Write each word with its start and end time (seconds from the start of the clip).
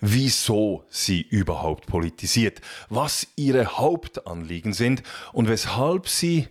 wieso 0.00 0.84
sie 0.90 1.22
überhaupt 1.22 1.86
politisiert, 1.86 2.60
was 2.88 3.28
ihre 3.36 3.78
Hauptanliegen 3.78 4.72
sind 4.72 5.02
und 5.32 5.48
weshalb 5.48 6.08
sie 6.08 6.48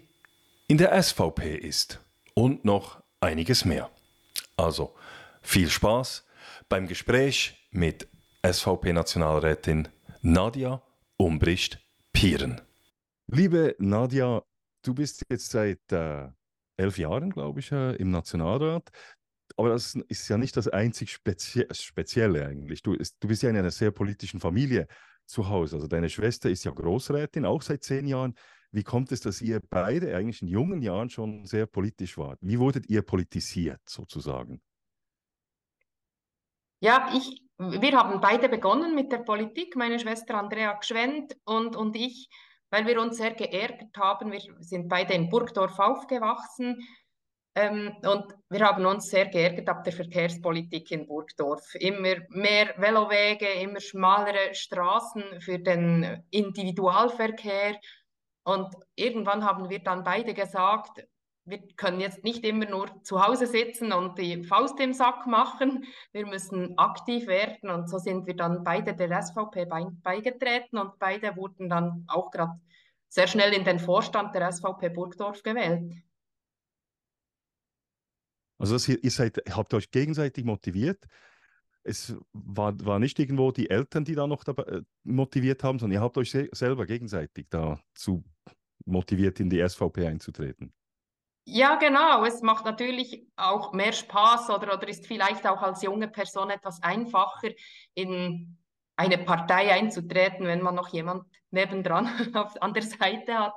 in 0.68 0.78
der 0.78 1.02
SVP 1.02 1.56
ist 1.56 2.00
und 2.34 2.64
noch 2.64 3.04
einiges 3.20 3.66
mehr. 3.66 3.90
Also 4.56 4.96
viel 5.42 5.70
Spaß 5.70 6.26
beim 6.70 6.88
Gespräch 6.88 7.68
mit 7.72 8.08
SVP-Nationalrätin 8.42 9.90
Nadia 10.22 10.82
Umbricht-Pieren. 11.18 12.62
Liebe 13.28 13.76
Nadia, 13.80 14.44
du 14.82 14.94
bist 14.94 15.26
jetzt 15.30 15.52
seit 15.52 15.80
äh, 15.92 16.28
elf 16.78 16.98
Jahren, 16.98 17.30
glaube 17.32 17.60
ich, 17.60 17.72
äh, 17.72 17.96
im 17.96 18.12
Nationalrat 18.12 18.92
aber 19.58 19.70
das 19.70 19.96
ist 20.08 20.28
ja 20.28 20.38
nicht 20.38 20.56
das 20.58 20.68
einzig 20.68 21.12
Spezie 21.12 21.66
Spezielle 21.72 22.46
eigentlich. 22.46 22.82
Du, 22.82 22.96
du 22.96 23.28
bist 23.28 23.44
ja 23.44 23.50
in 23.50 23.58
einer 23.58 23.72
sehr 23.72 23.92
politischen 23.92 24.40
Familie 24.40 24.88
zu 25.26 25.50
Hause. 25.50 25.76
Also 25.78 25.88
deine 25.88 26.10
Schwester 26.10 26.50
ist 26.50 26.64
ja 26.64 26.72
Großrätin, 26.72 27.46
auch 27.46 27.62
seit 27.62 27.84
zehn 27.84 28.08
Jahren. 28.08 28.36
Wie 28.72 28.84
kommt 28.84 29.12
es, 29.12 29.22
dass 29.22 29.42
ihr 29.42 29.62
beide 29.70 30.16
eigentlich 30.16 30.42
in 30.42 30.48
jungen 30.48 30.82
Jahren 30.82 31.10
schon 31.10 31.46
sehr 31.46 31.66
politisch 31.66 32.18
wart? 32.18 32.40
Wie 32.42 32.60
wurdet 32.60 32.90
ihr 32.90 33.02
politisiert 33.02 33.82
sozusagen? 33.86 34.62
Ja, 36.80 37.12
ich, 37.14 37.44
wir 37.58 37.92
haben 37.92 38.22
beide 38.22 38.50
begonnen 38.50 38.96
mit 38.96 39.12
der 39.12 39.20
Politik, 39.20 39.76
meine 39.76 40.00
Schwester 40.00 40.36
Andrea 40.36 40.74
Gschwend 40.80 41.38
und, 41.44 41.76
und 41.76 41.96
ich, 41.96 42.30
weil 42.72 42.88
wir 42.88 43.00
uns 43.00 43.18
sehr 43.18 43.32
geärgert 43.32 43.96
haben. 43.98 44.32
Wir 44.32 44.42
sind 44.60 44.88
beide 44.88 45.14
in 45.14 45.30
Burgdorf 45.30 45.78
aufgewachsen 45.78 46.78
ähm, 47.54 47.98
und 48.04 48.34
wir 48.50 48.66
haben 48.66 48.86
uns 48.86 49.10
sehr 49.10 49.28
geärgert 49.28 49.68
ab 49.68 49.84
der 49.84 49.94
Verkehrspolitik 49.94 50.90
in 50.92 51.06
Burgdorf. 51.06 51.76
Immer 51.76 52.16
mehr 52.30 52.74
Velowege, 52.78 53.48
immer 53.62 53.82
schmalere 53.82 54.56
Straßen 54.56 55.42
für 55.42 55.60
den 55.60 56.24
Individualverkehr. 56.32 57.78
Und 58.44 58.74
irgendwann 58.96 59.46
haben 59.46 59.70
wir 59.70 59.80
dann 59.80 60.04
beide 60.04 60.34
gesagt, 60.34 61.06
wir 61.46 61.60
können 61.76 62.00
jetzt 62.00 62.24
nicht 62.24 62.44
immer 62.46 62.66
nur 62.66 63.04
zu 63.04 63.26
Hause 63.26 63.48
sitzen 63.48 63.92
und 63.92 64.18
die 64.20 64.44
Faust 64.44 64.80
im 64.80 64.94
Sack 64.94 65.26
machen. 65.26 65.86
Wir 66.12 66.28
müssen 66.28 66.78
aktiv 66.78 67.28
werden. 67.28 67.70
Und 67.70 67.90
so 67.90 67.98
sind 67.98 68.28
wir 68.28 68.36
dann 68.36 68.64
beide 68.64 68.96
der 68.96 69.22
SVP 69.22 69.66
beigetreten 69.66 70.78
und 70.78 71.00
beide 71.00 71.36
wurden 71.36 71.70
dann 71.70 72.06
auch 72.08 72.30
gerade 72.32 72.60
sehr 73.10 73.28
schnell 73.28 73.54
in 73.54 73.66
den 73.66 73.80
Vorstand 73.80 74.36
der 74.36 74.52
SVP 74.52 74.90
Burgdorf 74.90 75.42
gewählt. 75.44 75.92
Also 78.58 78.76
das, 78.76 78.88
ihr 78.88 79.12
seid, 79.12 79.42
habt 79.50 79.74
euch 79.74 79.90
gegenseitig 79.90 80.46
motiviert. 80.46 81.04
Es 81.84 82.16
war, 82.32 82.74
war 82.86 83.00
nicht 83.00 83.18
irgendwo 83.18 83.52
die 83.52 83.72
Eltern, 83.72 84.06
die 84.06 84.14
da 84.14 84.28
noch 84.28 84.44
dabei, 84.44 84.64
äh, 84.64 84.82
motiviert 85.04 85.64
haben, 85.64 85.80
sondern 85.80 85.96
ihr 85.96 86.02
habt 86.02 86.16
euch 86.18 86.30
se 86.30 86.48
selber 86.52 86.86
gegenseitig 86.86 87.48
dazu 87.50 88.24
motiviert, 88.86 89.40
in 89.40 89.50
die 89.50 89.68
SVP 89.68 90.06
einzutreten. 90.06 90.72
Ja, 91.46 91.76
genau. 91.76 92.24
Es 92.24 92.42
macht 92.42 92.66
natürlich 92.66 93.26
auch 93.36 93.74
mehr 93.74 93.94
Spaß 93.94 94.50
oder, 94.52 94.74
oder 94.76 94.88
ist 94.88 95.08
vielleicht 95.08 95.48
auch 95.48 95.62
als 95.62 95.82
junge 95.82 96.08
Person 96.08 96.50
etwas 96.50 96.82
einfacher, 96.84 97.50
in 97.94 98.58
eine 98.96 99.18
Partei 99.18 99.72
einzutreten, 99.72 100.46
wenn 100.46 100.62
man 100.62 100.76
noch 100.76 100.90
jemand 100.90 101.26
nebendran 101.50 102.08
auf, 102.36 102.62
an 102.62 102.74
der 102.74 102.84
Seite 102.84 103.38
hat. 103.38 103.54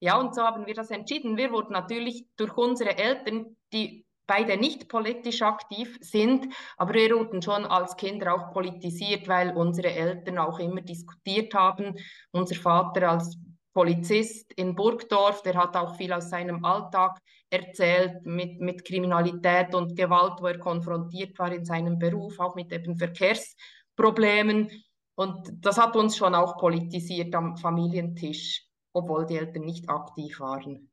Ja, 0.00 0.18
und 0.18 0.34
so 0.34 0.42
haben 0.42 0.66
wir 0.66 0.74
das 0.74 0.90
entschieden. 0.90 1.36
Wir 1.36 1.52
wurden 1.52 1.72
natürlich 1.72 2.26
durch 2.36 2.56
unsere 2.56 2.98
Eltern, 2.98 3.56
die 3.72 4.04
beide 4.26 4.56
nicht 4.56 4.88
politisch 4.88 5.42
aktiv 5.42 5.98
sind, 6.00 6.52
aber 6.76 6.94
wir 6.94 7.14
wurden 7.16 7.42
schon 7.42 7.64
als 7.64 7.96
Kinder 7.96 8.34
auch 8.34 8.52
politisiert, 8.52 9.28
weil 9.28 9.56
unsere 9.56 9.90
Eltern 9.90 10.38
auch 10.38 10.58
immer 10.58 10.80
diskutiert 10.80 11.54
haben. 11.54 11.94
Unser 12.32 12.56
Vater 12.56 13.10
als 13.10 13.38
Polizist 13.74 14.52
in 14.52 14.74
Burgdorf, 14.74 15.42
der 15.42 15.54
hat 15.56 15.76
auch 15.76 15.96
viel 15.96 16.12
aus 16.12 16.30
seinem 16.30 16.64
Alltag 16.64 17.18
erzählt 17.50 18.24
mit, 18.24 18.60
mit 18.60 18.84
Kriminalität 18.84 19.74
und 19.74 19.96
Gewalt, 19.96 20.40
wo 20.40 20.46
er 20.46 20.58
konfrontiert 20.58 21.38
war 21.38 21.52
in 21.52 21.64
seinem 21.64 21.98
Beruf, 21.98 22.38
auch 22.38 22.54
mit 22.54 22.72
eben 22.72 22.96
Verkehrsproblemen. 22.96 24.70
Und 25.16 25.52
das 25.60 25.76
hat 25.76 25.96
uns 25.96 26.16
schon 26.16 26.34
auch 26.34 26.56
politisiert 26.56 27.34
am 27.34 27.56
Familientisch, 27.56 28.64
obwohl 28.92 29.26
die 29.26 29.36
Eltern 29.36 29.64
nicht 29.64 29.88
aktiv 29.88 30.38
waren. 30.40 30.90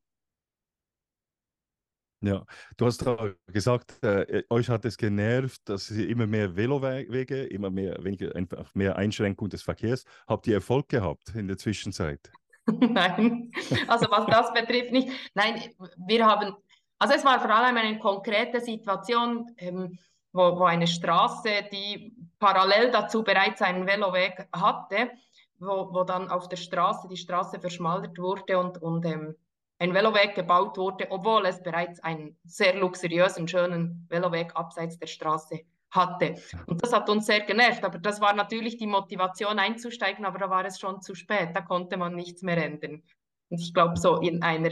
Ja, 2.23 2.45
du 2.77 2.85
hast 2.85 3.03
gesagt, 3.47 3.97
äh, 4.03 4.43
euch 4.51 4.69
hat 4.69 4.85
es 4.85 4.95
genervt, 4.97 5.61
dass 5.65 5.89
ihr 5.89 6.07
immer 6.07 6.27
mehr 6.27 6.55
Velowege, 6.55 7.45
immer 7.45 7.71
mehr, 7.71 7.97
weniger, 8.03 8.35
einfach 8.35 8.75
mehr 8.75 8.95
Einschränkung 8.95 9.49
des 9.49 9.63
Verkehrs. 9.63 10.03
Habt 10.27 10.45
ihr 10.45 10.53
Erfolg 10.53 10.87
gehabt 10.89 11.33
in 11.33 11.47
der 11.47 11.57
Zwischenzeit? 11.57 12.31
Nein, 12.79 13.51
also 13.87 14.05
was 14.09 14.25
das 14.27 14.53
betrifft 14.53 14.91
nicht. 14.91 15.09
Nein, 15.33 15.61
wir 16.07 16.25
haben, 16.25 16.55
also 16.99 17.15
es 17.15 17.25
war 17.25 17.39
vor 17.39 17.49
allem 17.49 17.75
eine 17.77 17.99
konkrete 17.99 18.61
Situation, 18.61 19.51
ähm, 19.57 19.97
wo, 20.31 20.59
wo 20.59 20.63
eine 20.63 20.87
Straße, 20.87 21.49
die 21.71 22.15
parallel 22.39 22.91
dazu 22.91 23.23
bereits 23.23 23.61
einen 23.61 23.85
Veloweg 23.85 24.47
hatte, 24.53 25.11
wo, 25.59 25.93
wo 25.93 26.03
dann 26.03 26.29
auf 26.29 26.47
der 26.49 26.57
Straße 26.57 27.07
die 27.07 27.17
Straße 27.17 27.59
verschmaldert 27.59 28.17
wurde 28.17 28.59
und, 28.59 28.81
und 28.81 29.05
ähm, 29.05 29.35
ein 29.79 29.93
Veloweg 29.93 30.35
gebaut 30.35 30.77
wurde, 30.77 31.07
obwohl 31.09 31.45
es 31.47 31.61
bereits 31.63 31.99
einen 32.01 32.37
sehr 32.43 32.75
luxuriösen, 32.75 33.47
schönen 33.47 34.05
Veloweg 34.09 34.55
abseits 34.55 34.99
der 34.99 35.07
Straße 35.07 35.61
hatte. 35.91 36.35
Und 36.65 36.81
das 36.83 36.93
hat 36.93 37.09
uns 37.09 37.25
sehr 37.25 37.41
genervt, 37.41 37.83
aber 37.83 37.99
das 37.99 38.21
war 38.21 38.33
natürlich 38.33 38.77
die 38.77 38.87
Motivation 38.87 39.59
einzusteigen, 39.59 40.25
aber 40.25 40.39
da 40.39 40.49
war 40.49 40.65
es 40.65 40.79
schon 40.79 41.01
zu 41.01 41.15
spät, 41.15 41.49
da 41.53 41.61
konnte 41.61 41.97
man 41.97 42.15
nichts 42.15 42.41
mehr 42.41 42.57
ändern. 42.57 43.03
Und 43.49 43.61
ich 43.61 43.73
glaube, 43.73 43.97
so 43.97 44.17
in 44.17 44.41
einer 44.41 44.71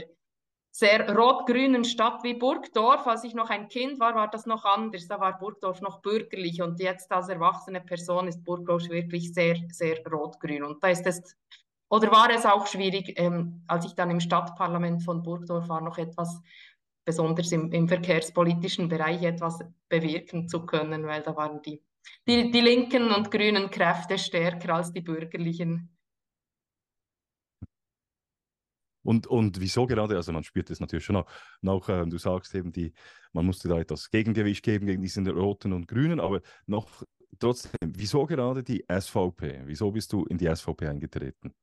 sehr 0.72 1.14
rot-grünen 1.14 1.84
Stadt 1.84 2.22
wie 2.22 2.34
Burgdorf, 2.34 3.06
als 3.06 3.24
ich 3.24 3.34
noch 3.34 3.50
ein 3.50 3.68
Kind 3.68 3.98
war, 3.98 4.14
war 4.14 4.28
das 4.28 4.46
noch 4.46 4.64
anders. 4.64 5.08
Da 5.08 5.20
war 5.20 5.36
Burgdorf 5.38 5.80
noch 5.80 6.00
bürgerlich 6.00 6.62
und 6.62 6.80
jetzt 6.80 7.10
als 7.12 7.28
erwachsene 7.28 7.80
Person 7.80 8.28
ist 8.28 8.44
Burgdorf 8.44 8.88
wirklich 8.88 9.34
sehr, 9.34 9.56
sehr 9.70 9.98
rot-grün. 10.06 10.62
Und 10.62 10.82
da 10.82 10.88
ist 10.88 11.06
es 11.06 11.36
oder 11.92 12.12
war 12.12 12.30
es 12.30 12.46
auch 12.46 12.68
schwierig, 12.68 13.14
ähm, 13.16 13.64
als 13.66 13.84
ich 13.84 13.94
dann 13.94 14.10
im 14.10 14.20
Stadtparlament 14.20 15.02
von 15.02 15.24
Burgdorf 15.24 15.68
war, 15.68 15.80
noch 15.80 15.98
etwas, 15.98 16.40
besonders 17.04 17.52
im, 17.52 17.72
im 17.72 17.88
verkehrspolitischen 17.88 18.88
Bereich, 18.88 19.22
etwas 19.22 19.58
bewirken 19.88 20.48
zu 20.48 20.64
können, 20.66 21.06
weil 21.06 21.22
da 21.22 21.34
waren 21.36 21.62
die, 21.62 21.82
die, 22.26 22.50
die 22.50 22.60
linken 22.60 23.10
und 23.12 23.30
grünen 23.30 23.70
Kräfte 23.70 24.18
stärker 24.18 24.74
als 24.74 24.92
die 24.92 25.00
bürgerlichen. 25.00 25.96
Und, 29.02 29.26
und 29.26 29.60
wieso 29.60 29.86
gerade? 29.86 30.16
Also 30.16 30.32
man 30.32 30.44
spürt 30.44 30.70
es 30.70 30.80
natürlich 30.80 31.04
schon 31.04 31.16
auch. 31.16 31.26
auch 31.66 31.88
äh, 31.88 32.06
du 32.06 32.18
sagst 32.18 32.54
eben, 32.54 32.70
die, 32.70 32.92
man 33.32 33.46
musste 33.46 33.68
da 33.68 33.78
etwas 33.78 34.10
Gegengewicht 34.10 34.62
geben 34.62 34.86
gegen 34.86 35.02
diesen 35.02 35.26
Roten 35.26 35.72
und 35.72 35.88
Grünen, 35.88 36.20
aber 36.20 36.42
noch 36.66 37.02
trotzdem, 37.38 37.72
wieso 37.80 38.26
gerade 38.26 38.62
die 38.62 38.84
SVP? 38.88 39.62
Wieso 39.64 39.90
bist 39.90 40.12
du 40.12 40.26
in 40.26 40.36
die 40.36 40.54
SVP 40.54 40.86
eingetreten? 40.86 41.54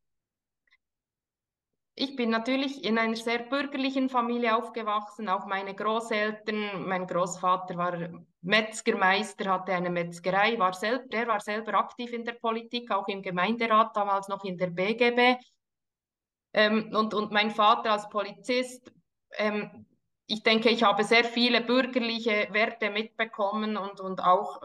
Ich 1.99 2.15
bin 2.15 2.29
natürlich 2.29 2.83
in 2.83 2.99
einer 2.99 3.15
sehr 3.15 3.39
bürgerlichen 3.39 4.07
Familie 4.07 4.55
aufgewachsen, 4.55 5.27
auch 5.29 5.47
meine 5.47 5.73
Großeltern. 5.73 6.87
Mein 6.87 7.07
Großvater 7.07 7.75
war 7.75 8.21
Metzgermeister, 8.41 9.51
hatte 9.51 9.73
eine 9.73 9.89
Metzgerei, 9.89 10.59
war 10.59 10.73
selb, 10.73 11.09
der 11.09 11.27
war 11.27 11.39
selber 11.39 11.73
aktiv 11.73 12.13
in 12.13 12.23
der 12.23 12.33
Politik, 12.33 12.91
auch 12.91 13.07
im 13.07 13.23
Gemeinderat, 13.23 13.97
damals 13.97 14.27
noch 14.27 14.43
in 14.43 14.59
der 14.59 14.67
BGB. 14.67 15.41
Ähm, 16.53 16.91
und, 16.93 17.15
und 17.15 17.31
mein 17.31 17.49
Vater 17.49 17.93
als 17.93 18.07
Polizist, 18.09 18.93
ähm, 19.31 19.87
ich 20.27 20.43
denke, 20.43 20.69
ich 20.69 20.83
habe 20.83 21.03
sehr 21.03 21.23
viele 21.23 21.61
bürgerliche 21.61 22.47
Werte 22.51 22.91
mitbekommen 22.91 23.75
und, 23.75 23.99
und 24.01 24.23
auch 24.23 24.61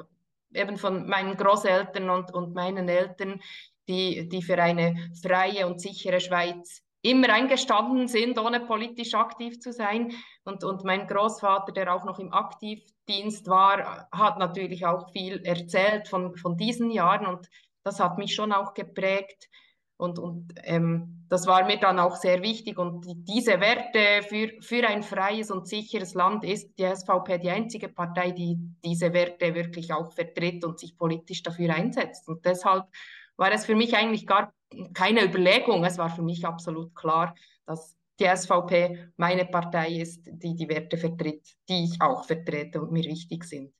eben 0.52 0.76
von 0.76 1.08
meinen 1.08 1.38
Großeltern 1.38 2.10
und, 2.10 2.34
und 2.34 2.52
meinen 2.52 2.90
Eltern, 2.90 3.40
die, 3.88 4.28
die 4.28 4.42
für 4.42 4.62
eine 4.62 5.10
freie 5.22 5.66
und 5.66 5.80
sichere 5.80 6.20
Schweiz 6.20 6.82
immer 7.02 7.30
eingestanden 7.30 8.06
sind, 8.06 8.38
ohne 8.38 8.60
politisch 8.60 9.14
aktiv 9.14 9.60
zu 9.60 9.72
sein. 9.72 10.12
Und, 10.44 10.64
und 10.64 10.84
mein 10.84 11.06
Großvater, 11.06 11.72
der 11.72 11.94
auch 11.94 12.04
noch 12.04 12.18
im 12.18 12.32
Aktivdienst 12.32 13.48
war, 13.48 14.08
hat 14.12 14.38
natürlich 14.38 14.86
auch 14.86 15.10
viel 15.12 15.44
erzählt 15.44 16.08
von, 16.08 16.36
von 16.36 16.56
diesen 16.56 16.90
Jahren 16.90 17.26
und 17.26 17.48
das 17.84 17.98
hat 17.98 18.18
mich 18.18 18.34
schon 18.34 18.52
auch 18.52 18.74
geprägt. 18.74 19.48
Und, 19.96 20.18
und 20.18 20.52
ähm, 20.64 21.26
das 21.28 21.46
war 21.46 21.64
mir 21.64 21.78
dann 21.78 22.00
auch 22.00 22.16
sehr 22.16 22.42
wichtig. 22.42 22.76
Und 22.78 23.04
die, 23.04 23.14
diese 23.24 23.60
Werte 23.60 24.26
für, 24.28 24.50
für 24.60 24.86
ein 24.88 25.02
freies 25.02 25.50
und 25.50 25.68
sicheres 25.68 26.14
Land 26.14 26.44
ist 26.44 26.76
die 26.78 26.84
SVP 26.84 27.38
die 27.38 27.50
einzige 27.50 27.88
Partei, 27.88 28.32
die 28.32 28.58
diese 28.84 29.12
Werte 29.12 29.54
wirklich 29.54 29.92
auch 29.92 30.12
vertritt 30.12 30.64
und 30.64 30.80
sich 30.80 30.96
politisch 30.98 31.42
dafür 31.42 31.74
einsetzt. 31.74 32.28
Und 32.28 32.44
deshalb 32.44 32.84
war 33.36 33.52
es 33.52 33.64
für 33.64 33.76
mich 33.76 33.96
eigentlich 33.96 34.26
gar 34.26 34.52
keine 34.94 35.24
Überlegung. 35.24 35.84
Es 35.84 35.98
war 35.98 36.10
für 36.10 36.22
mich 36.22 36.44
absolut 36.44 36.94
klar, 36.94 37.34
dass 37.66 37.96
die 38.18 38.26
SVP 38.26 39.10
meine 39.16 39.44
Partei 39.46 39.92
ist, 39.96 40.26
die 40.26 40.54
die 40.54 40.68
Werte 40.68 40.96
vertritt, 40.96 41.46
die 41.68 41.84
ich 41.84 42.00
auch 42.00 42.24
vertrete 42.24 42.80
und 42.80 42.92
mir 42.92 43.04
wichtig 43.04 43.44
sind. 43.44 43.72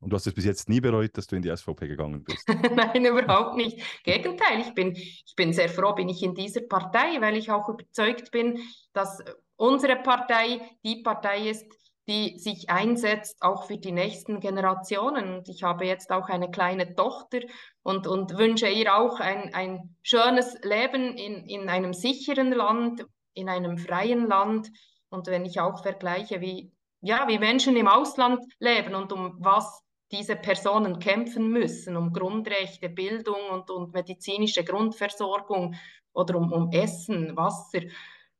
Und 0.00 0.10
du 0.10 0.16
hast 0.16 0.26
es 0.26 0.34
bis 0.34 0.44
jetzt 0.44 0.68
nie 0.68 0.80
bereut, 0.80 1.16
dass 1.16 1.26
du 1.26 1.36
in 1.36 1.42
die 1.42 1.54
SVP 1.54 1.88
gegangen 1.88 2.22
bist? 2.24 2.46
Nein, 2.74 3.04
überhaupt 3.04 3.56
nicht. 3.56 3.80
Gegenteil, 4.04 4.60
ich 4.60 4.74
bin, 4.74 4.92
ich 4.94 5.34
bin 5.36 5.52
sehr 5.52 5.68
froh, 5.68 5.94
bin 5.94 6.08
ich 6.08 6.22
in 6.22 6.34
dieser 6.34 6.62
Partei, 6.62 7.20
weil 7.20 7.36
ich 7.36 7.50
auch 7.50 7.68
überzeugt 7.68 8.30
bin, 8.30 8.58
dass 8.92 9.22
unsere 9.56 9.96
Partei 9.96 10.60
die 10.84 11.02
Partei 11.02 11.48
ist, 11.48 11.66
die 12.08 12.38
sich 12.38 12.70
einsetzt, 12.70 13.42
auch 13.42 13.66
für 13.66 13.78
die 13.78 13.92
nächsten 13.92 14.38
Generationen. 14.40 15.38
Und 15.38 15.48
ich 15.48 15.64
habe 15.64 15.86
jetzt 15.86 16.12
auch 16.12 16.28
eine 16.28 16.50
kleine 16.50 16.94
Tochter 16.94 17.40
und, 17.82 18.06
und 18.06 18.36
wünsche 18.38 18.68
ihr 18.68 18.96
auch 18.96 19.18
ein, 19.18 19.52
ein 19.54 19.96
schönes 20.02 20.56
Leben 20.62 21.16
in, 21.16 21.46
in 21.46 21.68
einem 21.68 21.92
sicheren 21.92 22.52
Land, 22.52 23.04
in 23.34 23.48
einem 23.48 23.76
freien 23.76 24.28
Land. 24.28 24.70
Und 25.08 25.26
wenn 25.26 25.44
ich 25.44 25.60
auch 25.60 25.82
vergleiche, 25.82 26.40
wie, 26.40 26.72
ja, 27.00 27.26
wie 27.28 27.38
Menschen 27.38 27.76
im 27.76 27.88
Ausland 27.88 28.40
leben 28.60 28.94
und 28.94 29.12
um 29.12 29.36
was 29.40 29.82
diese 30.12 30.36
Personen 30.36 31.00
kämpfen 31.00 31.50
müssen, 31.50 31.96
um 31.96 32.12
Grundrechte, 32.12 32.88
Bildung 32.88 33.50
und, 33.50 33.70
und 33.70 33.92
medizinische 33.92 34.62
Grundversorgung 34.62 35.74
oder 36.12 36.36
um, 36.36 36.52
um 36.52 36.70
Essen, 36.70 37.36
Wasser, 37.36 37.80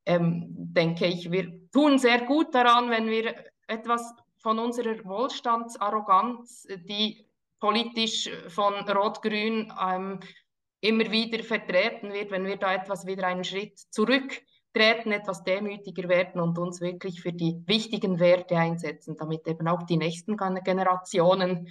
ähm, 0.06 0.46
denke 0.48 1.06
ich, 1.06 1.32
wir 1.32 1.68
tun 1.72 1.98
sehr 1.98 2.20
gut 2.22 2.54
daran, 2.54 2.90
wenn 2.90 3.08
wir 3.08 3.34
etwas 3.66 4.14
von 4.38 4.58
unserer 4.58 5.04
Wohlstandsarroganz, 5.04 6.66
die 6.84 7.26
politisch 7.58 8.30
von 8.48 8.74
Rot-Grün 8.88 9.72
ähm, 9.80 10.20
immer 10.80 11.10
wieder 11.10 11.42
vertreten 11.42 12.12
wird, 12.12 12.30
wenn 12.30 12.46
wir 12.46 12.56
da 12.56 12.74
etwas 12.74 13.06
wieder 13.06 13.26
einen 13.26 13.44
Schritt 13.44 13.78
zurücktreten, 13.90 15.10
etwas 15.10 15.42
demütiger 15.42 16.08
werden 16.08 16.40
und 16.40 16.58
uns 16.58 16.80
wirklich 16.80 17.20
für 17.20 17.32
die 17.32 17.62
wichtigen 17.66 18.20
Werte 18.20 18.56
einsetzen, 18.56 19.16
damit 19.16 19.46
eben 19.48 19.66
auch 19.68 19.82
die 19.84 19.96
nächsten 19.96 20.36
Generationen 20.36 21.68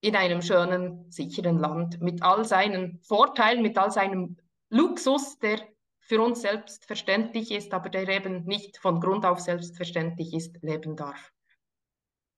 in 0.00 0.16
einem 0.16 0.42
schönen, 0.42 1.10
sicheren 1.10 1.58
Land 1.58 2.00
mit 2.00 2.22
all 2.22 2.44
seinen 2.44 3.00
Vorteilen, 3.02 3.62
mit 3.62 3.78
all 3.78 3.90
seinem 3.90 4.36
Luxus, 4.68 5.38
der 5.38 5.60
für 6.06 6.20
uns 6.20 6.42
selbstverständlich 6.42 7.50
ist, 7.50 7.72
aber 7.72 7.88
der 7.88 8.08
eben 8.08 8.44
nicht 8.44 8.78
von 8.78 9.00
Grund 9.00 9.24
auf 9.24 9.40
selbstverständlich 9.40 10.34
ist, 10.34 10.62
leben 10.62 10.96
darf. 10.96 11.32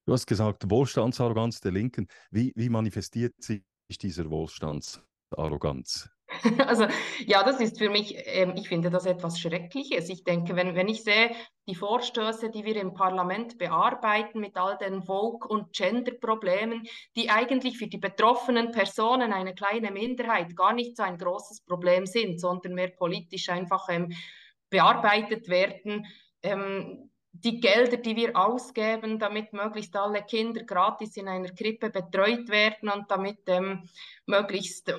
Du 0.06 0.12
hast 0.12 0.26
gesagt, 0.26 0.70
Wohlstandsarroganz 0.70 1.60
der 1.60 1.72
Linken. 1.72 2.06
Wie, 2.30 2.52
wie 2.54 2.68
manifestiert 2.68 3.34
sich 3.42 3.64
dieser 4.00 4.30
Wohlstandsarroganz? 4.30 6.08
Also 6.66 6.86
ja, 7.24 7.42
das 7.42 7.60
ist 7.60 7.78
für 7.78 7.90
mich, 7.90 8.14
ähm, 8.26 8.54
ich 8.56 8.68
finde 8.68 8.90
das 8.90 9.06
etwas 9.06 9.38
Schreckliches. 9.38 10.08
Ich 10.08 10.24
denke, 10.24 10.56
wenn, 10.56 10.74
wenn 10.74 10.88
ich 10.88 11.02
sehe, 11.02 11.30
die 11.68 11.74
Vorstöße, 11.74 12.50
die 12.50 12.64
wir 12.64 12.76
im 12.76 12.94
Parlament 12.94 13.58
bearbeiten 13.58 14.40
mit 14.40 14.56
all 14.56 14.76
den 14.78 15.02
Vogue- 15.02 15.48
und 15.48 15.72
Gender-Problemen, 15.72 16.86
die 17.16 17.30
eigentlich 17.30 17.78
für 17.78 17.86
die 17.86 17.98
betroffenen 17.98 18.72
Personen, 18.72 19.32
eine 19.32 19.54
kleine 19.54 19.90
Minderheit, 19.90 20.56
gar 20.56 20.72
nicht 20.72 20.96
so 20.96 21.02
ein 21.02 21.18
großes 21.18 21.62
Problem 21.62 22.06
sind, 22.06 22.40
sondern 22.40 22.74
mehr 22.74 22.90
politisch 22.90 23.48
einfach 23.48 23.88
ähm, 23.88 24.12
bearbeitet 24.70 25.48
werden. 25.48 26.06
Ähm, 26.42 27.10
die 27.32 27.60
Gelder, 27.60 27.98
die 27.98 28.16
wir 28.16 28.36
ausgeben, 28.36 29.18
damit 29.18 29.52
möglichst 29.52 29.94
alle 29.94 30.22
Kinder 30.22 30.64
gratis 30.64 31.16
in 31.18 31.28
einer 31.28 31.50
Krippe 31.50 31.90
betreut 31.90 32.48
werden 32.48 32.88
und 32.88 33.10
damit 33.10 33.40
ähm, 33.48 33.88
möglichst 34.24 34.90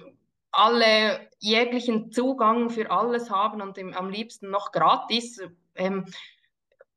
alle 0.57 1.29
jeglichen 1.39 2.11
Zugang 2.11 2.71
für 2.71 2.89
alles 2.89 3.29
haben 3.29 3.61
und 3.61 3.77
im, 3.77 3.93
am 3.93 4.09
liebsten 4.09 4.49
noch 4.49 4.71
gratis. 4.71 5.39
Ähm, 5.75 6.05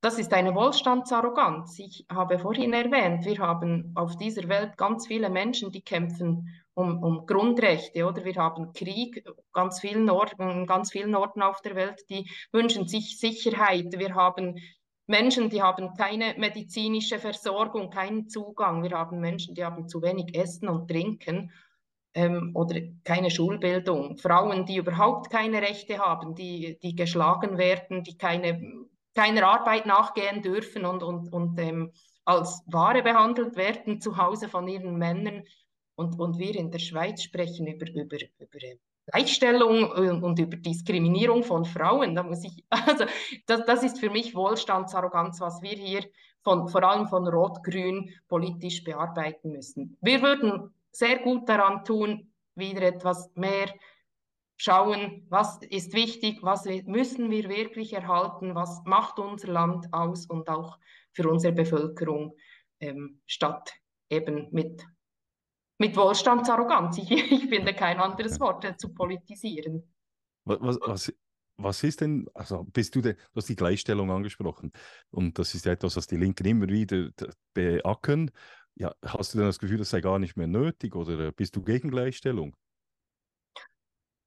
das 0.01 0.19
ist 0.19 0.33
eine 0.33 0.55
Wohlstandsarroganz. 0.55 1.79
Ich 1.79 2.07
habe 2.11 2.39
vorhin 2.39 2.73
erwähnt, 2.73 3.27
wir 3.27 3.39
haben 3.39 3.93
auf 3.97 4.17
dieser 4.17 4.49
Welt 4.49 4.79
ganz 4.79 5.07
viele 5.07 5.29
Menschen, 5.29 5.71
die 5.73 5.83
kämpfen 5.83 6.49
um, 6.73 7.03
um 7.03 7.27
Grundrechte, 7.27 8.07
oder 8.07 8.25
wir 8.25 8.37
haben 8.37 8.73
Krieg 8.73 9.23
ganz 9.53 9.81
vielen 9.81 10.09
Orten, 10.09 10.67
ganz 10.67 10.91
vielen 10.91 11.15
Orten 11.15 11.43
auf 11.43 11.61
der 11.61 11.75
Welt, 11.75 12.09
die 12.09 12.31
wünschen 12.53 12.89
sich 12.89 13.19
Sicherheit. 13.19 13.99
Wir 13.99 14.15
haben 14.15 14.59
Menschen, 15.07 15.51
die 15.51 15.61
haben 15.61 15.93
keine 15.99 16.35
medizinische 16.39 17.19
Versorgung, 17.19 17.91
keinen 17.91 18.31
Zugang. 18.31 18.83
Wir 18.83 18.93
haben 18.93 19.21
Menschen, 19.21 19.55
die 19.55 19.65
haben 19.67 19.87
zu 19.87 20.01
wenig 20.01 20.35
Essen 20.35 20.71
und 20.71 20.89
Trinken 20.89 21.53
ähm, 22.15 22.51
oder 22.55 22.81
keine 23.05 23.31
Schulbildung, 23.31 24.17
Frauen, 24.19 24.67
die 24.67 24.77
überhaupt 24.77 25.31
keine 25.31 25.63
Rechte 25.63 25.99
haben, 25.99 26.35
die, 26.35 26.79
die 26.83 26.95
geschlagen 26.95 27.59
werden, 27.59 28.03
die 28.03 28.17
keine, 28.17 28.61
keiner 29.15 29.47
Arbeit 29.47 29.87
nachgehen 29.87 30.43
dürfen 30.43 30.85
und, 30.85 31.03
und, 31.03 31.33
und 31.33 31.59
ähm, 31.61 31.93
als 32.25 32.63
Ware 32.67 33.03
behandelt 33.03 33.57
werden 33.57 34.01
zu 34.01 34.17
Hause 34.17 34.49
von 34.49 34.69
ihren 34.69 34.97
Männern. 34.97 35.45
Und, 35.95 36.19
und 36.19 36.39
wir 36.39 36.55
in 36.55 36.71
der 36.71 36.79
Schweiz 36.79 37.23
sprechen 37.23 37.67
über, 37.67 37.87
über, 37.91 38.17
über 38.39 38.59
Gleichstellung 39.07 39.91
und 40.23 40.39
über 40.39 40.57
Diskriminierung 40.57 41.43
von 41.43 41.65
Frauen. 41.65 42.15
Da 42.15 42.23
muss 42.23 42.45
ich, 42.45 42.65
also 42.71 43.05
das, 43.47 43.65
das 43.67 43.83
ist 43.83 43.99
für 43.99 44.11
mich 44.11 44.35
Wohlstandsarroganz, 44.35 45.41
was 45.41 45.61
wir 45.63 45.73
hier 45.73 46.05
von, 46.43 46.69
vor 46.69 46.83
allem 46.83 47.07
von 47.07 47.27
Rot-Grün 47.29 48.11
politisch 48.29 48.83
bearbeiten 48.83 49.53
müssen. 49.53 49.99
Wir 50.01 50.23
würden 50.23 50.73
sehr 50.93 51.19
gut 51.19 51.49
daran 51.49 51.85
tun, 51.85 52.33
wieder 52.55 52.83
etwas 52.83 53.31
mehr 53.35 53.73
schauen, 54.57 55.27
was 55.31 55.59
ist 55.63 55.95
wichtig, 55.95 56.43
was 56.43 56.67
müssen 56.85 57.31
wir 57.31 57.49
wirklich 57.49 57.95
erhalten, 57.95 58.55
was 58.55 58.83
macht 58.85 59.19
unser 59.19 59.49
Land 59.49 59.87
aus 59.93 60.27
und 60.27 60.49
auch 60.51 60.79
für 61.13 61.29
unsere 61.31 61.55
Bevölkerung 61.55 62.37
ähm, 62.81 63.21
statt 63.27 63.73
eben 64.11 64.49
mit, 64.51 64.87
mit 65.79 65.97
Wohlstandsarroganz. 65.97 66.99
Ich, 67.03 67.11
ich 67.11 67.49
finde 67.49 67.73
kein 67.73 67.99
anderes 67.99 68.39
Wort 68.39 68.65
äh, 68.65 68.77
zu 68.77 68.93
politisieren. 68.93 69.91
Was, 70.45 70.79
was, 70.83 71.13
was 71.57 71.83
ist 71.83 72.01
denn, 72.01 72.29
also 72.35 72.65
bist 72.65 72.95
du 72.95 73.01
denn, 73.01 73.17
du 73.17 73.37
hast 73.37 73.49
die 73.49 73.57
Gleichstellung 73.57 74.11
angesprochen 74.11 74.73
und 75.11 75.39
das 75.39 75.55
ist 75.55 75.65
ja 75.65 75.73
etwas, 75.73 75.97
was 75.97 76.07
die 76.07 76.17
Linken 76.17 76.47
immer 76.47 76.69
wieder 76.69 77.11
beackern 77.55 78.31
ja, 78.77 78.95
hast 79.05 79.35
du 79.35 79.39
denn 79.39 79.47
das 79.47 79.59
Gefühl, 79.59 79.79
das 79.79 79.91
sei 79.91 80.01
gar 80.01 80.19
nicht 80.19 80.37
mehr 80.37 80.47
nötig 80.47 80.95
oder 80.95 81.33
bist 81.33 81.57
du 81.57 81.63
gegen 81.63 81.91
Gleichstellung? 81.91 82.55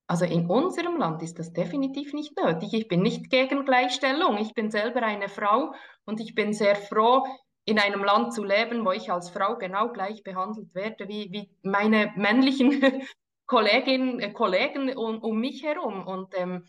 Also 0.07 0.25
in 0.25 0.47
unserem 0.47 0.97
Land 0.97 1.23
ist 1.23 1.39
das 1.39 1.53
definitiv 1.53 2.13
nicht 2.13 2.37
nötig. 2.37 2.73
Ich 2.73 2.87
bin 2.87 3.01
nicht 3.01 3.29
gegen 3.29 3.65
Gleichstellung. 3.65 4.37
Ich 4.37 4.53
bin 4.53 4.69
selber 4.69 5.01
eine 5.01 5.29
Frau 5.29 5.73
und 6.05 6.19
ich 6.19 6.35
bin 6.35 6.53
sehr 6.53 6.75
froh, 6.75 7.25
in 7.65 7.79
einem 7.79 8.03
Land 8.03 8.33
zu 8.33 8.43
leben, 8.43 8.85
wo 8.85 8.91
ich 8.91 9.11
als 9.11 9.29
Frau 9.29 9.57
genau 9.57 9.91
gleich 9.91 10.23
behandelt 10.23 10.75
werde 10.75 11.07
wie, 11.07 11.31
wie 11.31 11.49
meine 11.63 12.11
männlichen 12.15 13.01
Kolleginnen, 13.45 14.19
äh, 14.19 14.31
Kollegen 14.31 14.95
um, 14.95 15.19
um 15.19 15.39
mich 15.39 15.63
herum. 15.63 16.05
Und 16.05 16.33
ähm, 16.37 16.65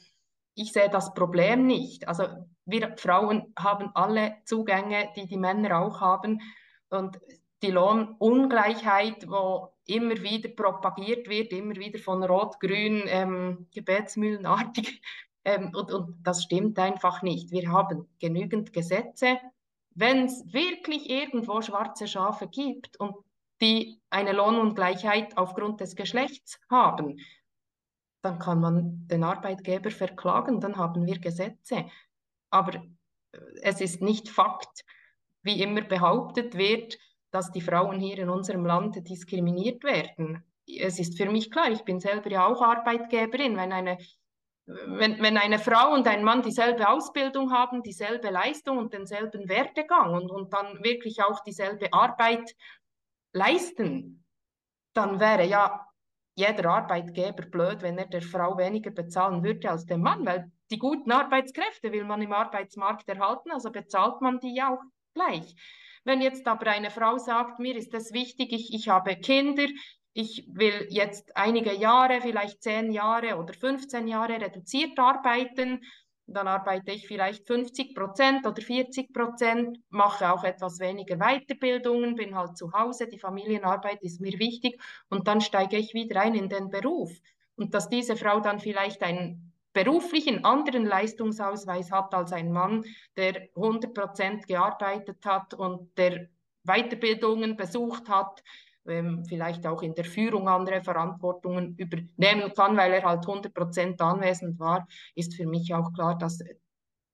ich 0.54 0.73
sehe 0.73 0.88
das 0.88 1.12
Problem 1.14 1.66
nicht. 1.66 2.07
Also 2.07 2.28
wir 2.64 2.97
Frauen 2.97 3.52
haben 3.59 3.90
alle 3.95 4.37
Zugänge, 4.45 5.11
die 5.16 5.26
die 5.26 5.37
Männer 5.37 5.81
auch 5.81 6.00
haben. 6.00 6.40
Und 6.90 7.19
die 7.64 7.71
Lohnungleichheit, 7.71 9.28
wo 9.28 9.73
immer 9.87 10.21
wieder 10.23 10.50
propagiert 10.50 11.28
wird, 11.28 11.52
immer 11.52 11.76
wieder 11.76 11.99
von 11.99 12.23
Rot-Grün 12.23 13.04
ähm, 13.06 13.66
gebetsmühlenartig. 13.75 15.02
Ähm, 15.47 15.73
und, 15.75 15.92
und 15.92 16.26
das 16.26 16.42
stimmt 16.42 16.78
einfach 16.78 17.21
nicht. 17.21 17.50
Wir 17.50 17.71
haben 17.71 18.09
genügend 18.18 18.73
Gesetze. 18.73 19.37
Wenn 19.90 20.25
es 20.25 20.42
wirklich 20.54 21.11
irgendwo 21.11 21.61
schwarze 21.61 22.09
Schafe 22.09 22.49
gibt 22.49 22.97
und 22.99 23.14
die 23.61 24.00
eine 24.09 24.33
Lohnungleichheit 24.33 25.37
aufgrund 25.37 25.83
des 25.83 25.97
Geschlechts 25.97 26.59
haben, 26.71 27.21
dann 28.23 28.38
kann 28.38 28.59
man 28.59 29.06
den 29.06 29.23
Arbeitgeber 29.23 29.90
verklagen, 29.90 30.62
dann 30.62 30.78
haben 30.78 31.04
wir 31.04 31.18
Gesetze. 31.18 31.90
Aber 32.49 32.76
äh, 32.76 33.38
es 33.61 33.83
ist 33.83 34.00
nicht 34.00 34.30
Fakt, 34.30 34.87
wie 35.42 35.61
immer 35.61 35.83
behauptet 35.83 36.56
wird, 36.56 36.97
dass 37.35 37.50
die 37.50 37.61
Frauen 37.61 37.99
hier 37.99 38.19
in 38.21 38.29
unserem 38.29 38.64
Land 38.64 39.09
diskriminiert 39.09 39.83
werden. 39.83 40.45
Es 40.67 41.00
ist 41.00 41.19
für 41.19 41.29
mich 41.29 41.50
klar, 41.50 41.69
ich 41.69 41.83
bin 41.83 41.99
selber 41.99 42.31
ja 42.31 42.47
auch 42.47 42.62
Arbeitgeberin. 42.62 43.57
Wenn 43.57 43.73
eine, 43.73 43.99
wenn, 44.67 45.21
wenn 45.21 45.37
eine 45.37 45.59
Frau 45.59 45.93
und 45.93 46.07
ein 46.07 46.23
Mann 46.23 46.43
dieselbe 46.43 46.88
Ausbildung 46.88 47.50
haben, 47.50 47.83
dieselbe 47.83 48.31
Leistung 48.31 48.79
und 48.79 48.93
denselben 48.93 49.49
Werdegang 49.49 50.14
und, 50.14 50.31
und 50.31 50.53
dann 50.53 50.85
wirklich 50.85 51.25
auch 51.25 51.43
dieselbe 51.43 51.93
Arbeit 51.93 52.55
leisten, 53.33 54.25
dann 54.95 55.19
wäre 55.19 55.45
ja 55.45 55.88
jeder 56.37 56.71
Arbeitgeber 56.71 57.47
blöd, 57.47 57.83
wenn 57.83 57.99
er 57.99 58.07
der 58.07 58.23
Frau 58.23 58.57
weniger 58.57 58.93
bezahlen 58.93 59.43
würde 59.43 59.71
als 59.71 59.87
dem 59.87 60.03
Mann, 60.03 60.25
weil 60.25 60.53
die 60.71 60.79
guten 60.79 61.11
Arbeitskräfte 61.11 61.91
will 61.91 62.05
man 62.05 62.23
im 62.23 62.33
Arbeitsmarkt 62.33 63.09
erhalten, 63.09 63.50
also 63.50 63.73
bezahlt 63.73 64.21
man 64.21 64.38
die 64.38 64.55
ja 64.55 64.73
auch 64.73 64.83
gleich. 65.14 65.57
Wenn 66.04 66.20
jetzt 66.20 66.46
aber 66.46 66.68
eine 66.68 66.90
Frau 66.90 67.18
sagt, 67.18 67.58
mir 67.58 67.76
ist 67.76 67.94
es 67.94 68.12
wichtig, 68.12 68.52
ich, 68.52 68.73
ich 68.73 68.88
habe 68.88 69.16
Kinder, 69.16 69.66
ich 70.12 70.46
will 70.52 70.87
jetzt 70.90 71.37
einige 71.37 71.75
Jahre, 71.75 72.20
vielleicht 72.20 72.62
zehn 72.62 72.92
Jahre 72.92 73.37
oder 73.37 73.52
15 73.52 74.06
Jahre 74.06 74.40
reduziert 74.40 74.99
arbeiten, 74.99 75.80
dann 76.26 76.49
arbeite 76.49 76.92
ich 76.92 77.06
vielleicht 77.06 77.46
50 77.46 77.94
Prozent 77.94 78.46
oder 78.46 78.62
40 78.62 79.12
Prozent, 79.12 79.78
mache 79.90 80.32
auch 80.32 80.44
etwas 80.44 80.78
weniger 80.78 81.16
Weiterbildungen, 81.16 82.14
bin 82.14 82.34
halt 82.34 82.56
zu 82.56 82.73
Hause, 82.73 83.08
die 83.08 83.18
Familienarbeit 83.18 84.02
ist 84.02 84.20
mir 84.20 84.38
wichtig 84.38 84.80
und 85.11 85.26
dann 85.26 85.40
steige 85.40 85.76
ich 85.76 85.92
wieder 85.94 86.20
ein 86.20 86.34
in 86.34 86.49
den 86.49 86.70
Beruf. 86.70 87.11
Und 87.56 87.75
dass 87.75 87.88
diese 87.88 88.16
Frau 88.16 88.40
dann 88.40 88.58
vielleicht 88.58 89.02
einen 89.75 89.85
beruflichen 89.85 90.45
anderen 90.45 90.87
Leistungsausweis 90.87 91.90
hat 91.90 92.14
als 92.14 92.33
ein 92.33 92.52
Mann, 92.52 92.85
der 93.16 93.49
100 93.57 93.95
Prozent 93.95 94.47
gearbeitet 94.47 95.25
hat 95.25 95.54
und 95.54 95.97
der 95.99 96.28
Weiterbildungen 96.64 97.57
besucht 97.57 98.09
hat, 98.09 98.43
ähm, 98.87 99.25
vielleicht 99.25 99.66
auch 99.66 99.83
in 99.83 99.95
der 99.95 100.04
Führung 100.04 100.49
andere 100.49 100.83
Verantwortungen 100.83 101.76
übernehmen 101.76 102.52
kann, 102.54 102.76
weil 102.76 102.93
er 102.93 103.02
halt 103.02 103.26
100 103.26 103.52
Prozent 103.52 104.00
anwesend 104.00 104.59
war, 104.59 104.87
ist 105.14 105.35
für 105.35 105.47
mich 105.47 105.75
auch 105.75 105.93
klar, 105.93 106.16
dass 106.19 106.40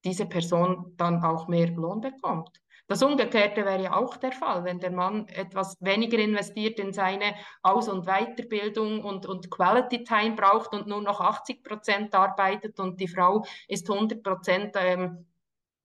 diese 0.05 0.27
Person 0.27 0.95
dann 0.97 1.23
auch 1.23 1.49
mehr 1.49 1.69
Lohn 1.69 2.01
bekommt. 2.01 2.60
Das 2.91 3.05
Umgekehrte 3.05 3.65
wäre 3.65 3.85
ja 3.85 3.93
auch 3.95 4.17
der 4.17 4.33
Fall, 4.33 4.65
wenn 4.65 4.81
der 4.81 4.91
Mann 4.91 5.29
etwas 5.29 5.77
weniger 5.79 6.19
investiert 6.19 6.81
in 6.81 6.93
seine 6.93 7.37
Aus- 7.63 7.89
und 7.89 8.05
Weiterbildung 8.05 9.05
und, 9.05 9.27
und 9.27 9.49
Quality 9.49 10.03
Time 10.03 10.35
braucht 10.35 10.73
und 10.73 10.89
nur 10.89 11.01
noch 11.01 11.21
80 11.21 11.63
Prozent 11.63 12.17
arbeitet 12.17 12.81
und 12.81 13.01
die 13.01 13.07
Frau 13.07 13.45
ist 13.69 13.89
100 13.89 14.25
Prozent 14.25 14.75
ähm, 14.75 15.25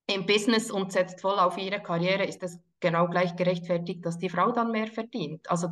im 0.08 0.26
Business 0.26 0.72
und 0.72 0.92
setzt 0.92 1.22
voll 1.22 1.38
auf 1.38 1.60
ihre 1.60 1.80
Karriere, 1.80 2.26
ist 2.26 2.42
es 2.42 2.58
genau 2.80 3.08
gleich 3.08 3.36
gerechtfertigt, 3.36 4.04
dass 4.04 4.18
die 4.18 4.30
Frau 4.30 4.52
dann 4.52 4.72
mehr 4.72 4.88
verdient. 4.88 5.48
Also 5.48 5.70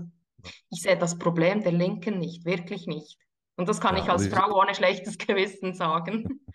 ich 0.69 0.83
sehe 0.83 0.99
das 0.99 1.17
Problem 1.17 1.63
der 1.63 1.71
Linken 1.71 2.19
nicht, 2.19 2.45
wirklich 2.45 2.85
nicht. 2.85 3.17
Und 3.55 3.67
das 3.67 3.81
kann 3.81 3.97
ja, 3.97 4.03
ich 4.03 4.09
als 4.11 4.25
also 4.25 4.35
Frau 4.35 4.61
ohne 4.61 4.75
schlechtes 4.75 5.17
Gewissen 5.17 5.73
sagen. 5.73 6.41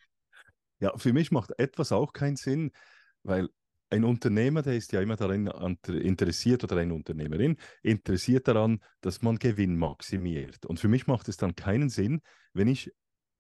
Ja, 0.81 0.97
für 0.97 1.13
mich 1.13 1.33
macht 1.33 1.59
etwas 1.59 1.91
auch 1.91 2.13
keinen 2.13 2.37
Sinn, 2.37 2.71
weil 3.25 3.49
ein 3.91 4.05
Unternehmer, 4.05 4.63
der 4.63 4.77
ist 4.77 4.93
ja 4.93 5.01
immer 5.01 5.17
daran 5.17 5.47
interessiert 5.87 6.65
oder 6.65 6.77
eine 6.77 6.95
Unternehmerin 6.95 7.57
interessiert 7.83 8.49
daran, 8.49 8.81
dass 9.01 9.23
man 9.23 9.39
Gewinn 9.39 9.77
maximiert. 9.77 10.67
Und 10.67 10.79
für 10.81 10.89
mich 10.89 11.07
macht 11.07 11.29
es 11.29 11.37
dann 11.37 11.55
keinen 11.55 11.89
Sinn, 11.89 12.21
wenn 12.53 12.69
ich, 12.69 12.93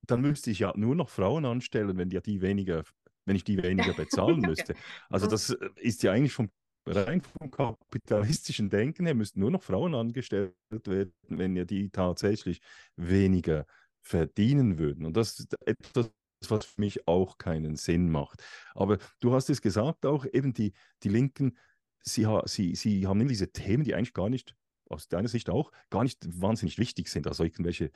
dann 0.07 0.21
müsste 0.21 0.51
ich 0.51 0.61
ja 0.61 0.73
nur 0.77 0.95
noch 0.95 1.11
Frauen 1.11 1.45
anstellen, 1.45 1.99
wenn 1.99 2.11
ja 2.11 2.21
die 2.21 2.41
weniger, 2.41 2.85
wenn 3.27 3.37
ich 3.37 3.45
die 3.45 3.63
weniger 3.63 3.93
bezahlen 3.93 4.41
müsste. 4.41 4.75
Also 5.11 5.27
das 5.27 5.51
äh, 5.51 5.69
ist 5.77 6.03
ja 6.03 6.13
eigentlich 6.13 6.33
vom 6.33 6.51
rein 6.87 7.21
vom 7.21 7.51
kapitalistischen 7.51 8.71
Denken 8.71 9.05
her 9.05 9.15
müssten 9.15 9.41
nur 9.41 9.51
noch 9.51 9.63
Frauen 9.63 9.95
angestellt 9.95 10.55
werden, 10.87 11.13
wenn 11.29 11.55
ja 11.55 11.65
die 11.67 11.91
tatsächlich 11.91 12.61
weniger 12.97 13.67
verdienen 14.01 14.79
würden. 14.79 15.05
Und 15.05 15.17
das 15.17 15.39
ist 15.39 15.55
etwas, 15.67 16.11
was 16.47 16.65
für 16.65 16.81
mich 16.81 17.07
auch 17.09 17.39
keinen 17.39 17.77
Sinn 17.77 18.11
macht. 18.11 18.43
Aber 18.75 18.99
du 19.21 19.33
hast 19.33 19.51
es 19.51 19.61
gesagt 19.61 20.07
auch, 20.07 20.25
eben 20.33 20.53
die, 20.53 20.73
die 21.03 21.09
Linken, 21.09 21.59
sie, 22.03 22.27
sie, 22.45 22.75
sie 22.75 23.07
haben 23.07 23.21
immer 23.21 23.29
diese 23.29 23.53
Themen, 23.53 23.85
die 23.85 23.95
eigentlich 23.95 24.15
gar 24.15 24.29
nicht, 24.29 24.55
aus 24.89 25.09
deiner 25.09 25.29
Sicht 25.29 25.51
auch, 25.51 25.71
gar 25.91 26.03
nicht 26.03 26.19
wahnsinnig 26.41 26.79
wichtig 26.79 27.09
sind. 27.09 27.27
Also 27.27 27.45
irgendwelche 27.45 27.91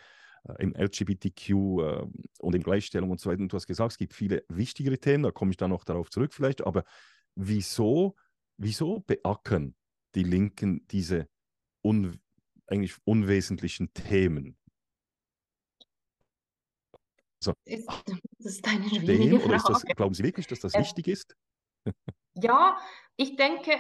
äh, 0.45 0.55
im 0.59 0.75
LGBTQ 0.75 1.51
äh, 1.51 2.07
und 2.41 2.55
in 2.55 2.63
Gleichstellung 2.63 3.11
und 3.11 3.21
so 3.21 3.31
weiter. 3.31 3.41
Und 3.41 3.53
du 3.53 3.57
hast 3.57 3.67
gesagt, 3.67 3.93
es 3.93 3.99
gibt 3.99 4.15
viele 4.15 4.45
wichtigere 4.49 4.99
Themen, 4.99 5.23
da 5.23 5.31
komme 5.31 5.53
ich 5.53 5.57
dann 5.57 5.71
noch 5.71 5.85
darauf 5.85 6.11
zurück 6.11 6.35
vielleicht. 6.35 6.67
Aber 6.67 6.85
wieso, 7.35 8.17
wieso 8.57 9.01
beackern 9.01 9.75
die 10.15 10.25
Linken 10.25 10.87
diese 10.89 11.29
un, 11.83 12.19
eigentlich 12.67 12.97
unwesentlichen 13.05 13.93
Themen? 13.95 14.57
Also, 17.43 17.55
ist, 17.65 17.89
das 18.39 18.55
ist 18.55 18.69
eine 18.69 18.89
schwierige 18.89 19.41
Frage. 19.41 19.45
Oder 19.47 19.57
ist 19.57 19.69
das, 19.69 19.83
glauben 19.83 20.15
Sie 20.15 20.23
wirklich, 20.23 20.47
dass 20.47 20.61
das 20.61 20.75
äh, 20.75 20.81
wichtig 20.81 21.09
ist? 21.09 21.37
ja, 22.35 22.79
ich 23.17 23.37
denke, 23.37 23.73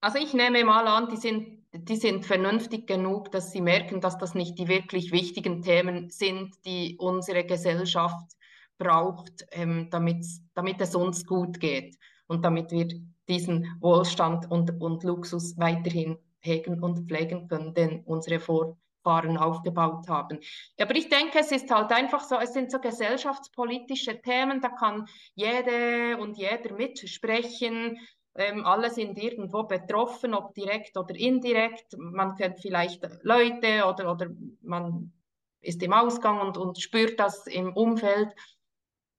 also 0.00 0.18
ich 0.18 0.32
nehme 0.32 0.64
mal 0.64 0.86
an, 0.88 1.08
die 1.10 1.16
sind, 1.16 1.66
die 1.72 1.96
sind 1.96 2.24
vernünftig 2.24 2.86
genug, 2.86 3.30
dass 3.30 3.52
sie 3.52 3.60
merken, 3.60 4.00
dass 4.00 4.16
das 4.16 4.34
nicht 4.34 4.58
die 4.58 4.68
wirklich 4.68 5.12
wichtigen 5.12 5.62
Themen 5.62 6.08
sind, 6.10 6.54
die 6.64 6.96
unsere 6.98 7.44
Gesellschaft 7.44 8.32
braucht, 8.78 9.46
ähm, 9.52 9.88
damit, 9.90 10.24
damit 10.54 10.80
es 10.80 10.94
uns 10.94 11.26
gut 11.26 11.60
geht 11.60 11.98
und 12.26 12.44
damit 12.44 12.72
wir 12.72 12.88
diesen 13.28 13.76
Wohlstand 13.80 14.50
und, 14.50 14.80
und 14.80 15.04
Luxus 15.04 15.56
weiterhin 15.58 16.16
hegen 16.40 16.82
und 16.82 17.06
pflegen 17.06 17.48
können, 17.48 17.74
den 17.74 18.00
unsere 18.04 18.40
Vor 18.40 18.78
Fahren 19.02 19.36
aufgebaut 19.36 20.08
haben. 20.08 20.40
Aber 20.80 20.94
ich 20.94 21.08
denke, 21.08 21.40
es 21.40 21.52
ist 21.52 21.70
halt 21.70 21.90
einfach 21.92 22.24
so, 22.24 22.36
es 22.36 22.52
sind 22.52 22.70
so 22.70 22.78
gesellschaftspolitische 22.78 24.20
Themen, 24.20 24.60
da 24.60 24.68
kann 24.68 25.06
jede 25.34 26.16
und 26.18 26.36
jeder 26.36 26.74
mitsprechen. 26.74 27.98
Ähm, 28.34 28.64
alle 28.64 28.90
sind 28.90 29.18
irgendwo 29.18 29.64
betroffen, 29.64 30.34
ob 30.34 30.54
direkt 30.54 30.96
oder 30.96 31.14
indirekt. 31.14 31.94
Man 31.98 32.34
kennt 32.36 32.60
vielleicht 32.60 33.06
Leute 33.22 33.84
oder, 33.86 34.10
oder 34.10 34.28
man 34.62 35.12
ist 35.60 35.82
im 35.82 35.92
Ausgang 35.92 36.40
und, 36.40 36.56
und 36.56 36.80
spürt 36.80 37.20
das 37.20 37.46
im 37.46 37.74
Umfeld. 37.76 38.34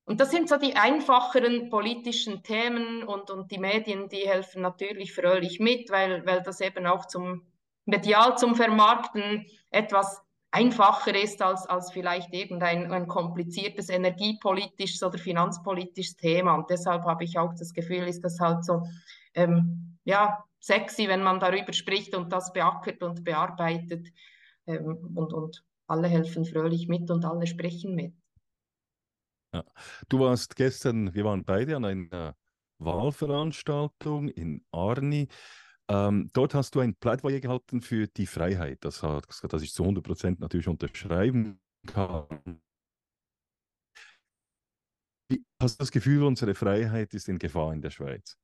Und 0.06 0.20
das 0.20 0.32
sind 0.32 0.50
so 0.50 0.58
die 0.58 0.76
einfacheren 0.76 1.70
politischen 1.70 2.44
Themen 2.44 3.04
und, 3.04 3.30
und 3.30 3.52
die 3.52 3.58
Medien, 3.58 4.10
die 4.10 4.28
helfen 4.28 4.62
natürlich 4.62 5.14
fröhlich 5.14 5.60
mit, 5.60 5.90
weil, 5.92 6.26
weil 6.26 6.42
das 6.42 6.60
eben 6.60 6.86
auch 6.88 7.06
zum 7.06 7.53
medial 7.86 8.38
zum 8.38 8.56
Vermarkten 8.56 9.46
etwas 9.70 10.22
einfacher 10.52 11.16
ist 11.16 11.42
als, 11.42 11.66
als 11.66 11.92
vielleicht 11.92 12.34
irgendein 12.34 12.92
ein 12.92 13.08
kompliziertes 13.08 13.90
energiepolitisches 13.90 15.02
oder 15.02 15.18
finanzpolitisches 15.18 16.16
Thema. 16.16 16.56
Und 16.56 16.70
deshalb 16.70 17.04
habe 17.06 17.24
ich 17.24 17.38
auch 17.40 17.54
das 17.56 17.74
Gefühl, 17.74 18.08
ist 18.08 18.22
das 18.24 18.40
halt 18.40 18.64
so, 18.64 18.84
ähm, 19.34 19.98
ja, 20.04 20.44
sexy, 20.60 21.08
wenn 21.08 21.24
man 21.24 21.40
darüber 21.40 21.74
spricht 21.74 22.16
und 22.16 22.32
das 22.32 22.54
beackert 22.54 23.02
und 23.02 23.24
bearbeitet. 23.24 24.10
Ähm, 24.68 25.12
und, 25.16 25.34
und 25.34 25.64
alle 25.88 26.08
helfen 26.08 26.46
fröhlich 26.46 26.88
mit 26.88 27.10
und 27.10 27.26
alle 27.26 27.48
sprechen 27.48 27.96
mit. 27.96 28.14
Ja. 29.54 29.64
Du 30.08 30.20
warst 30.20 30.56
gestern, 30.56 31.14
wir 31.14 31.26
waren 31.26 31.44
beide 31.44 31.76
an 31.76 31.86
einer 31.86 32.36
Wahlveranstaltung 32.80 34.30
in 34.30 34.64
Arni. 34.72 35.28
Ähm, 35.90 36.30
dort 36.34 36.54
hast 36.54 36.76
du 36.76 36.80
ein 36.80 36.96
Plädoyer 36.96 37.40
gehalten 37.40 37.82
für 37.82 38.08
die 38.08 38.26
Freiheit. 38.26 38.84
Das, 38.86 39.04
hat, 39.04 39.26
das 39.52 39.62
ich 39.62 39.74
zu 39.74 39.84
100 39.84 40.04
Prozent 40.04 40.40
natürlich 40.40 40.68
unterschreiben 40.68 41.60
kann. 41.86 42.62
Hast 45.62 45.80
du 45.80 45.84
das 45.84 45.92
Gefühl, 45.92 46.24
unsere 46.24 46.56
Freiheit 46.56 47.14
ist 47.14 47.28
in 47.28 47.40
Gefahr 47.40 47.74
in 47.74 47.82
der 47.82 47.90
Schweiz? 47.90 48.38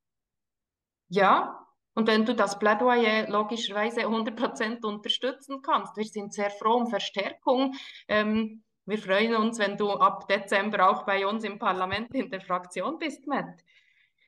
Ja, 1.09 1.65
und 1.95 2.07
wenn 2.07 2.25
du 2.25 2.35
das 2.35 2.59
Plädoyer 2.59 3.27
logischerweise 3.29 4.01
100% 4.01 4.85
unterstützen 4.85 5.61
kannst, 5.61 5.97
wir 5.97 6.05
sind 6.05 6.33
sehr 6.33 6.49
froh 6.49 6.75
um 6.75 6.87
Verstärkung. 6.87 7.75
Ähm, 8.07 8.63
wir 8.85 8.97
freuen 8.97 9.35
uns, 9.35 9.59
wenn 9.59 9.77
du 9.77 9.91
ab 9.91 10.27
Dezember 10.27 10.89
auch 10.89 11.05
bei 11.05 11.27
uns 11.27 11.43
im 11.43 11.59
Parlament 11.59 12.13
in 12.13 12.29
der 12.29 12.41
Fraktion 12.41 12.97
bist, 12.99 13.27
Matt. 13.27 13.63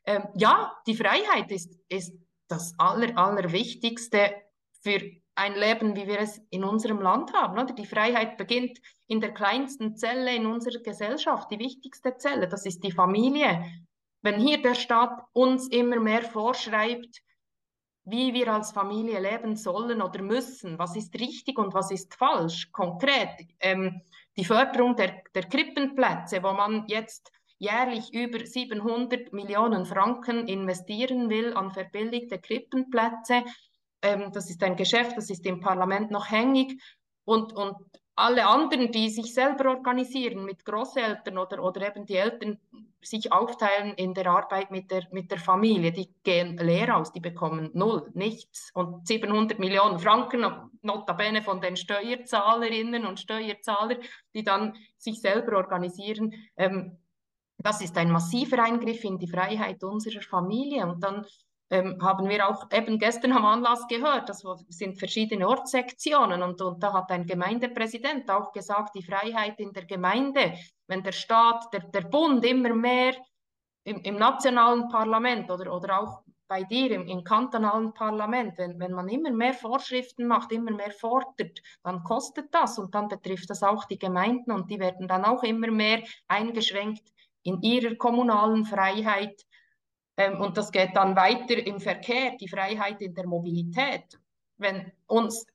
Ähm, 0.06 0.27
ja, 0.36 0.75
die 0.86 0.96
Freiheit 0.96 1.51
ist, 1.51 1.80
ist 1.88 2.13
das 2.51 2.75
Aller, 2.77 3.17
Allerwichtigste 3.17 4.36
für 4.81 5.00
ein 5.36 5.55
Leben, 5.55 5.96
wie 5.96 6.08
wir 6.08 6.20
es 6.20 6.41
in 6.50 6.63
unserem 6.63 7.01
Land 7.01 7.34
haben. 7.34 7.58
Oder? 7.58 7.74
Die 7.74 7.86
Freiheit 7.86 8.38
beginnt 8.38 8.79
in 9.08 9.22
der 9.22 9.34
kleinsten 9.34 9.96
Zelle 9.96 10.36
in 10.36 10.46
unserer 10.46 10.81
Gesellschaft, 10.81 11.50
die 11.51 11.60
wichtigste 11.60 12.17
Zelle, 12.17 12.48
das 12.48 12.65
ist 12.65 12.84
die 12.84 12.91
Familie. 12.91 13.63
Wenn 14.22 14.39
hier 14.39 14.62
der 14.62 14.75
Staat 14.75 15.24
uns 15.34 15.67
immer 15.70 16.00
mehr 16.00 16.22
vorschreibt, 16.22 17.22
wie 18.03 18.34
wir 18.34 18.48
als 18.53 18.72
Familie 18.72 19.20
leben 19.20 19.55
sollen 19.55 20.01
oder 20.01 20.22
müssen, 20.22 20.77
was 20.79 20.96
ist 20.96 21.13
richtig 21.20 21.58
und 21.58 21.74
was 21.74 21.91
ist 21.91 22.15
falsch, 22.15 22.72
konkret 22.72 23.29
ähm, 23.60 24.01
die 24.38 24.46
Förderung 24.46 24.96
der, 24.96 25.22
der 25.36 25.43
Krippenplätze, 25.43 26.41
wo 26.41 26.51
man 26.53 26.86
jetzt 26.88 27.31
jährlich 27.62 28.12
über 28.12 28.44
700 28.44 29.34
Millionen 29.34 29.86
Franken 29.86 30.48
investieren 30.48 31.30
will 31.30 31.53
an 31.53 31.70
verbilligte 31.70 32.39
Krippenplätze. 32.39 33.44
Ähm, 34.01 34.32
das 34.34 34.50
ist 34.50 34.63
ein 34.63 34.75
Geschäft, 34.75 35.15
das 35.15 35.30
ist 35.30 35.46
im 35.46 35.60
Parlament 35.60 36.10
noch 36.10 36.32
hängig. 36.32 36.82
Und, 37.24 37.53
und 37.53 37.75
alle 38.15 38.48
anderen, 38.48 38.91
die 38.91 39.10
sich 39.10 39.36
selber 39.36 39.70
organisieren 39.70 40.44
mit 40.44 40.65
Großeltern 40.65 41.38
oder, 41.38 41.63
oder 41.63 41.88
eben 41.88 42.08
die 42.08 42.15
Eltern 42.15 42.60
sich 43.00 43.32
aufteilen 43.32 43.94
in 43.94 44.15
der 44.15 44.25
Arbeit 44.25 44.72
mit 44.72 44.89
der, 44.89 45.08
mit 45.12 45.30
der 45.30 45.39
Familie, 45.39 45.91
die 45.91 46.10
gehen 46.24 46.58
leer 46.58 46.98
aus, 46.98 47.12
die 47.12 47.20
bekommen 47.20 47.70
null, 47.74 48.10
nichts. 48.15 48.72
Und 48.74 49.08
700 49.08 49.60
Millionen 49.60 50.00
Franken, 50.00 50.46
notabene 50.82 51.44
von 51.44 51.62
den 51.62 51.77
Steuerzahlerinnen 51.77 53.06
und 53.06 53.20
Steuerzahlern, 53.20 54.00
die 54.34 54.44
dann 54.44 54.75
sich 54.98 55.22
selber 55.22 55.58
organisieren, 55.58 56.34
ähm, 56.58 56.98
das 57.63 57.82
ist 57.82 57.98
ein 57.98 58.12
massiver 58.12 58.63
Eingriff 58.63 59.03
in 59.03 59.18
die 59.18 59.27
Freiheit 59.27 59.84
unserer 59.84 60.22
Familie. 60.22 60.86
Und 60.86 61.03
dann 61.03 61.25
ähm, 61.72 61.98
haben 62.01 62.27
wir 62.27 62.48
auch 62.48 62.68
eben 62.74 63.00
gestern 63.00 63.32
am 63.32 63.46
Anlass 63.46 63.88
gehört, 63.88 64.27
das 64.27 64.44
sind 64.68 65.00
verschiedene 65.00 65.48
Ortssektionen 65.48 66.44
und, 66.44 66.62
und 66.62 66.84
da 66.84 66.94
hat 66.94 67.10
ein 67.12 67.25
Gemeindepräsident 67.25 68.30
auch 68.30 68.51
gesagt, 68.51 68.94
die 68.94 69.03
Freiheit 69.03 69.58
in 69.60 69.72
der 69.72 69.86
Gemeinde, 69.86 70.53
wenn 70.88 71.01
der 71.01 71.13
Staat, 71.13 71.74
der, 71.74 71.80
der 71.80 72.01
Bund 72.01 72.46
immer 72.46 72.74
mehr 72.74 73.15
im, 73.86 74.01
im 74.01 74.18
nationalen 74.18 74.89
Parlament 74.89 75.50
oder, 75.50 75.74
oder 75.74 76.01
auch 76.01 76.24
bei 76.50 76.63
dir 76.63 76.91
im, 76.91 77.08
im 77.08 77.24
kantonalen 77.24 77.94
Parlament, 77.94 78.58
wenn, 78.58 78.77
wenn 78.77 78.91
man 78.91 79.08
immer 79.08 79.32
mehr 79.32 79.53
Vorschriften 79.53 80.27
macht, 80.27 80.51
immer 80.51 80.72
mehr 80.72 80.91
fordert, 80.91 81.62
dann 81.84 82.03
kostet 82.03 82.53
das 82.53 82.77
und 82.77 82.94
dann 82.94 83.08
betrifft 83.08 83.50
das 83.50 83.63
auch 83.63 83.86
die 83.86 83.98
Gemeinden 83.98 84.51
und 84.51 84.70
die 84.70 84.77
werden 84.77 85.08
dann 85.08 85.24
auch 85.24 85.44
immer 85.44 85.72
mehr 85.72 86.03
eingeschränkt 86.27 87.03
in 87.43 87.62
ihrer 87.62 87.95
kommunalen 87.95 88.65
Freiheit 88.65 89.45
ähm, 90.17 90.39
und 90.39 90.57
das 90.57 90.71
geht 90.71 90.95
dann 90.95 91.15
weiter 91.15 91.65
im 91.65 91.79
Verkehr, 91.79 92.36
die 92.39 92.48
Freiheit 92.48 93.01
in 93.01 93.13
der 93.13 93.27
Mobilität. 93.27 94.19
Wenn 94.57 94.91
uns 95.07 95.45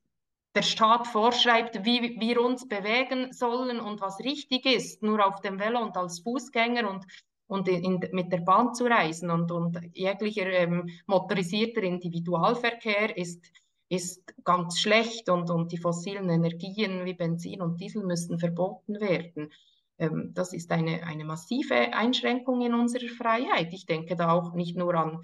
der 0.55 0.63
Staat 0.63 1.07
vorschreibt, 1.07 1.85
wie 1.85 2.19
wir 2.19 2.41
uns 2.41 2.67
bewegen 2.67 3.31
sollen 3.31 3.79
und 3.79 4.01
was 4.01 4.19
richtig 4.19 4.65
ist, 4.65 5.03
nur 5.03 5.25
auf 5.25 5.41
dem 5.41 5.59
Velo 5.59 5.81
und 5.81 5.95
als 5.95 6.19
Fußgänger 6.19 6.89
und, 6.89 7.05
und 7.47 7.67
in, 7.67 7.99
mit 8.11 8.31
der 8.31 8.39
Bahn 8.39 8.73
zu 8.73 8.85
reisen 8.85 9.29
und, 9.29 9.51
und 9.51 9.79
jeglicher 9.93 10.47
ähm, 10.47 10.89
motorisierter 11.05 11.83
Individualverkehr 11.83 13.15
ist, 13.15 13.45
ist 13.89 14.33
ganz 14.43 14.79
schlecht 14.79 15.29
und, 15.29 15.49
und 15.49 15.71
die 15.71 15.77
fossilen 15.77 16.29
Energien 16.29 17.05
wie 17.05 17.13
Benzin 17.13 17.61
und 17.61 17.79
Diesel 17.79 18.03
müssen 18.03 18.39
verboten 18.39 18.99
werden. 18.99 19.51
Ähm, 19.97 20.31
das 20.33 20.53
ist 20.53 20.71
eine, 20.71 21.03
eine 21.03 21.25
massive 21.25 21.93
Einschränkung 21.93 22.61
in 22.61 22.73
unserer 22.73 23.09
Freiheit. 23.09 23.73
Ich 23.73 23.85
denke 23.85 24.15
da 24.15 24.31
auch 24.31 24.53
nicht 24.53 24.77
nur 24.77 24.95
an, 24.95 25.21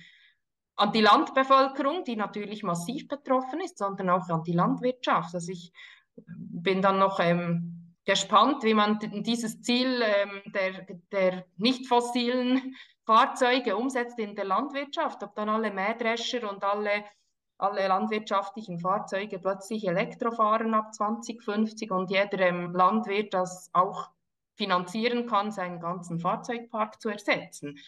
an 0.75 0.91
die 0.91 1.01
Landbevölkerung, 1.01 2.03
die 2.03 2.15
natürlich 2.15 2.63
massiv 2.63 3.07
betroffen 3.07 3.62
ist, 3.62 3.77
sondern 3.77 4.09
auch 4.09 4.27
an 4.29 4.43
die 4.43 4.53
Landwirtschaft. 4.53 5.33
Also 5.36 5.51
ich 5.51 5.71
bin 6.15 6.81
dann 6.81 6.99
noch 6.99 7.19
ähm, 7.19 7.95
gespannt, 8.05 8.63
wie 8.63 8.73
man 8.73 8.99
dieses 8.99 9.62
Ziel 9.62 10.01
ähm, 10.03 10.41
der, 10.53 10.86
der 11.12 11.45
nicht 11.57 11.88
fossilen 11.88 12.75
Fahrzeuge 13.05 13.75
umsetzt 13.75 14.17
in 14.19 14.36
der 14.36 14.45
Landwirtschaft, 14.45 15.23
ob 15.23 15.36
dann 15.36 15.49
alle 15.49 15.71
Mähdrescher 15.71 16.49
und 16.49 16.63
alle, 16.63 17.03
alle 17.57 17.88
landwirtschaftlichen 17.88 18.79
Fahrzeuge 18.79 19.39
plötzlich 19.39 19.88
Elektro 19.88 20.31
fahren 20.31 20.73
ab 20.73 20.93
2050 20.93 21.91
und 21.91 22.09
jeder 22.09 22.39
ähm, 22.39 22.73
Landwirt 22.73 23.33
das 23.33 23.69
auch 23.73 24.09
finanzieren 24.56 25.28
kann, 25.28 25.52
seinen 25.52 25.80
ganzen 25.80 26.20
Fahrzeugpark 26.20 27.02
zu 27.02 27.10
ersetzen. 27.10 27.80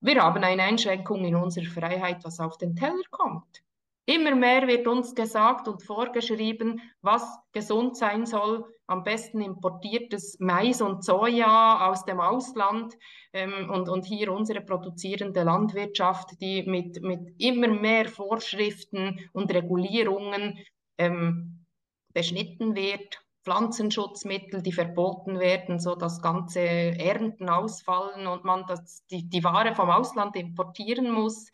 Wir 0.00 0.22
haben 0.22 0.44
eine 0.44 0.62
Einschränkung 0.62 1.24
in 1.24 1.34
unserer 1.34 1.66
Freiheit, 1.66 2.24
was 2.24 2.38
auf 2.40 2.56
den 2.58 2.76
Teller 2.76 3.02
kommt. 3.10 3.62
Immer 4.08 4.34
mehr 4.34 4.66
wird 4.66 4.86
uns 4.86 5.14
gesagt 5.14 5.68
und 5.68 5.82
vorgeschrieben, 5.82 6.80
was 7.02 7.22
gesund 7.52 7.94
sein 7.94 8.24
soll. 8.24 8.64
Am 8.86 9.04
besten 9.04 9.42
importiertes 9.42 10.38
Mais 10.40 10.80
und 10.80 11.04
Soja 11.04 11.90
aus 11.90 12.06
dem 12.06 12.18
Ausland 12.18 12.96
ähm, 13.34 13.68
und, 13.68 13.90
und 13.90 14.06
hier 14.06 14.32
unsere 14.32 14.62
produzierende 14.62 15.42
Landwirtschaft, 15.42 16.40
die 16.40 16.62
mit, 16.62 17.02
mit 17.02 17.34
immer 17.38 17.68
mehr 17.68 18.08
Vorschriften 18.08 19.28
und 19.34 19.52
Regulierungen 19.52 20.58
ähm, 20.96 21.66
beschnitten 22.14 22.74
wird. 22.74 23.20
Pflanzenschutzmittel, 23.48 24.62
die 24.62 24.72
verboten 24.72 25.40
werden, 25.40 25.78
so 25.78 25.94
dass 25.94 26.20
ganze 26.20 26.60
Ernten 26.60 27.48
ausfallen 27.48 28.26
und 28.26 28.44
man 28.44 28.66
das, 28.66 29.06
die, 29.06 29.26
die 29.26 29.42
Ware 29.42 29.74
vom 29.74 29.88
Ausland 29.88 30.36
importieren 30.36 31.10
muss. 31.10 31.50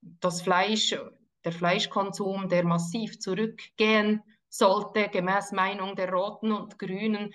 Das 0.00 0.40
Fleisch, 0.40 0.96
der 1.44 1.52
Fleischkonsum, 1.52 2.48
der 2.48 2.64
massiv 2.64 3.20
zurückgehen 3.20 4.22
sollte, 4.48 5.10
gemäß 5.10 5.52
Meinung 5.52 5.96
der 5.96 6.10
Roten 6.10 6.50
und 6.50 6.78
Grünen. 6.78 7.34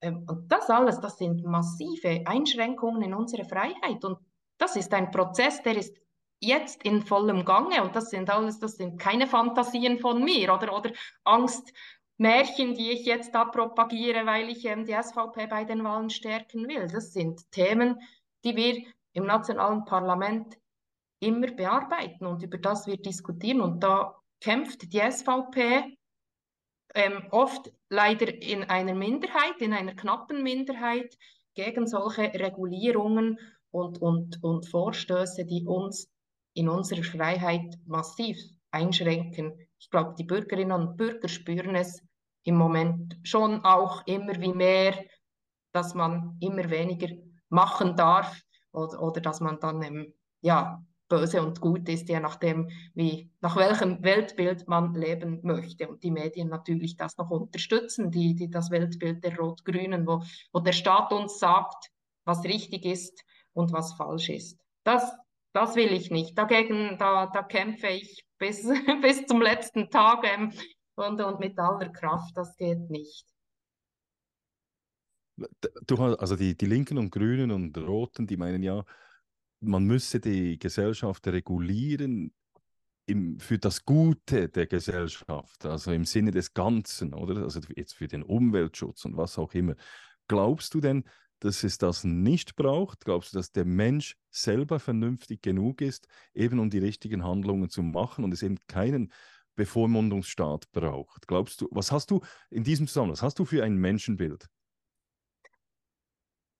Ähm, 0.00 0.24
und 0.26 0.50
das 0.50 0.70
alles, 0.70 0.98
das 1.00 1.18
sind 1.18 1.44
massive 1.44 2.22
Einschränkungen 2.24 3.02
in 3.02 3.12
unsere 3.12 3.44
Freiheit. 3.44 4.02
Und 4.04 4.18
das 4.56 4.76
ist 4.76 4.94
ein 4.94 5.10
Prozess, 5.10 5.62
der 5.62 5.76
ist 5.76 6.00
jetzt 6.40 6.82
in 6.84 7.02
vollem 7.02 7.44
Gange 7.44 7.82
und 7.82 7.94
das 7.94 8.08
sind 8.08 8.30
alles, 8.30 8.58
das 8.58 8.78
sind 8.78 8.98
keine 8.98 9.26
Fantasien 9.26 9.98
von 9.98 10.24
mir 10.24 10.54
oder, 10.54 10.74
oder 10.74 10.90
Angst 11.24 11.74
Märchen, 12.20 12.74
die 12.74 12.90
ich 12.90 13.06
jetzt 13.06 13.34
da 13.34 13.46
propagiere, 13.46 14.26
weil 14.26 14.50
ich 14.50 14.66
ähm, 14.66 14.84
die 14.84 14.92
SVP 14.92 15.46
bei 15.46 15.64
den 15.64 15.82
Wahlen 15.84 16.10
stärken 16.10 16.68
will. 16.68 16.86
Das 16.86 17.14
sind 17.14 17.50
Themen, 17.50 17.98
die 18.44 18.54
wir 18.56 18.84
im 19.14 19.24
nationalen 19.24 19.86
Parlament 19.86 20.58
immer 21.18 21.46
bearbeiten 21.46 22.26
und 22.26 22.42
über 22.42 22.58
das 22.58 22.86
wir 22.86 22.98
diskutieren. 22.98 23.62
Und 23.62 23.82
da 23.82 24.20
kämpft 24.38 24.92
die 24.92 25.00
SVP 25.00 25.96
ähm, 26.94 27.26
oft 27.30 27.72
leider 27.88 28.28
in 28.42 28.64
einer 28.64 28.94
Minderheit, 28.94 29.58
in 29.60 29.72
einer 29.72 29.94
knappen 29.94 30.42
Minderheit 30.42 31.16
gegen 31.54 31.86
solche 31.86 32.34
Regulierungen 32.34 33.38
und, 33.70 34.02
und, 34.02 34.44
und 34.44 34.68
Vorstöße, 34.68 35.46
die 35.46 35.64
uns 35.64 36.12
in 36.52 36.68
unserer 36.68 37.02
Freiheit 37.02 37.78
massiv 37.86 38.36
einschränken. 38.72 39.58
Ich 39.78 39.88
glaube, 39.88 40.14
die 40.18 40.24
Bürgerinnen 40.24 40.72
und 40.72 40.98
Bürger 40.98 41.28
spüren 41.28 41.74
es 41.76 42.02
im 42.44 42.56
Moment 42.56 43.18
schon 43.22 43.64
auch 43.64 44.06
immer 44.06 44.40
wie 44.40 44.52
mehr, 44.52 44.94
dass 45.72 45.94
man 45.94 46.36
immer 46.40 46.68
weniger 46.70 47.08
machen 47.48 47.96
darf 47.96 48.40
oder, 48.72 49.02
oder 49.02 49.20
dass 49.20 49.40
man 49.40 49.58
dann 49.60 49.82
ähm, 49.82 50.14
ja, 50.40 50.82
böse 51.10 51.42
und 51.42 51.60
gut 51.60 51.88
ist, 51.88 52.08
je 52.08 52.20
nachdem, 52.20 52.70
wie, 52.94 53.30
nach 53.40 53.56
welchem 53.56 54.02
Weltbild 54.02 54.66
man 54.68 54.94
leben 54.94 55.40
möchte. 55.42 55.88
Und 55.88 56.02
die 56.02 56.10
Medien 56.10 56.48
natürlich 56.48 56.96
das 56.96 57.18
noch 57.18 57.30
unterstützen, 57.30 58.10
die, 58.10 58.34
die 58.34 58.48
das 58.48 58.70
Weltbild 58.70 59.22
der 59.22 59.36
Rot-Grünen, 59.36 60.06
wo, 60.06 60.22
wo 60.52 60.60
der 60.60 60.72
Staat 60.72 61.12
uns 61.12 61.38
sagt, 61.38 61.90
was 62.24 62.44
richtig 62.44 62.86
ist 62.86 63.22
und 63.52 63.72
was 63.72 63.92
falsch 63.94 64.30
ist. 64.30 64.58
Das, 64.84 65.12
das 65.52 65.74
will 65.74 65.92
ich 65.92 66.10
nicht. 66.10 66.38
Dagegen, 66.38 66.96
da, 66.98 67.26
da 67.26 67.42
kämpfe 67.42 67.88
ich 67.88 68.24
bis, 68.38 68.62
bis 69.02 69.26
zum 69.26 69.42
letzten 69.42 69.90
Tag. 69.90 70.24
Ähm, 70.24 70.52
und, 71.00 71.20
und 71.20 71.40
mit 71.40 71.58
aller 71.58 71.88
Kraft, 71.88 72.36
das 72.36 72.56
geht 72.56 72.90
nicht. 72.90 73.26
Du 75.86 75.98
hast, 75.98 76.18
also 76.18 76.36
die, 76.36 76.56
die 76.56 76.66
Linken 76.66 76.98
und 76.98 77.10
Grünen 77.10 77.50
und 77.50 77.76
Roten, 77.78 78.26
die 78.26 78.36
meinen 78.36 78.62
ja, 78.62 78.84
man 79.60 79.84
müsse 79.84 80.20
die 80.20 80.58
Gesellschaft 80.58 81.26
regulieren 81.26 82.32
im, 83.06 83.38
für 83.38 83.58
das 83.58 83.84
Gute 83.84 84.48
der 84.48 84.66
Gesellschaft, 84.66 85.64
also 85.64 85.92
im 85.92 86.04
Sinne 86.04 86.30
des 86.30 86.52
Ganzen, 86.54 87.14
oder? 87.14 87.42
Also 87.42 87.60
jetzt 87.74 87.94
für 87.94 88.08
den 88.08 88.22
Umweltschutz 88.22 89.04
und 89.04 89.16
was 89.16 89.38
auch 89.38 89.52
immer. 89.54 89.74
Glaubst 90.28 90.74
du 90.74 90.80
denn, 90.80 91.04
dass 91.40 91.64
es 91.64 91.78
das 91.78 92.04
nicht 92.04 92.54
braucht? 92.54 93.04
Glaubst 93.04 93.32
du, 93.32 93.38
dass 93.38 93.50
der 93.50 93.64
Mensch 93.64 94.16
selber 94.30 94.78
vernünftig 94.78 95.42
genug 95.42 95.80
ist, 95.80 96.06
eben 96.34 96.58
um 96.58 96.70
die 96.70 96.78
richtigen 96.78 97.24
Handlungen 97.24 97.70
zu 97.70 97.82
machen 97.82 98.24
und 98.24 98.32
es 98.32 98.42
eben 98.42 98.58
keinen 98.66 99.12
Bevormundungsstaat 99.60 100.72
braucht? 100.72 101.28
Glaubst 101.28 101.60
du, 101.60 101.68
was 101.70 101.92
hast 101.92 102.10
du 102.10 102.22
in 102.48 102.64
diesem 102.64 102.86
Zusammenhang, 102.86 103.12
was 103.12 103.22
hast 103.22 103.38
du 103.38 103.44
für 103.44 103.62
ein 103.62 103.76
Menschenbild? 103.76 104.48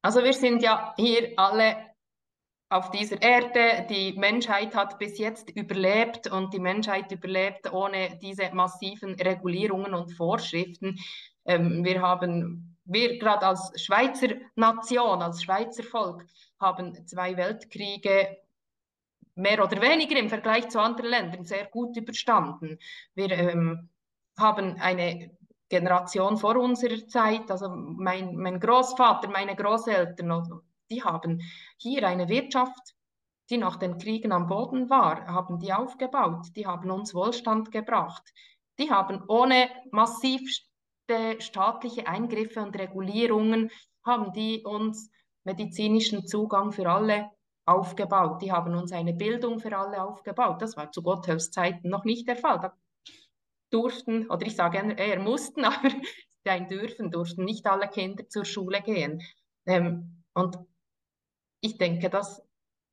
Also 0.02 0.22
wir 0.22 0.34
sind 0.34 0.62
ja 0.62 0.92
hier 0.98 1.32
alle 1.36 1.76
auf 2.68 2.90
dieser 2.90 3.22
Erde. 3.22 3.86
Die 3.88 4.12
Menschheit 4.18 4.74
hat 4.74 4.98
bis 4.98 5.18
jetzt 5.18 5.48
überlebt 5.50 6.30
und 6.30 6.52
die 6.52 6.58
Menschheit 6.58 7.10
überlebt 7.10 7.72
ohne 7.72 8.18
diese 8.20 8.50
massiven 8.54 9.14
Regulierungen 9.14 9.94
und 9.94 10.12
Vorschriften. 10.12 10.98
Ähm, 11.46 11.82
wir 11.82 12.02
haben, 12.02 12.76
wir 12.84 13.18
gerade 13.18 13.46
als 13.46 13.72
Schweizer 13.82 14.28
Nation, 14.56 15.22
als 15.22 15.42
Schweizer 15.42 15.84
Volk, 15.84 16.26
haben 16.60 17.06
zwei 17.06 17.34
Weltkriege 17.38 18.36
mehr 19.34 19.62
oder 19.64 19.80
weniger 19.80 20.18
im 20.18 20.28
Vergleich 20.28 20.68
zu 20.68 20.80
anderen 20.80 21.10
Ländern 21.10 21.44
sehr 21.44 21.66
gut 21.66 21.96
überstanden. 21.96 22.78
Wir 23.14 23.30
ähm, 23.30 23.88
haben 24.36 24.76
eine 24.80 25.30
Generation 25.68 26.36
vor 26.36 26.56
unserer 26.56 27.06
Zeit, 27.06 27.50
also 27.50 27.68
mein, 27.70 28.36
mein 28.36 28.58
Großvater, 28.58 29.28
meine 29.28 29.54
Großeltern, 29.54 30.62
die 30.90 31.02
haben 31.02 31.40
hier 31.76 32.06
eine 32.06 32.28
Wirtschaft, 32.28 32.94
die 33.50 33.58
nach 33.58 33.76
den 33.76 33.98
Kriegen 33.98 34.32
am 34.32 34.46
Boden 34.46 34.90
war, 34.90 35.26
haben 35.26 35.58
die 35.58 35.72
aufgebaut, 35.72 36.46
die 36.56 36.66
haben 36.66 36.90
uns 36.90 37.14
Wohlstand 37.14 37.70
gebracht. 37.72 38.32
Die 38.78 38.90
haben 38.90 39.22
ohne 39.28 39.68
massivste 39.90 40.66
staatliche 41.38 42.06
Eingriffe 42.06 42.60
und 42.60 42.76
Regulierungen, 42.78 43.70
haben 44.04 44.32
die 44.32 44.64
uns 44.64 45.10
medizinischen 45.44 46.26
Zugang 46.26 46.72
für 46.72 46.88
alle 46.88 47.30
aufgebaut. 47.70 48.42
Die 48.42 48.52
haben 48.52 48.74
uns 48.74 48.92
eine 48.92 49.14
Bildung 49.14 49.61
für 49.61 49.76
alle 49.76 50.02
aufgebaut. 50.02 50.61
Das 50.61 50.76
war 50.76 50.90
zu 50.90 51.02
Gotthelfs 51.02 51.50
Zeiten 51.50 51.88
noch 51.88 52.04
nicht 52.04 52.28
der 52.28 52.37
Fall. 52.37 52.61
Da 52.61 52.74
durften, 53.70 54.28
oder 54.28 54.46
ich 54.46 54.56
sage 54.56 54.78
eher 54.96 55.20
mussten, 55.20 55.64
aber 55.64 55.88
ein 56.44 56.68
Dürfen, 56.68 57.11
durften 57.11 57.44
nicht 57.44 57.66
alle 57.66 57.88
Kinder 57.88 58.28
zur 58.28 58.44
Schule 58.44 58.83
gehen. 58.83 59.22
Ähm, 59.66 60.24
und 60.35 60.59
ich 61.61 61.78
denke, 61.78 62.11
das 62.11 62.42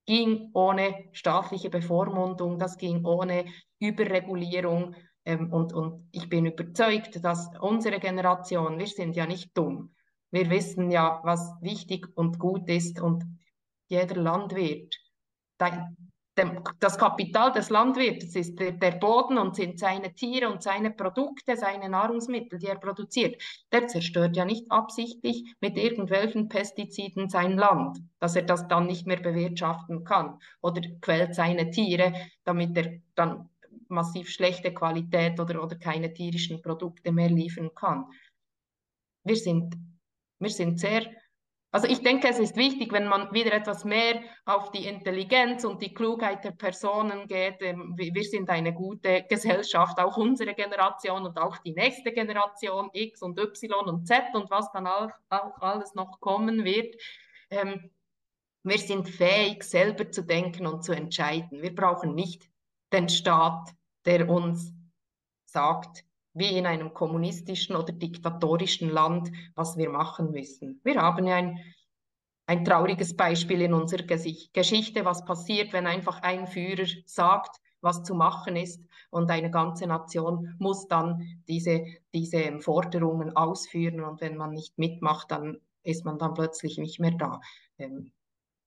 ging 0.06 0.52
ohne 0.54 1.10
staatliche 1.12 1.70
Bevormundung, 1.70 2.60
das 2.60 2.78
ging 2.78 3.06
ohne 3.06 3.46
Überregulierung. 3.80 4.96
Ähm, 5.26 5.52
und, 5.52 5.74
und 5.74 6.08
ich 6.12 6.30
bin 6.30 6.46
überzeugt, 6.46 7.24
dass 7.24 7.50
unsere 7.60 8.00
Generation, 8.00 8.78
wir 8.78 8.88
sind 8.88 9.16
ja 9.16 9.26
nicht 9.26 9.58
dumm, 9.58 9.96
wir 10.32 10.50
wissen 10.50 10.92
ja, 10.92 11.22
was 11.24 11.54
wichtig 11.62 12.08
und 12.16 12.38
gut 12.38 12.70
ist 12.70 13.00
und 13.00 13.24
jeder 13.88 14.16
Landwirt, 14.16 14.96
das 16.80 16.98
Kapital 16.98 17.52
des 17.52 17.70
Landwirtes 17.70 18.36
ist 18.36 18.60
der, 18.60 18.92
Boden 18.92 19.38
und 19.38 19.56
sind 19.56 19.80
seine 19.80 20.14
Tiere 20.14 20.50
und 20.50 20.62
seine 20.62 20.92
Produkte, 20.92 21.58
seine 21.58 21.90
Nahrungsmittel, 21.90 22.60
die 22.60 22.68
er 22.68 22.78
produziert. 22.78 23.42
Der 23.72 23.88
zerstört 23.88 24.36
ja 24.36 24.46
nicht 24.46 24.72
absichtlich 24.72 25.56
mit 25.62 25.78
irgendwelchen 25.78 26.48
Pestiziden 26.48 27.30
sein 27.30 27.58
Land, 27.58 27.98
dass 28.20 28.36
er 28.36 28.44
das 28.44 28.68
dann 28.68 28.86
nicht 28.86 29.08
mehr 29.08 29.20
bewirtschaften 29.20 30.04
kann 30.04 30.40
oder 30.62 30.82
quält 31.02 31.34
seine 31.34 31.72
Tiere, 31.72 32.14
damit 32.44 32.78
er 32.78 33.00
dann 33.16 33.50
massiv 33.88 34.30
schlechte 34.30 34.74
Qualität 34.74 35.40
oder, 35.40 35.64
oder 35.64 35.78
keine 35.78 36.14
tierischen 36.14 36.62
Produkte 36.62 37.12
mehr 37.12 37.30
liefern 37.30 37.74
kann. 37.74 38.06
Wir 39.24 39.38
sind, 39.38 39.76
wir 40.40 40.50
sind 40.50 40.80
sehr 40.80 41.04
also 41.72 41.88
ich 41.88 42.02
denke, 42.02 42.30
es 42.30 42.40
ist 42.40 42.56
wichtig, 42.56 42.94
wenn 42.94 43.08
man 43.08 43.32
wieder 43.34 43.54
etwas 43.54 43.84
mehr 43.84 44.22
auf 44.46 44.72
die 44.72 44.86
Intelligenz 44.86 45.66
und 45.66 45.82
die 45.82 45.94
Klugheit 45.94 46.44
der 46.44 46.52
Personen 46.52 47.28
geht. 47.28 47.58
Ähm, 47.62 47.94
wir 47.98 48.24
sind 48.24 48.50
eine 48.50 48.74
gute 48.74 49.24
Gesellschaft, 49.30 50.00
auch 50.00 50.18
unsere 50.18 50.54
Generation 50.54 51.26
und 51.26 51.38
auch 51.38 51.58
die 51.58 51.74
nächste 51.74 52.14
Generation 52.14 52.90
X 52.94 53.22
und 53.22 53.38
Y 53.38 53.88
und 53.88 54.08
Z 54.08 54.24
und 54.34 54.50
was 54.50 54.72
dann 54.72 54.88
auch, 54.88 55.12
alles 55.30 55.94
noch 55.94 56.20
kommen 56.22 56.64
wird. 56.64 56.96
Ähm, 57.50 57.92
wir 58.64 58.80
sind 58.80 59.10
fähig, 59.10 59.64
selber 59.64 60.10
zu 60.10 60.24
denken 60.24 60.68
und 60.68 60.84
zu 60.84 60.94
entscheiden. 60.94 61.62
Wir 61.62 61.76
brauchen 61.76 62.16
nicht 62.16 62.50
den 62.92 63.10
Staat, 63.10 63.76
der 64.06 64.30
uns 64.30 64.74
sagt, 65.46 66.07
wie 66.38 66.58
in 66.58 66.66
einem 66.66 66.94
kommunistischen 66.94 67.76
oder 67.76 67.94
diktatorischen 67.94 68.90
Land, 68.90 69.32
was 69.56 69.78
wir 69.78 69.90
machen 69.90 70.32
müssen. 70.32 70.80
Wir 70.84 71.02
haben 71.02 71.26
ja 71.26 71.36
ein, 71.36 71.60
ein 72.46 72.64
trauriges 72.64 73.16
Beispiel 73.16 73.62
in 73.62 73.74
unserer 73.74 74.04
Geschichte, 74.04 75.06
was 75.06 75.26
passiert, 75.26 75.74
wenn 75.74 75.88
einfach 75.88 76.22
ein 76.22 76.48
Führer 76.48 76.88
sagt, 77.06 77.58
was 77.82 78.04
zu 78.04 78.16
machen 78.16 78.56
ist 78.56 78.84
und 79.10 79.30
eine 79.30 79.52
ganze 79.52 79.88
Nation 79.88 80.56
muss 80.60 80.88
dann 80.88 81.42
diese, 81.48 81.86
diese 82.14 82.60
Forderungen 82.60 83.36
ausführen 83.36 84.02
und 84.02 84.22
wenn 84.22 84.38
man 84.38 84.52
nicht 84.52 84.78
mitmacht, 84.78 85.32
dann 85.32 85.58
ist 85.84 86.06
man 86.06 86.20
dann 86.20 86.34
plötzlich 86.34 86.78
nicht 86.78 87.00
mehr 87.00 87.12
da. 87.12 87.40
Ähm, 87.78 88.12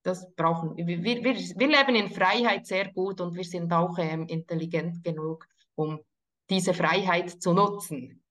das 0.03 0.33
brauchen 0.35 0.75
wir. 0.75 0.87
Wir, 0.87 1.03
wir, 1.03 1.23
wir 1.23 1.67
leben 1.67 1.95
in 1.95 2.09
Freiheit 2.09 2.65
sehr 2.65 2.91
gut 2.91 3.21
und 3.21 3.35
wir 3.35 3.43
sind 3.43 3.71
auch 3.71 3.97
ähm, 3.99 4.25
intelligent 4.27 5.03
genug, 5.03 5.47
um 5.75 5.99
diese 6.51 6.73
Freiheit 6.73 7.29
zu 7.41 7.53
nutzen. 7.53 8.21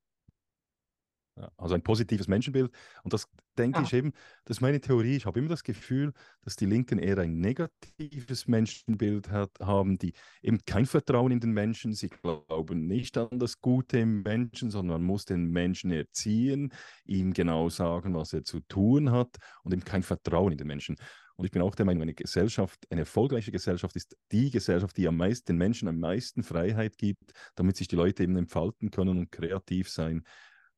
Also 1.56 1.74
ein 1.74 1.82
positives 1.82 2.28
Menschenbild. 2.28 2.70
Und 3.02 3.12
das 3.12 3.28
denke 3.56 3.78
ja. 3.78 3.84
ich 3.84 3.92
eben, 3.92 4.12
das 4.44 4.58
ist 4.58 4.60
meine 4.60 4.80
Theorie. 4.80 5.16
Ich 5.16 5.26
habe 5.26 5.38
immer 5.38 5.48
das 5.48 5.64
Gefühl, 5.64 6.12
dass 6.42 6.56
die 6.56 6.66
Linken 6.66 6.98
eher 6.98 7.18
ein 7.18 7.40
negatives 7.40 8.46
Menschenbild 8.46 9.30
hat, 9.30 9.50
haben, 9.60 9.98
die 9.98 10.12
eben 10.42 10.58
kein 10.64 10.86
Vertrauen 10.86 11.32
in 11.32 11.40
den 11.40 11.52
Menschen. 11.52 11.94
Sie 11.94 12.08
glauben 12.08 12.86
nicht 12.86 13.16
an 13.16 13.38
das 13.38 13.60
Gute 13.60 13.98
im 13.98 14.22
Menschen, 14.22 14.70
sondern 14.70 14.98
man 15.00 15.06
muss 15.06 15.24
den 15.24 15.50
Menschen 15.50 15.90
erziehen, 15.90 16.72
ihm 17.04 17.32
genau 17.32 17.68
sagen, 17.68 18.14
was 18.14 18.32
er 18.32 18.44
zu 18.44 18.60
tun 18.60 19.10
hat 19.10 19.36
und 19.62 19.72
eben 19.72 19.84
kein 19.84 20.02
Vertrauen 20.02 20.52
in 20.52 20.58
den 20.58 20.66
Menschen. 20.66 20.96
Und 21.40 21.46
ich 21.46 21.52
bin 21.52 21.62
auch 21.62 21.74
der 21.74 21.86
Meinung, 21.86 22.02
eine 22.02 22.12
Gesellschaft, 22.12 22.86
eine 22.90 23.00
erfolgreiche 23.00 23.50
Gesellschaft 23.50 23.96
ist 23.96 24.14
die 24.30 24.50
Gesellschaft, 24.50 24.94
die 24.98 25.08
am 25.08 25.16
meisten, 25.16 25.46
den 25.46 25.56
Menschen 25.56 25.88
am 25.88 25.98
meisten 25.98 26.42
Freiheit 26.42 26.98
gibt, 26.98 27.32
damit 27.54 27.78
sich 27.78 27.88
die 27.88 27.96
Leute 27.96 28.24
eben 28.24 28.36
entfalten 28.36 28.90
können 28.90 29.16
und 29.16 29.32
kreativ 29.32 29.88
sein. 29.88 30.24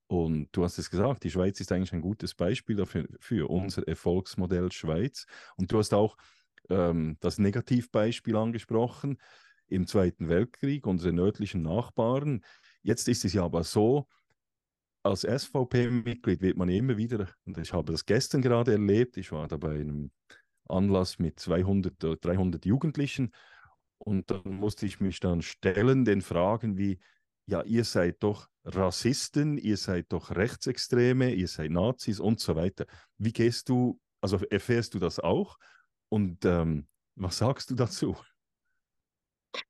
Und 0.06 0.50
du 0.52 0.62
hast 0.62 0.78
es 0.78 0.88
gesagt, 0.88 1.24
die 1.24 1.32
Schweiz 1.32 1.58
ist 1.58 1.72
eigentlich 1.72 1.92
ein 1.92 2.00
gutes 2.00 2.36
Beispiel 2.36 2.76
dafür, 2.76 3.08
für 3.18 3.50
unser 3.50 3.88
Erfolgsmodell 3.88 4.70
Schweiz. 4.70 5.26
Und 5.56 5.72
du 5.72 5.78
hast 5.78 5.94
auch 5.94 6.16
ähm, 6.70 7.16
das 7.18 7.38
Negativbeispiel 7.38 8.36
angesprochen 8.36 9.18
im 9.66 9.88
Zweiten 9.88 10.28
Weltkrieg, 10.28 10.86
unsere 10.86 11.12
nördlichen 11.12 11.62
Nachbarn. 11.62 12.44
Jetzt 12.84 13.08
ist 13.08 13.24
es 13.24 13.32
ja 13.32 13.42
aber 13.42 13.64
so, 13.64 14.06
als 15.02 15.22
SVP-Mitglied 15.22 16.40
wird 16.40 16.56
man 16.56 16.68
immer 16.68 16.96
wieder, 16.96 17.28
und 17.46 17.58
ich 17.58 17.72
habe 17.72 17.90
das 17.90 18.06
gestern 18.06 18.42
gerade 18.42 18.70
erlebt, 18.70 19.16
ich 19.16 19.32
war 19.32 19.48
da 19.48 19.56
bei 19.56 19.80
einem 19.80 20.12
Anlass 20.68 21.18
mit 21.18 21.38
200 21.40 22.02
oder 22.04 22.16
300 22.16 22.64
Jugendlichen. 22.64 23.32
Und 23.98 24.30
dann 24.30 24.42
musste 24.44 24.86
ich 24.86 25.00
mich 25.00 25.20
dann 25.20 25.42
stellen 25.42 26.04
den 26.04 26.22
Fragen 26.22 26.76
wie, 26.76 26.98
ja, 27.46 27.62
ihr 27.62 27.84
seid 27.84 28.22
doch 28.22 28.48
Rassisten, 28.64 29.58
ihr 29.58 29.76
seid 29.76 30.12
doch 30.12 30.30
Rechtsextreme, 30.30 31.32
ihr 31.34 31.48
seid 31.48 31.70
Nazis 31.70 32.20
und 32.20 32.40
so 32.40 32.54
weiter. 32.56 32.86
Wie 33.18 33.32
gehst 33.32 33.68
du, 33.68 34.00
also 34.20 34.38
erfährst 34.50 34.94
du 34.94 34.98
das 34.98 35.18
auch? 35.18 35.58
Und 36.08 36.44
ähm, 36.44 36.86
was 37.14 37.38
sagst 37.38 37.70
du 37.70 37.74
dazu? 37.74 38.16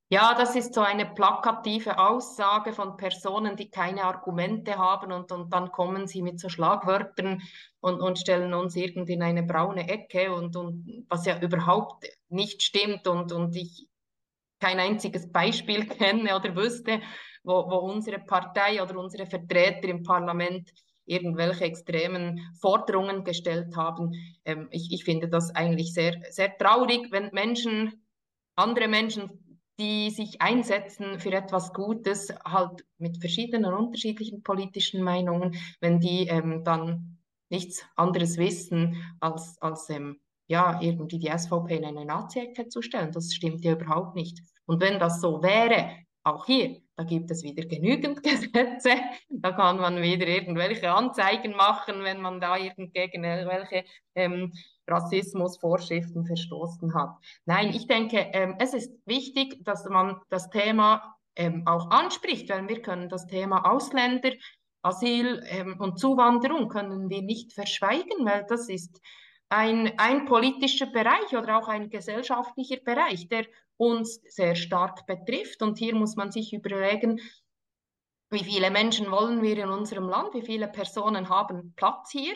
Ja, 0.09 0.35
das 0.35 0.55
ist 0.57 0.75
so 0.75 0.83
eine 0.83 1.07
plakative 1.07 1.99
Aussage 1.99 2.73
von 2.73 2.97
Personen, 2.97 3.57
die 3.57 3.71
keine 3.71 4.05
Argumente 4.05 4.77
haben 4.77 5.11
und, 5.11 5.33
und 5.33 5.53
dann 5.53 5.73
kommen 5.73 6.07
sie 6.07 6.23
mit 6.23 6.39
so 6.39 6.49
Schlagwörtern 6.51 7.41
und, 7.81 8.01
und 8.01 8.19
stellen 8.19 8.53
uns 8.53 8.77
irgendwie 8.77 9.15
in 9.15 9.23
eine 9.23 9.43
braune 9.43 9.89
Ecke 9.89 10.35
und, 10.35 10.55
und 10.55 11.07
was 11.09 11.25
ja 11.25 11.41
überhaupt 11.41 12.07
nicht 12.29 12.63
stimmt 12.63 13.09
und, 13.09 13.33
und 13.33 13.57
ich 13.57 13.89
kein 14.61 14.79
einziges 14.79 15.33
Beispiel 15.33 15.87
kenne 15.89 16.37
oder 16.37 16.55
wüsste, 16.55 17.01
wo, 17.43 17.69
wo 17.71 17.77
unsere 17.79 18.19
Partei 18.21 18.83
oder 18.83 18.97
unsere 18.99 19.27
Vertreter 19.27 19.89
im 19.89 20.03
Parlament 20.03 20.71
irgendwelche 21.07 21.65
extremen 21.65 22.39
Forderungen 22.61 23.25
gestellt 23.25 23.75
haben. 23.77 24.13
Ähm, 24.45 24.69
ich, 24.71 24.93
ich 24.93 25.05
finde 25.05 25.29
das 25.29 25.55
eigentlich 25.55 25.93
sehr, 25.95 26.21
sehr 26.31 26.57
traurig, 26.59 27.11
wenn 27.11 27.31
Menschen, 27.33 28.07
andere 28.55 28.87
Menschen 28.89 29.52
die 29.83 30.11
sich 30.11 30.41
einsetzen 30.41 31.19
für 31.19 31.33
etwas 31.33 31.73
Gutes, 31.73 32.33
halt 32.45 32.85
mit 32.99 33.19
verschiedenen 33.19 33.75
unterschiedlichen 33.75 34.45
politischen 34.45 35.03
Meinungen, 35.03 35.57
wenn 35.81 35.99
die 35.99 36.29
ähm, 36.29 36.63
dann 36.63 37.19
nichts 37.51 37.85
anderes 37.97 38.39
wissen, 38.39 39.17
als, 39.19 39.61
als 39.61 39.91
ähm, 39.91 40.21
ja, 40.47 40.81
irgendwie 40.81 41.19
die 41.19 41.37
SVP 41.37 41.77
in 41.77 41.85
eine 41.85 42.05
Nazi-Ecke 42.05 42.69
zu 42.69 42.81
stellen. 42.81 43.11
Das 43.11 43.35
stimmt 43.35 43.65
ja 43.65 43.73
überhaupt 43.73 44.15
nicht. 44.15 44.39
Und 44.67 44.81
wenn 44.81 45.01
das 45.01 45.21
so 45.21 45.43
wäre, 45.43 45.97
auch 46.23 46.47
hier, 46.47 46.81
da 46.95 47.03
gibt 47.03 47.31
es 47.33 47.43
wieder 47.43 47.67
genügend 47.67 48.23
Gesetze, 48.23 48.91
da 49.31 49.51
kann 49.51 49.79
man 49.79 50.01
wieder 50.01 50.29
irgendwelche 50.29 50.93
Anzeigen 50.93 51.57
machen, 51.57 52.05
wenn 52.05 52.21
man 52.21 52.41
da 52.41 52.57
irgendwelche 52.57 53.85
ähm, 54.15 54.53
Rassismusvorschriften 54.89 56.25
verstoßen 56.27 56.95
hat. 56.95 57.17
Nein, 57.45 57.71
ich 57.71 57.87
denke, 57.87 58.19
ähm, 58.33 58.57
es 58.59 58.75
ist 58.75 58.93
wichtig, 59.07 59.65
dass 59.65 59.89
man 59.89 60.21
das 60.29 60.51
Thema 60.51 61.17
ähm, 61.37 61.67
auch 61.67 61.91
anspricht, 61.91 62.51
weil 62.51 62.69
wir 62.69 62.83
können 62.83 63.09
das 63.09 63.27
Thema 63.27 63.71
Ausländer, 63.71 64.33
Asyl 64.83 65.43
ähm, 65.47 65.77
und 65.79 65.99
Zuwanderung 65.99 66.69
können 66.69 67.09
wir 67.09 67.23
nicht 67.23 67.53
verschweigen, 67.53 68.27
weil 68.27 68.45
das 68.49 68.69
ist 68.69 69.01
ein, 69.49 69.93
ein 69.99 70.25
politischer 70.25 70.87
Bereich 70.87 71.37
oder 71.37 71.59
auch 71.59 71.69
ein 71.69 71.89
gesellschaftlicher 71.89 72.79
Bereich, 72.79 73.29
der 73.29 73.47
uns 73.77 74.21
sehr 74.29 74.57
stark 74.57 75.07
betrifft. 75.07 75.63
Und 75.63 75.79
hier 75.79 75.95
muss 75.95 76.17
man 76.17 76.33
sich 76.33 76.53
überlegen, 76.53 77.21
wie 78.31 78.45
viele 78.45 78.71
Menschen 78.71 79.11
wollen 79.11 79.43
wir 79.43 79.59
in 79.59 79.69
unserem 79.69 80.09
Land, 80.09 80.35
wie 80.35 80.43
viele 80.43 80.69
Personen 80.69 81.29
haben 81.29 81.75
Platz 81.77 82.11
hier. 82.11 82.35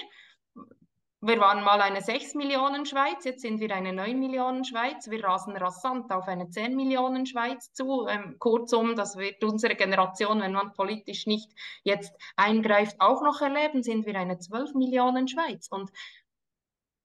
Wir 1.23 1.41
waren 1.41 1.65
mal 1.65 1.81
eine 1.81 2.03
6 2.03 2.35
Millionen 2.35 2.85
Schweiz, 2.85 3.25
jetzt 3.25 3.41
sind 3.41 3.59
wir 3.59 3.75
eine 3.75 3.95
9 3.95 4.19
Millionen 4.21 4.65
Schweiz. 4.65 5.09
Wir 5.11 5.25
rasen 5.25 5.57
rasant 5.57 6.13
auf 6.13 6.29
eine 6.29 6.51
10 6.51 6.77
Millionen 6.77 7.25
Schweiz 7.25 7.73
zu. 7.73 8.07
Ähm, 8.07 8.37
kurzum, 8.39 8.95
das 8.97 9.17
wird 9.17 9.43
unsere 9.43 9.77
Generation, 9.77 10.41
wenn 10.43 10.53
man 10.53 10.75
politisch 10.75 11.27
nicht 11.27 11.51
jetzt 11.85 12.15
eingreift, 12.37 13.01
auch 13.01 13.23
noch 13.23 13.41
erleben, 13.41 13.83
sind 13.83 14.05
wir 14.05 14.15
eine 14.19 14.39
12 14.39 14.75
Millionen 14.75 15.27
Schweiz. 15.27 15.69
Und 15.71 15.91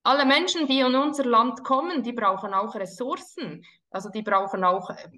alle 0.04 0.26
Menschen, 0.26 0.66
die 0.66 0.80
in 0.80 0.94
unser 0.94 1.24
Land 1.24 1.64
kommen, 1.64 2.02
die 2.02 2.12
brauchen 2.12 2.52
auch 2.52 2.74
Ressourcen. 2.74 3.64
Also 3.90 4.10
die 4.10 4.22
brauchen 4.22 4.62
auch 4.62 4.90
äh, 4.90 5.08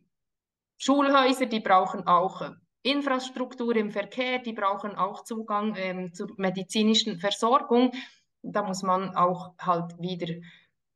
Schulhäuser, 0.79 1.47
die 1.47 1.61
brauchen 1.61 2.07
auch 2.07 2.43
äh, 2.43 2.51
Infrastruktur 2.83 3.75
im 3.75 3.91
Verkehr, 3.91 4.39
die 4.39 4.53
brauchen 4.53 4.95
auch 4.95 5.25
Zugang 5.25 5.75
ähm, 5.77 6.15
zur 6.15 6.29
medizinischen 6.37 7.19
Versorgung. 7.19 7.93
Da 8.45 8.63
muss 8.63 8.83
man 8.83 9.17
auch 9.17 9.55
halt 9.59 9.99
wieder 9.99 10.35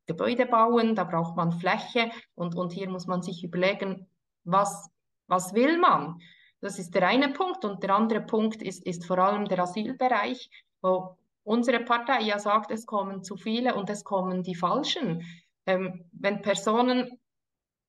Gebäude 0.06 0.46
bauen, 0.46 0.94
da 0.94 1.04
braucht 1.04 1.36
man 1.36 1.52
Fläche 1.52 2.10
und, 2.34 2.54
und 2.54 2.72
hier 2.72 2.88
muss 2.88 3.06
man 3.06 3.22
sich 3.22 3.44
überlegen, 3.44 4.06
was, 4.44 4.90
was 5.26 5.52
will 5.52 5.78
man? 5.78 6.20
Das 6.60 6.78
ist 6.78 6.94
der 6.94 7.06
eine 7.06 7.28
Punkt 7.28 7.64
und 7.64 7.82
der 7.82 7.94
andere 7.94 8.22
Punkt 8.22 8.62
ist, 8.62 8.84
ist 8.84 9.04
vor 9.04 9.18
allem 9.18 9.44
der 9.44 9.60
Asylbereich, 9.60 10.50
wo 10.82 11.16
unsere 11.44 11.80
Partei 11.80 12.22
ja 12.22 12.38
sagt, 12.38 12.70
es 12.70 12.86
kommen 12.86 13.22
zu 13.22 13.36
viele 13.36 13.74
und 13.74 13.90
es 13.90 14.02
kommen 14.02 14.42
die 14.42 14.54
Falschen. 14.54 15.22
Ähm, 15.66 16.04
wenn 16.12 16.42
Personen, 16.42 17.20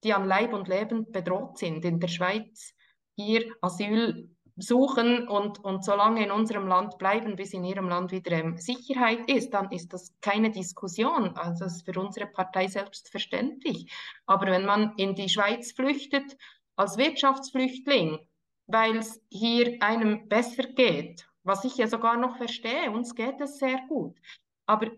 die 0.04 0.14
an 0.14 0.26
Leib 0.26 0.54
und 0.54 0.68
Leben 0.68 1.12
bedroht 1.12 1.58
sind, 1.58 1.84
in 1.84 2.00
der 2.00 2.08
Schweiz 2.10 2.74
hier 3.16 3.54
Asyl 3.62 4.30
suchen 4.60 5.28
und, 5.28 5.64
und 5.64 5.84
so 5.84 5.96
lange 5.96 6.24
in 6.24 6.32
unserem 6.32 6.68
Land 6.68 6.98
bleiben, 6.98 7.36
bis 7.36 7.54
in 7.54 7.64
ihrem 7.64 7.90
Land 7.90 8.12
wieder 8.12 8.32
ähm, 8.32 8.58
Sicherheit 8.58 9.30
ist, 9.30 9.54
dann 9.54 9.72
ist 9.72 9.94
das 9.94 10.14
keine 10.22 10.52
Diskussion. 10.52 11.36
Also 11.36 11.66
das 11.66 11.78
ist 11.78 11.86
für 11.86 12.00
unsere 12.00 12.28
Partei 12.28 12.68
selbstverständlich. 12.68 13.92
Aber 14.26 14.48
wenn 14.48 14.66
man 14.66 14.94
in 14.98 15.16
die 15.16 15.30
Schweiz 15.30 15.72
flüchtet 15.72 16.38
als 16.76 16.98
Wirtschaftsflüchtling, 16.98 18.20
weil 18.68 18.98
es 18.98 19.22
hier 19.30 19.78
einem 19.82 20.28
besser 20.28 20.64
geht 20.64 21.30
was 21.44 21.66
ich 21.66 21.78
ja 21.78 21.88
sogar 21.88 22.18
noch 22.18 22.38
verstehe, 22.38 22.92
uns 22.92 23.16
geht 23.16 23.40
es 23.42 23.58
sehr 23.58 23.80
gut. 23.88 24.18
Aber 24.66 24.92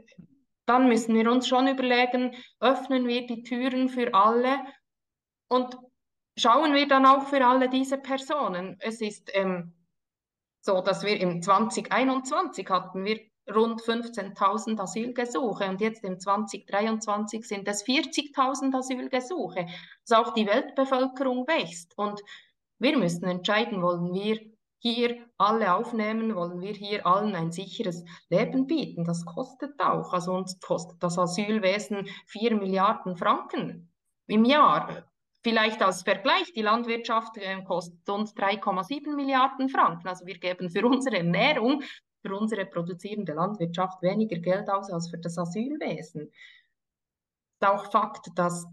dann 0.66 0.88
müssen 0.88 1.16
wir 1.16 1.32
uns 1.32 1.48
schon 1.48 1.68
überlegen, 1.68 2.36
öffnen 2.60 3.08
wir 3.08 3.26
die 3.26 3.44
Türen 3.44 3.90
für 3.90 4.14
alle 4.14 4.60
und 5.48 5.78
schauen 6.38 6.74
wir 6.74 6.88
dann 6.88 7.06
auch 7.06 7.28
für 7.28 7.46
alle 7.46 7.70
diese 7.70 7.98
Personen. 7.98 8.78
Es 8.80 9.02
ist 9.02 9.30
ähm, 9.34 9.74
so, 10.62 10.82
dass 10.82 11.04
wir 11.04 11.20
im 11.20 11.42
2021 11.42 12.70
hatten 12.70 13.04
wir 13.04 13.20
rund 13.54 13.82
15.000 13.82 14.80
Asylgesuche 14.80 15.68
und 15.68 15.82
jetzt 15.82 16.04
im 16.04 16.20
2023 16.20 17.48
sind 17.48 17.68
es 17.68 17.86
40.000 17.86 18.78
Asylgesuche. 18.78 19.66
Also 20.08 20.24
auch 20.24 20.34
die 20.34 20.48
Weltbevölkerung 20.48 21.48
wächst 21.48 21.98
und 21.98 22.22
wir 22.80 22.98
müssen 22.98 23.26
entscheiden, 23.26 23.82
wollen 23.82 24.14
wir 24.14 24.40
hier 24.80 25.28
alle 25.38 25.76
aufnehmen, 25.76 26.36
wollen 26.36 26.60
wir 26.60 26.74
hier 26.74 27.06
allen 27.06 27.36
ein 27.36 27.52
sicheres 27.52 28.04
Leben 28.30 28.66
bieten. 28.66 29.04
Das 29.04 29.24
kostet 29.26 29.80
auch. 29.80 30.12
Also 30.12 30.34
uns 30.34 30.60
kostet 30.60 31.02
das 31.04 31.20
Asylwesen 31.20 32.08
4 32.28 32.56
Milliarden 32.56 33.16
Franken 33.16 33.92
im 34.26 34.44
Jahr. 34.46 35.11
Vielleicht 35.44 35.82
als 35.82 36.04
Vergleich, 36.04 36.54
die 36.54 36.62
Landwirtschaft 36.62 37.38
äh, 37.38 37.64
kostet 37.64 38.08
uns 38.10 38.36
3,7 38.36 39.16
Milliarden 39.16 39.70
Franken. 39.70 40.08
Also 40.08 40.26
wir 40.26 40.38
geben 40.38 40.70
für 40.70 40.86
unsere 40.86 41.18
Ernährung, 41.18 41.82
für 42.22 42.36
unsere 42.36 42.66
produzierende 42.66 43.34
Landwirtschaft 43.34 44.02
weniger 44.04 44.38
Geld 44.38 44.70
aus 44.70 44.92
als 44.92 45.10
für 45.10 45.18
das 45.18 45.38
Asylwesen. 45.38 46.30
Es 46.32 47.68
ist 47.68 47.68
auch 47.68 47.92
Fakt, 47.92 48.28
dass 48.36 48.68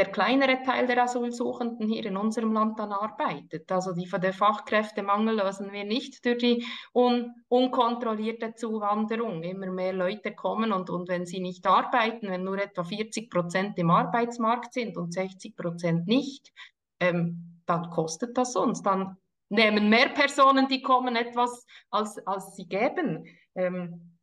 der 0.00 0.10
kleinere 0.10 0.62
Teil 0.62 0.86
der 0.86 1.02
Asylsuchenden 1.02 1.86
hier 1.86 2.06
in 2.06 2.16
unserem 2.16 2.54
Land 2.54 2.78
dann 2.78 2.90
arbeitet. 2.90 3.70
Also 3.70 3.92
die, 3.92 4.08
den 4.08 4.32
Fachkräftemangel 4.32 5.36
lösen 5.36 5.72
wir 5.72 5.84
nicht 5.84 6.24
durch 6.24 6.38
die 6.38 6.64
un, 6.94 7.34
unkontrollierte 7.48 8.54
Zuwanderung. 8.54 9.42
Immer 9.42 9.70
mehr 9.70 9.92
Leute 9.92 10.34
kommen 10.34 10.72
und, 10.72 10.88
und 10.88 11.10
wenn 11.10 11.26
sie 11.26 11.40
nicht 11.40 11.66
arbeiten, 11.66 12.30
wenn 12.30 12.44
nur 12.44 12.56
etwa 12.56 12.82
40 12.82 13.28
Prozent 13.28 13.78
im 13.78 13.90
Arbeitsmarkt 13.90 14.72
sind 14.72 14.96
und 14.96 15.12
60 15.12 15.54
Prozent 15.54 16.06
nicht, 16.06 16.50
ähm, 16.98 17.60
dann 17.66 17.90
kostet 17.90 18.38
das 18.38 18.56
uns. 18.56 18.80
Dann 18.80 19.18
nehmen 19.50 19.90
mehr 19.90 20.08
Personen, 20.08 20.66
die 20.66 20.80
kommen, 20.80 21.14
etwas, 21.14 21.66
als, 21.90 22.26
als 22.26 22.56
sie 22.56 22.66
geben. 22.66 23.26
Ähm, 23.54 24.16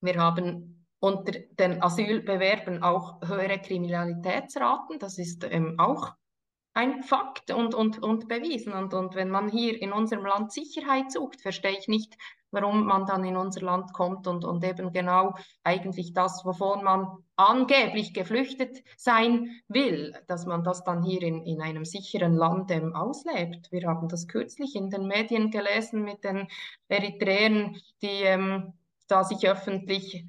wir 0.00 0.14
haben 0.14 0.83
unter 1.04 1.38
den 1.58 1.82
Asylbewerben 1.82 2.82
auch 2.82 3.20
höhere 3.20 3.58
Kriminalitätsraten. 3.58 4.98
Das 4.98 5.18
ist 5.18 5.44
ähm, 5.44 5.78
auch 5.78 6.14
ein 6.72 7.02
Fakt 7.02 7.50
und, 7.50 7.74
und, 7.74 8.02
und 8.02 8.26
bewiesen. 8.26 8.72
Und, 8.72 8.94
und 8.94 9.14
wenn 9.14 9.28
man 9.28 9.50
hier 9.50 9.80
in 9.80 9.92
unserem 9.92 10.24
Land 10.24 10.50
Sicherheit 10.50 11.12
sucht, 11.12 11.42
verstehe 11.42 11.76
ich 11.78 11.88
nicht, 11.88 12.16
warum 12.50 12.86
man 12.86 13.04
dann 13.04 13.22
in 13.22 13.36
unser 13.36 13.60
Land 13.60 13.92
kommt 13.92 14.26
und, 14.26 14.46
und 14.46 14.64
eben 14.64 14.92
genau 14.92 15.34
eigentlich 15.62 16.14
das, 16.14 16.42
wovon 16.46 16.82
man 16.82 17.06
angeblich 17.36 18.14
geflüchtet 18.14 18.82
sein 18.96 19.60
will, 19.68 20.16
dass 20.26 20.46
man 20.46 20.64
das 20.64 20.84
dann 20.84 21.02
hier 21.02 21.20
in, 21.20 21.44
in 21.44 21.60
einem 21.60 21.84
sicheren 21.84 22.34
Land 22.34 22.70
ähm, 22.70 22.96
auslebt. 22.96 23.70
Wir 23.70 23.86
haben 23.86 24.08
das 24.08 24.26
kürzlich 24.26 24.74
in 24.74 24.88
den 24.88 25.06
Medien 25.06 25.50
gelesen 25.50 26.02
mit 26.02 26.24
den 26.24 26.48
Eritreern, 26.88 27.76
die 28.00 28.22
ähm, 28.22 28.72
da 29.06 29.22
sich 29.22 29.46
öffentlich 29.46 30.24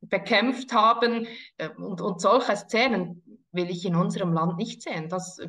bekämpft 0.00 0.72
haben. 0.72 1.26
Äh, 1.56 1.70
und, 1.70 2.00
und 2.00 2.20
solche 2.20 2.56
Szenen 2.56 3.22
will 3.52 3.70
ich 3.70 3.84
in 3.84 3.96
unserem 3.96 4.32
Land 4.32 4.56
nicht 4.56 4.82
sehen. 4.82 5.08
Das 5.08 5.40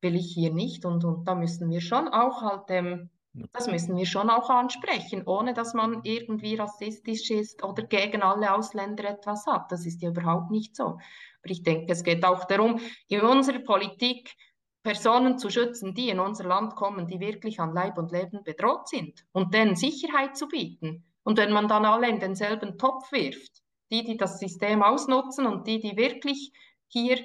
will 0.00 0.16
ich 0.16 0.32
hier 0.32 0.52
nicht. 0.52 0.84
Und, 0.84 1.04
und 1.04 1.26
da 1.26 1.34
müssen 1.34 1.70
wir 1.70 1.80
schon 1.80 2.08
auch 2.08 2.42
halt, 2.42 2.64
ähm, 2.68 3.10
das 3.52 3.66
müssen 3.68 3.96
wir 3.96 4.06
schon 4.06 4.30
auch 4.30 4.48
ansprechen, 4.48 5.22
ohne 5.26 5.52
dass 5.52 5.74
man 5.74 6.00
irgendwie 6.04 6.54
rassistisch 6.54 7.30
ist 7.30 7.62
oder 7.62 7.82
gegen 7.82 8.22
alle 8.22 8.54
Ausländer 8.54 9.04
etwas 9.04 9.46
hat. 9.46 9.70
Das 9.70 9.84
ist 9.84 10.02
ja 10.02 10.08
überhaupt 10.08 10.50
nicht 10.50 10.74
so. 10.74 10.84
Aber 10.84 11.50
ich 11.50 11.62
denke, 11.62 11.92
es 11.92 12.02
geht 12.02 12.24
auch 12.24 12.44
darum, 12.44 12.80
in 13.08 13.20
unserer 13.20 13.58
Politik 13.58 14.34
Personen 14.82 15.36
zu 15.36 15.50
schützen, 15.50 15.94
die 15.94 16.10
in 16.10 16.20
unser 16.20 16.44
Land 16.44 16.76
kommen, 16.76 17.08
die 17.08 17.18
wirklich 17.18 17.58
an 17.58 17.74
Leib 17.74 17.98
und 17.98 18.12
Leben 18.12 18.44
bedroht 18.44 18.88
sind 18.88 19.26
und 19.32 19.52
denen 19.52 19.74
Sicherheit 19.74 20.36
zu 20.36 20.46
bieten. 20.46 21.04
Und 21.24 21.38
wenn 21.38 21.52
man 21.52 21.66
dann 21.66 21.84
alle 21.84 22.08
in 22.08 22.20
denselben 22.20 22.78
Topf 22.78 23.10
wirft, 23.10 23.64
die, 23.90 24.04
die 24.04 24.16
das 24.16 24.38
System 24.38 24.82
ausnutzen 24.82 25.46
und 25.46 25.66
die, 25.66 25.80
die 25.80 25.96
wirklich 25.96 26.52
hier 26.88 27.18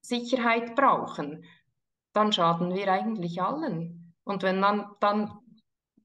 Sicherheit 0.00 0.74
brauchen, 0.74 1.44
dann 2.12 2.32
schaden 2.32 2.74
wir 2.74 2.90
eigentlich 2.90 3.42
allen. 3.42 4.14
Und 4.24 4.42
wenn 4.42 4.60
man 4.60 4.86
dann 5.00 5.32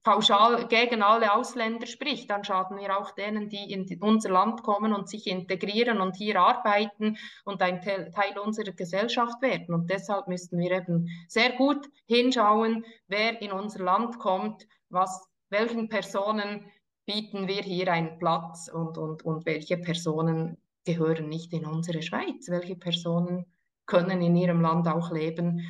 pauschal 0.03 0.67
gegen 0.67 1.01
alle 1.01 1.33
Ausländer 1.33 1.87
spricht, 1.87 2.29
dann 2.29 2.43
schaden 2.43 2.77
wir 2.77 2.97
auch 2.97 3.11
denen, 3.11 3.49
die 3.49 3.71
in 3.71 4.01
unser 4.01 4.29
Land 4.29 4.61
kommen 4.63 4.93
und 4.93 5.09
sich 5.09 5.27
integrieren 5.27 6.01
und 6.01 6.17
hier 6.17 6.41
arbeiten 6.41 7.17
und 7.45 7.61
ein 7.61 7.81
Teil 7.81 8.37
unserer 8.37 8.73
Gesellschaft 8.73 9.41
werden. 9.41 9.73
Und 9.73 9.89
deshalb 9.89 10.27
müssen 10.27 10.59
wir 10.59 10.71
eben 10.71 11.07
sehr 11.27 11.53
gut 11.53 11.87
hinschauen, 12.05 12.85
wer 13.07 13.41
in 13.41 13.53
unser 13.53 13.83
Land 13.83 14.19
kommt, 14.19 14.67
was 14.89 15.25
welchen 15.49 15.87
Personen 15.87 16.65
bieten 17.05 17.47
wir 17.47 17.61
hier 17.61 17.91
einen 17.91 18.17
Platz 18.17 18.69
und, 18.73 18.97
und, 18.97 19.23
und 19.23 19.45
welche 19.45 19.77
Personen 19.77 20.57
gehören 20.85 21.29
nicht 21.29 21.53
in 21.53 21.65
unsere 21.65 22.01
Schweiz, 22.01 22.49
welche 22.49 22.75
Personen 22.75 23.45
können 23.85 24.21
in 24.21 24.35
ihrem 24.35 24.61
Land 24.61 24.87
auch 24.87 25.11
leben. 25.11 25.61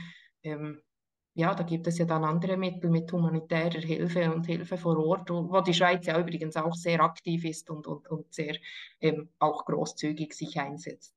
Ähm, 0.44 0.82
ja, 1.36 1.56
da 1.56 1.64
gibt 1.64 1.88
es 1.88 1.98
ja 1.98 2.06
dann 2.06 2.24
andere 2.24 2.58
Mittel 2.58 2.90
mit 2.92 3.12
humanitärer 3.12 3.80
Hilfe 3.80 4.32
und 4.32 4.46
Hilfe 4.46 4.78
vor 4.78 4.98
Ort, 4.98 5.30
wo 5.32 5.62
die 5.62 5.74
Schweiz 5.74 6.06
ja 6.06 6.20
übrigens 6.20 6.56
auch 6.56 6.76
sehr 6.76 7.02
aktiv 7.02 7.44
ist 7.46 7.70
und, 7.72 7.88
und, 7.88 8.08
und 8.08 8.32
sehr 8.32 8.56
ähm, 9.02 9.30
auch 9.40 9.66
großzügig 9.66 10.34
sich 10.34 10.60
einsetzt. 10.60 11.16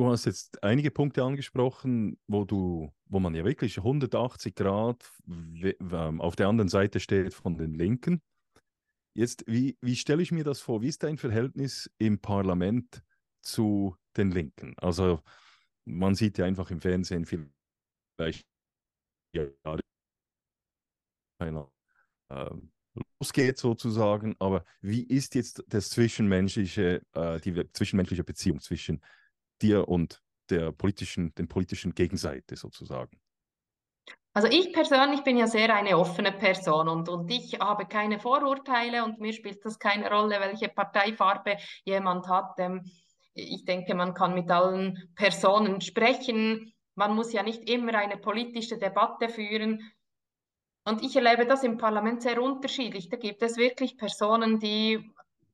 Du 0.00 0.08
hast 0.08 0.24
jetzt 0.24 0.64
einige 0.64 0.90
Punkte 0.90 1.22
angesprochen, 1.22 2.18
wo 2.26 2.46
du, 2.46 2.90
wo 3.04 3.20
man 3.20 3.34
ja 3.34 3.44
wirklich 3.44 3.76
180 3.76 4.54
Grad 4.54 5.06
ähm, 5.28 6.22
auf 6.22 6.36
der 6.36 6.48
anderen 6.48 6.70
Seite 6.70 7.00
steht 7.00 7.34
von 7.34 7.58
den 7.58 7.74
Linken. 7.74 8.22
Jetzt, 9.12 9.44
wie, 9.46 9.76
wie 9.82 9.96
stelle 9.96 10.22
ich 10.22 10.32
mir 10.32 10.42
das 10.42 10.58
vor? 10.58 10.80
Wie 10.80 10.88
ist 10.88 11.02
dein 11.02 11.18
Verhältnis 11.18 11.90
im 11.98 12.18
Parlament 12.18 13.02
zu 13.42 13.94
den 14.16 14.30
Linken? 14.30 14.72
Also 14.78 15.20
man 15.84 16.14
sieht 16.14 16.38
ja 16.38 16.46
einfach 16.46 16.70
im 16.70 16.80
Fernsehen 16.80 17.26
vielleicht 17.26 18.46
ja, 19.34 19.44
einer 21.40 21.70
äh, 22.30 22.54
losgeht 23.20 23.58
sozusagen, 23.58 24.34
aber 24.38 24.64
wie 24.80 25.02
ist 25.02 25.34
jetzt 25.34 25.62
das 25.68 25.90
zwischenmenschliche, 25.90 27.02
äh, 27.12 27.38
die 27.40 27.70
zwischenmenschliche 27.74 28.24
Beziehung 28.24 28.60
zwischen 28.60 29.02
dir 29.62 29.88
und 29.88 30.22
der 30.50 30.72
politischen, 30.72 31.34
den 31.34 31.48
politischen 31.48 31.94
Gegenseite 31.94 32.56
sozusagen? 32.56 33.20
Also 34.32 34.48
ich 34.48 34.72
persönlich 34.72 35.22
bin 35.24 35.36
ja 35.36 35.48
sehr 35.48 35.74
eine 35.74 35.98
offene 35.98 36.30
Person 36.30 36.88
und, 36.88 37.08
und 37.08 37.28
ich 37.30 37.58
habe 37.58 37.86
keine 37.86 38.20
Vorurteile 38.20 39.04
und 39.04 39.18
mir 39.18 39.32
spielt 39.32 39.64
das 39.64 39.78
keine 39.78 40.08
Rolle, 40.08 40.38
welche 40.38 40.68
Parteifarbe 40.68 41.56
jemand 41.84 42.28
hat. 42.28 42.54
Ähm, 42.58 42.88
ich 43.34 43.64
denke, 43.64 43.94
man 43.94 44.14
kann 44.14 44.34
mit 44.34 44.50
allen 44.50 45.10
Personen 45.16 45.80
sprechen. 45.80 46.72
Man 46.94 47.14
muss 47.14 47.32
ja 47.32 47.42
nicht 47.42 47.68
immer 47.68 47.94
eine 47.94 48.18
politische 48.18 48.78
Debatte 48.78 49.28
führen. 49.28 49.92
Und 50.84 51.02
ich 51.02 51.16
erlebe 51.16 51.46
das 51.46 51.64
im 51.64 51.76
Parlament 51.76 52.22
sehr 52.22 52.40
unterschiedlich. 52.40 53.08
Da 53.08 53.16
gibt 53.16 53.42
es 53.42 53.56
wirklich 53.56 53.96
Personen, 53.96 54.60
die 54.60 55.10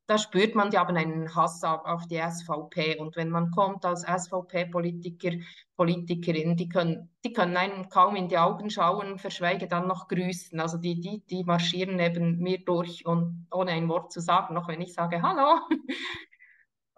da 0.07 0.19
spürt 0.19 0.55
man, 0.55 0.71
die 0.71 0.79
haben 0.79 0.97
einen 0.97 1.35
Hass 1.35 1.65
auf, 1.65 2.07
die 2.07 2.21
SVP. 2.21 2.99
Und 2.99 3.17
wenn 3.17 3.29
man 3.29 3.51
kommt 3.51 3.85
als 3.85 4.03
SVP-Politiker, 4.03 5.33
Politikerin, 5.77 6.57
die 6.57 6.69
können, 6.69 7.11
die 7.25 7.33
können 7.33 7.57
einem 7.57 7.89
kaum 7.89 8.15
in 8.15 8.29
die 8.29 8.39
Augen 8.39 8.71
schauen, 8.71 9.19
verschweige 9.19 9.67
dann 9.67 9.89
noch 9.89 10.07
grüßen. 10.07 10.61
Also 10.61 10.79
die, 10.79 11.01
die, 11.01 11.25
die 11.27 11.43
marschieren 11.43 11.97
neben 11.97 12.39
mir 12.39 12.65
durch 12.65 13.05
und 13.05 13.47
ohne 13.51 13.73
ein 13.73 13.89
Wort 13.89 14.13
zu 14.13 14.21
sagen, 14.21 14.55
noch 14.55 14.69
wenn 14.69 14.81
ich 14.81 14.95
sage 14.95 15.23
Hallo. 15.23 15.61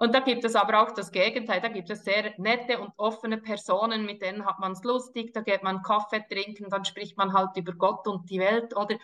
Und 0.01 0.15
da 0.15 0.21
gibt 0.21 0.45
es 0.45 0.55
aber 0.55 0.81
auch 0.81 0.93
das 0.93 1.11
Gegenteil. 1.11 1.61
Da 1.61 1.67
gibt 1.67 1.91
es 1.91 2.05
sehr 2.05 2.33
nette 2.39 2.79
und 2.79 2.93
offene 2.99 3.37
Personen, 3.37 4.07
mit 4.07 4.23
denen 4.23 4.47
hat 4.47 4.61
man 4.61 4.71
es 4.71 4.85
lustig. 4.85 5.33
Da 5.35 5.41
geht 5.41 5.65
man 5.65 5.83
Kaffee 5.83 6.25
trinken, 6.31 6.71
dann 6.71 6.85
spricht 6.85 7.17
man 7.17 7.33
halt 7.33 7.57
über 7.57 7.73
Gott 7.73 8.07
und 8.07 8.31
die 8.31 8.39
Welt. 8.39 8.77
Oder 8.77 8.97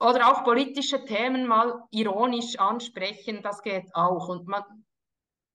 oder 0.00 0.32
auch 0.32 0.44
politische 0.44 1.04
Themen 1.04 1.46
mal 1.46 1.84
ironisch 1.90 2.58
ansprechen, 2.58 3.40
das 3.42 3.62
geht 3.62 3.94
auch. 3.94 4.28
Und 4.28 4.48
man 4.48 4.64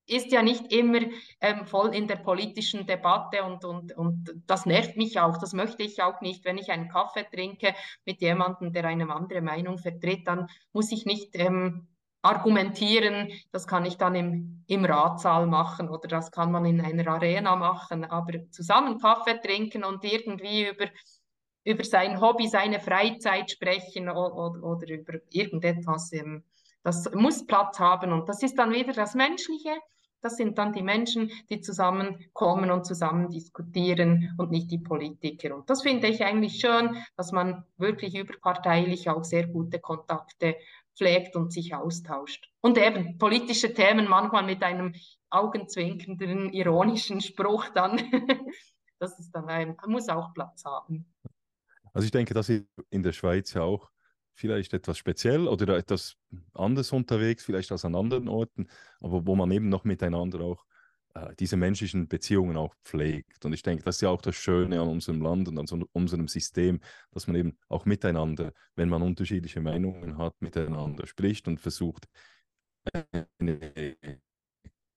ist 0.08 0.30
ja 0.30 0.42
nicht 0.42 0.72
immer 0.72 1.00
ähm, 1.40 1.66
voll 1.66 1.94
in 1.94 2.06
der 2.06 2.16
politischen 2.16 2.86
Debatte 2.86 3.42
und, 3.42 3.64
und, 3.64 3.92
und 3.96 4.42
das 4.46 4.64
nervt 4.64 4.96
mich 4.96 5.18
auch. 5.18 5.36
Das 5.38 5.52
möchte 5.52 5.82
ich 5.82 6.00
auch 6.00 6.20
nicht. 6.20 6.44
Wenn 6.44 6.58
ich 6.58 6.70
einen 6.70 6.88
Kaffee 6.88 7.24
trinke 7.24 7.74
mit 8.04 8.20
jemandem, 8.20 8.72
der 8.72 8.84
eine 8.84 9.12
andere 9.12 9.42
Meinung 9.42 9.78
vertritt, 9.78 10.28
dann 10.28 10.48
muss 10.72 10.92
ich 10.92 11.06
nicht 11.06 11.30
ähm, 11.34 11.88
argumentieren. 12.22 13.32
Das 13.50 13.66
kann 13.66 13.84
ich 13.84 13.96
dann 13.96 14.14
im, 14.14 14.64
im 14.68 14.84
Ratsaal 14.84 15.46
machen 15.46 15.88
oder 15.88 16.06
das 16.06 16.30
kann 16.30 16.52
man 16.52 16.64
in 16.64 16.80
einer 16.80 17.08
Arena 17.08 17.56
machen. 17.56 18.04
Aber 18.04 18.48
zusammen 18.50 18.98
Kaffee 18.98 19.40
trinken 19.40 19.82
und 19.82 20.04
irgendwie 20.04 20.68
über 20.68 20.86
über 21.66 21.84
sein 21.84 22.20
Hobby, 22.20 22.46
seine 22.46 22.80
Freizeit 22.80 23.50
sprechen 23.50 24.08
oder, 24.08 24.62
oder 24.62 24.88
über 24.88 25.14
irgendetwas. 25.30 26.12
Ähm, 26.12 26.44
das 26.82 27.12
muss 27.12 27.44
Platz 27.44 27.80
haben 27.80 28.12
und 28.12 28.28
das 28.28 28.42
ist 28.42 28.56
dann 28.56 28.72
wieder 28.72 28.92
das 28.92 29.14
Menschliche. 29.14 29.76
Das 30.22 30.36
sind 30.36 30.56
dann 30.58 30.72
die 30.72 30.82
Menschen, 30.82 31.30
die 31.50 31.60
zusammenkommen 31.60 32.70
und 32.70 32.86
zusammen 32.86 33.28
diskutieren 33.28 34.34
und 34.38 34.50
nicht 34.50 34.70
die 34.70 34.78
Politiker. 34.78 35.54
Und 35.54 35.68
das 35.68 35.82
finde 35.82 36.08
ich 36.08 36.24
eigentlich 36.24 36.58
schön, 36.58 36.96
dass 37.16 37.32
man 37.32 37.64
wirklich 37.76 38.16
überparteilich 38.16 39.10
auch 39.10 39.24
sehr 39.24 39.46
gute 39.46 39.78
Kontakte 39.78 40.56
pflegt 40.96 41.36
und 41.36 41.52
sich 41.52 41.74
austauscht. 41.74 42.50
Und 42.60 42.78
eben 42.78 43.18
politische 43.18 43.74
Themen 43.74 44.08
manchmal 44.08 44.44
mit 44.44 44.62
einem 44.62 44.94
augenzwinkernden, 45.30 46.52
ironischen 46.52 47.20
Spruch 47.20 47.68
dann. 47.74 47.98
das 48.98 49.18
ist 49.18 49.32
dann 49.32 49.48
ein, 49.48 49.76
muss 49.86 50.08
auch 50.08 50.32
Platz 50.32 50.64
haben. 50.64 51.06
Also 51.96 52.04
ich 52.04 52.12
denke, 52.12 52.34
das 52.34 52.50
ist 52.50 52.66
in 52.90 53.02
der 53.02 53.12
Schweiz 53.12 53.54
ja 53.54 53.62
auch 53.62 53.90
vielleicht 54.34 54.74
etwas 54.74 54.98
speziell 54.98 55.48
oder 55.48 55.78
etwas 55.78 56.16
anders 56.52 56.92
unterwegs, 56.92 57.42
vielleicht 57.42 57.72
als 57.72 57.86
an 57.86 57.94
anderen 57.94 58.28
Orten, 58.28 58.68
aber 59.00 59.26
wo 59.26 59.34
man 59.34 59.50
eben 59.50 59.70
noch 59.70 59.84
miteinander 59.84 60.42
auch 60.42 60.66
äh, 61.14 61.34
diese 61.40 61.56
menschlichen 61.56 62.06
Beziehungen 62.06 62.58
auch 62.58 62.74
pflegt. 62.84 63.46
Und 63.46 63.54
ich 63.54 63.62
denke, 63.62 63.82
das 63.82 63.94
ist 63.96 64.00
ja 64.02 64.10
auch 64.10 64.20
das 64.20 64.36
Schöne 64.36 64.78
an 64.78 64.88
unserem 64.88 65.22
Land 65.22 65.48
und 65.48 65.58
an 65.58 65.66
so, 65.66 65.80
unserem 65.92 66.28
System, 66.28 66.80
dass 67.12 67.28
man 67.28 67.36
eben 67.36 67.56
auch 67.70 67.86
miteinander, 67.86 68.52
wenn 68.74 68.90
man 68.90 69.00
unterschiedliche 69.00 69.62
Meinungen 69.62 70.18
hat, 70.18 70.34
miteinander 70.42 71.06
spricht 71.06 71.48
und 71.48 71.62
versucht, 71.62 72.04
eine 73.38 73.96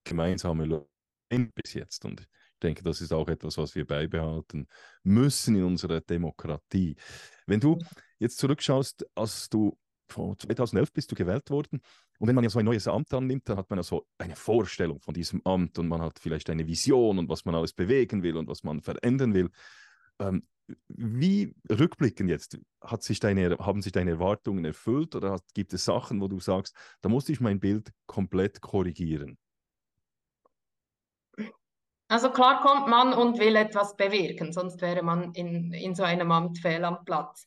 gemeinsame 0.04 0.66
Lösung 0.66 1.52
bis 1.56 1.76
jetzt. 1.76 2.04
Und 2.04 2.28
denke, 2.60 2.84
das 2.84 3.02
ist 3.02 3.14
auch 3.14 3.28
etwas, 3.28 3.58
was 3.58 3.76
wir 3.76 3.86
beibehalten 3.86 4.68
müssen 5.04 5.56
in 5.56 5.64
unserer 5.64 6.02
Demokratie. 6.02 6.96
Wenn 7.46 7.60
du 7.60 7.80
jetzt 8.20 8.38
zurückschaust, 8.38 9.06
als 9.16 9.50
du 9.50 9.78
vor 10.08 10.38
2011 10.38 10.92
bist 10.92 11.12
du 11.12 11.16
gewählt 11.16 11.50
worden 11.50 11.82
und 12.20 12.28
wenn 12.28 12.36
man 12.36 12.44
ja 12.44 12.50
so 12.50 12.60
ein 12.60 12.66
neues 12.66 12.88
Amt 12.88 13.14
annimmt, 13.14 13.48
dann 13.48 13.58
hat 13.58 13.70
man 13.70 13.80
ja 13.80 13.84
so 13.84 14.08
eine 14.18 14.36
Vorstellung 14.36 15.00
von 15.00 15.14
diesem 15.14 15.42
Amt 15.46 15.78
und 15.80 15.88
man 15.88 16.02
hat 16.02 16.20
vielleicht 16.20 16.50
eine 16.50 16.68
Vision 16.68 17.20
und 17.20 17.30
was 17.30 17.46
man 17.46 17.56
alles 17.56 17.74
bewegen 17.74 18.24
will 18.24 18.38
und 18.38 18.48
was 18.48 18.64
man 18.64 18.82
verändern 18.82 19.34
will. 19.34 19.50
Ähm, 20.20 20.44
wie 20.88 21.56
rückblickend 21.70 22.30
jetzt, 22.30 22.60
hat 22.82 23.04
sich 23.04 23.20
deine, 23.20 23.58
haben 23.60 23.82
sich 23.82 23.92
deine 23.92 24.12
Erwartungen 24.12 24.66
erfüllt 24.66 25.16
oder 25.16 25.32
hat, 25.32 25.44
gibt 25.54 25.74
es 25.74 25.86
Sachen, 25.86 26.22
wo 26.22 26.28
du 26.28 26.40
sagst, 26.40 26.76
da 27.02 27.10
musste 27.10 27.32
ich 27.32 27.40
mein 27.40 27.60
Bild 27.60 27.92
komplett 28.06 28.62
korrigieren? 28.62 29.38
Also 32.10 32.32
klar 32.32 32.60
kommt 32.62 32.88
man 32.88 33.14
und 33.14 33.38
will 33.38 33.56
etwas 33.56 33.96
bewirken, 33.96 34.52
sonst 34.52 34.82
wäre 34.82 35.04
man 35.04 35.32
in, 35.34 35.72
in 35.74 35.94
so 35.94 36.02
einem 36.02 36.32
Amt 36.32 36.58
fehl 36.58 36.84
am 36.84 37.06
Platz. 37.06 37.46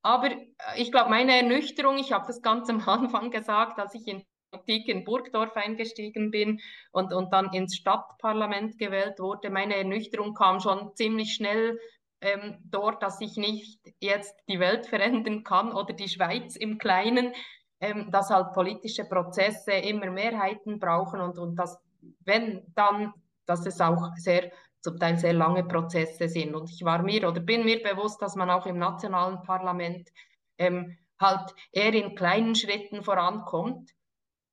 Aber 0.00 0.30
äh, 0.30 0.46
ich 0.76 0.90
glaube, 0.90 1.10
meine 1.10 1.36
Ernüchterung, 1.36 1.98
ich 1.98 2.12
habe 2.12 2.26
das 2.26 2.40
ganz 2.40 2.70
am 2.70 2.80
Anfang 2.88 3.30
gesagt, 3.30 3.78
als 3.78 3.94
ich 3.94 4.08
in 4.08 4.24
Politik 4.50 4.88
in 4.88 5.04
Burgdorf 5.04 5.54
eingestiegen 5.56 6.30
bin 6.30 6.58
und, 6.90 7.12
und 7.12 7.34
dann 7.34 7.52
ins 7.52 7.76
Stadtparlament 7.76 8.78
gewählt 8.78 9.18
wurde, 9.18 9.50
meine 9.50 9.76
Ernüchterung 9.76 10.32
kam 10.32 10.60
schon 10.60 10.96
ziemlich 10.96 11.34
schnell 11.34 11.78
ähm, 12.22 12.56
dort, 12.64 13.02
dass 13.02 13.20
ich 13.20 13.36
nicht 13.36 13.78
jetzt 14.00 14.34
die 14.48 14.58
Welt 14.58 14.86
verändern 14.86 15.44
kann 15.44 15.70
oder 15.72 15.92
die 15.92 16.08
Schweiz 16.08 16.56
im 16.56 16.78
Kleinen, 16.78 17.34
ähm, 17.80 18.10
dass 18.10 18.30
halt 18.30 18.54
politische 18.54 19.04
Prozesse 19.04 19.72
immer 19.72 20.10
Mehrheiten 20.10 20.78
brauchen 20.78 21.20
und, 21.20 21.38
und 21.38 21.56
dass, 21.56 21.78
wenn 22.24 22.62
dann 22.74 23.12
dass 23.48 23.66
es 23.66 23.80
auch 23.80 24.14
sehr 24.16 24.50
zum 24.80 24.98
Teil 24.98 25.18
sehr 25.18 25.32
lange 25.32 25.64
Prozesse 25.64 26.28
sind. 26.28 26.54
Und 26.54 26.70
ich 26.70 26.84
war 26.84 27.02
mir 27.02 27.28
oder 27.28 27.40
bin 27.40 27.64
mir 27.64 27.82
bewusst, 27.82 28.22
dass 28.22 28.36
man 28.36 28.50
auch 28.50 28.66
im 28.66 28.78
nationalen 28.78 29.42
Parlament 29.42 30.10
ähm, 30.58 30.96
halt 31.20 31.54
eher 31.72 31.94
in 31.94 32.14
kleinen 32.14 32.54
Schritten 32.54 33.02
vorankommt. 33.02 33.90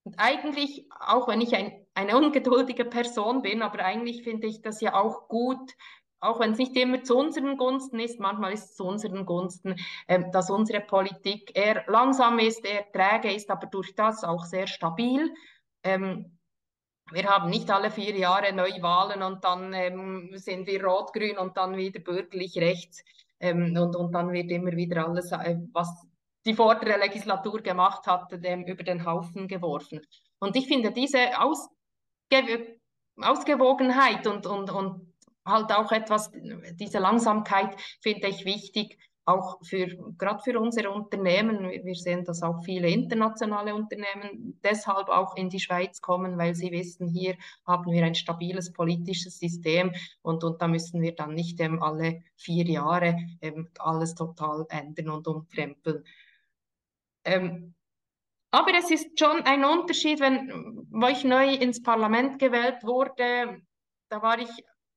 Und 0.04 0.16
eigentlich, 0.18 0.88
auch 1.00 1.28
wenn 1.28 1.42
ich 1.42 1.56
ein, 1.56 1.86
eine 1.94 2.18
ungeduldige 2.18 2.86
Person 2.86 3.42
bin, 3.42 3.62
aber 3.62 3.80
eigentlich 3.84 4.24
finde 4.24 4.48
ich 4.48 4.62
das 4.62 4.82
ja 4.82 4.94
auch 4.94 5.28
gut, 5.28 5.74
auch 6.20 6.40
wenn 6.40 6.54
es 6.54 6.58
nicht 6.58 6.76
immer 6.76 7.04
zu 7.04 7.18
unseren 7.18 7.58
Gunsten 7.58 8.00
ist, 8.00 8.20
manchmal 8.20 8.54
ist 8.54 8.72
es 8.72 8.76
zu 8.76 8.86
unseren 8.86 9.26
Gunsten, 9.26 9.76
ähm, 10.08 10.32
dass 10.32 10.50
unsere 10.50 10.82
Politik 10.82 11.56
eher 11.56 11.84
langsam 11.88 12.40
ist, 12.40 12.66
eher 12.66 12.92
träge 12.92 13.34
ist, 13.34 13.50
aber 13.52 13.68
durch 13.68 13.96
das 13.96 14.24
auch 14.24 14.44
sehr 14.46 14.68
stabil. 14.68 15.34
Ähm, 15.84 16.38
wir 17.12 17.30
haben 17.30 17.50
nicht 17.50 17.70
alle 17.70 17.92
vier 17.92 18.16
Jahre 18.18 18.54
Neuwahlen 18.54 19.22
und 19.22 19.44
dann 19.44 19.74
ähm, 19.74 20.32
sind 20.36 20.68
wir 20.68 20.84
rot-grün 20.84 21.38
und 21.38 21.56
dann 21.58 21.78
wieder 21.78 22.00
bürgerlich 22.00 22.58
rechts 22.58 23.04
ähm, 23.40 23.78
und, 23.78 23.96
und 23.96 24.12
dann 24.12 24.32
wird 24.32 24.50
immer 24.52 24.72
wieder 24.72 25.08
alles, 25.08 25.32
äh, 25.32 25.58
was 25.72 25.90
die 26.46 26.56
vordere 26.56 27.00
Legislatur 27.00 27.62
gemacht 27.62 28.08
hat, 28.08 28.32
ähm, 28.44 28.66
über 28.66 28.84
den 28.84 29.06
Haufen 29.06 29.48
geworfen. 29.48 30.02
Und 30.40 30.56
ich 30.56 30.68
finde 30.68 30.92
diese 30.92 31.40
Ausge 31.40 31.70
Ausgewogenheit 33.18 34.28
und, 34.28 34.46
und, 34.46 34.70
und 34.70 35.14
halt 35.46 35.72
auch 35.72 35.92
etwas, 35.92 36.32
diese 36.34 37.00
Langsamkeit 37.00 37.80
finde 38.02 38.28
ich 38.28 38.44
wichtig, 38.46 38.98
auch 39.26 39.60
für, 39.64 39.88
gerade 40.18 40.44
für 40.44 40.60
unsere 40.60 40.92
Unternehmen, 40.92 41.64
wir 41.64 41.96
sehen, 41.96 42.24
dass 42.24 42.44
auch 42.44 42.64
viele 42.64 42.90
internationale 42.90 43.74
Unternehmen 43.74 44.60
deshalb 44.64 45.10
auch 45.10 45.36
in 45.36 45.50
die 45.50 45.60
Schweiz 45.60 46.00
kommen, 46.00 46.38
weil 46.38 46.54
sie 46.54 46.72
wissen, 46.72 47.08
hier 47.08 47.36
haben 47.66 47.92
wir 47.92 48.06
ein 48.06 48.16
stabiles 48.16 48.72
politisches 48.72 49.40
System 49.40 49.92
und, 50.22 50.44
und 50.44 50.62
da 50.62 50.68
müssen 50.68 51.02
wir 51.02 51.16
dann 51.16 51.34
nicht 51.34 51.60
ähm, 51.60 51.82
alle 51.82 52.22
vier 52.36 52.66
Jahre 52.66 53.18
ähm, 53.42 53.70
alles 53.80 54.14
total 54.14 54.66
ändern 54.70 55.10
und 55.10 55.28
umkrempeln. 55.28 56.04
Ähm, 57.24 57.74
aber 58.52 58.72
es 58.78 58.92
ist 58.92 59.20
schon 59.20 59.42
ein 59.42 59.66
Unterschied, 59.66 60.20
wenn, 60.20 60.88
wo 60.90 61.08
ich 61.08 61.24
neu 61.24 61.56
ins 61.56 61.82
Parlament 61.82 62.40
gewählt 62.40 62.84
wurde, 62.84 63.62
da 64.08 64.22
war 64.22 64.40
ich, 64.40 64.50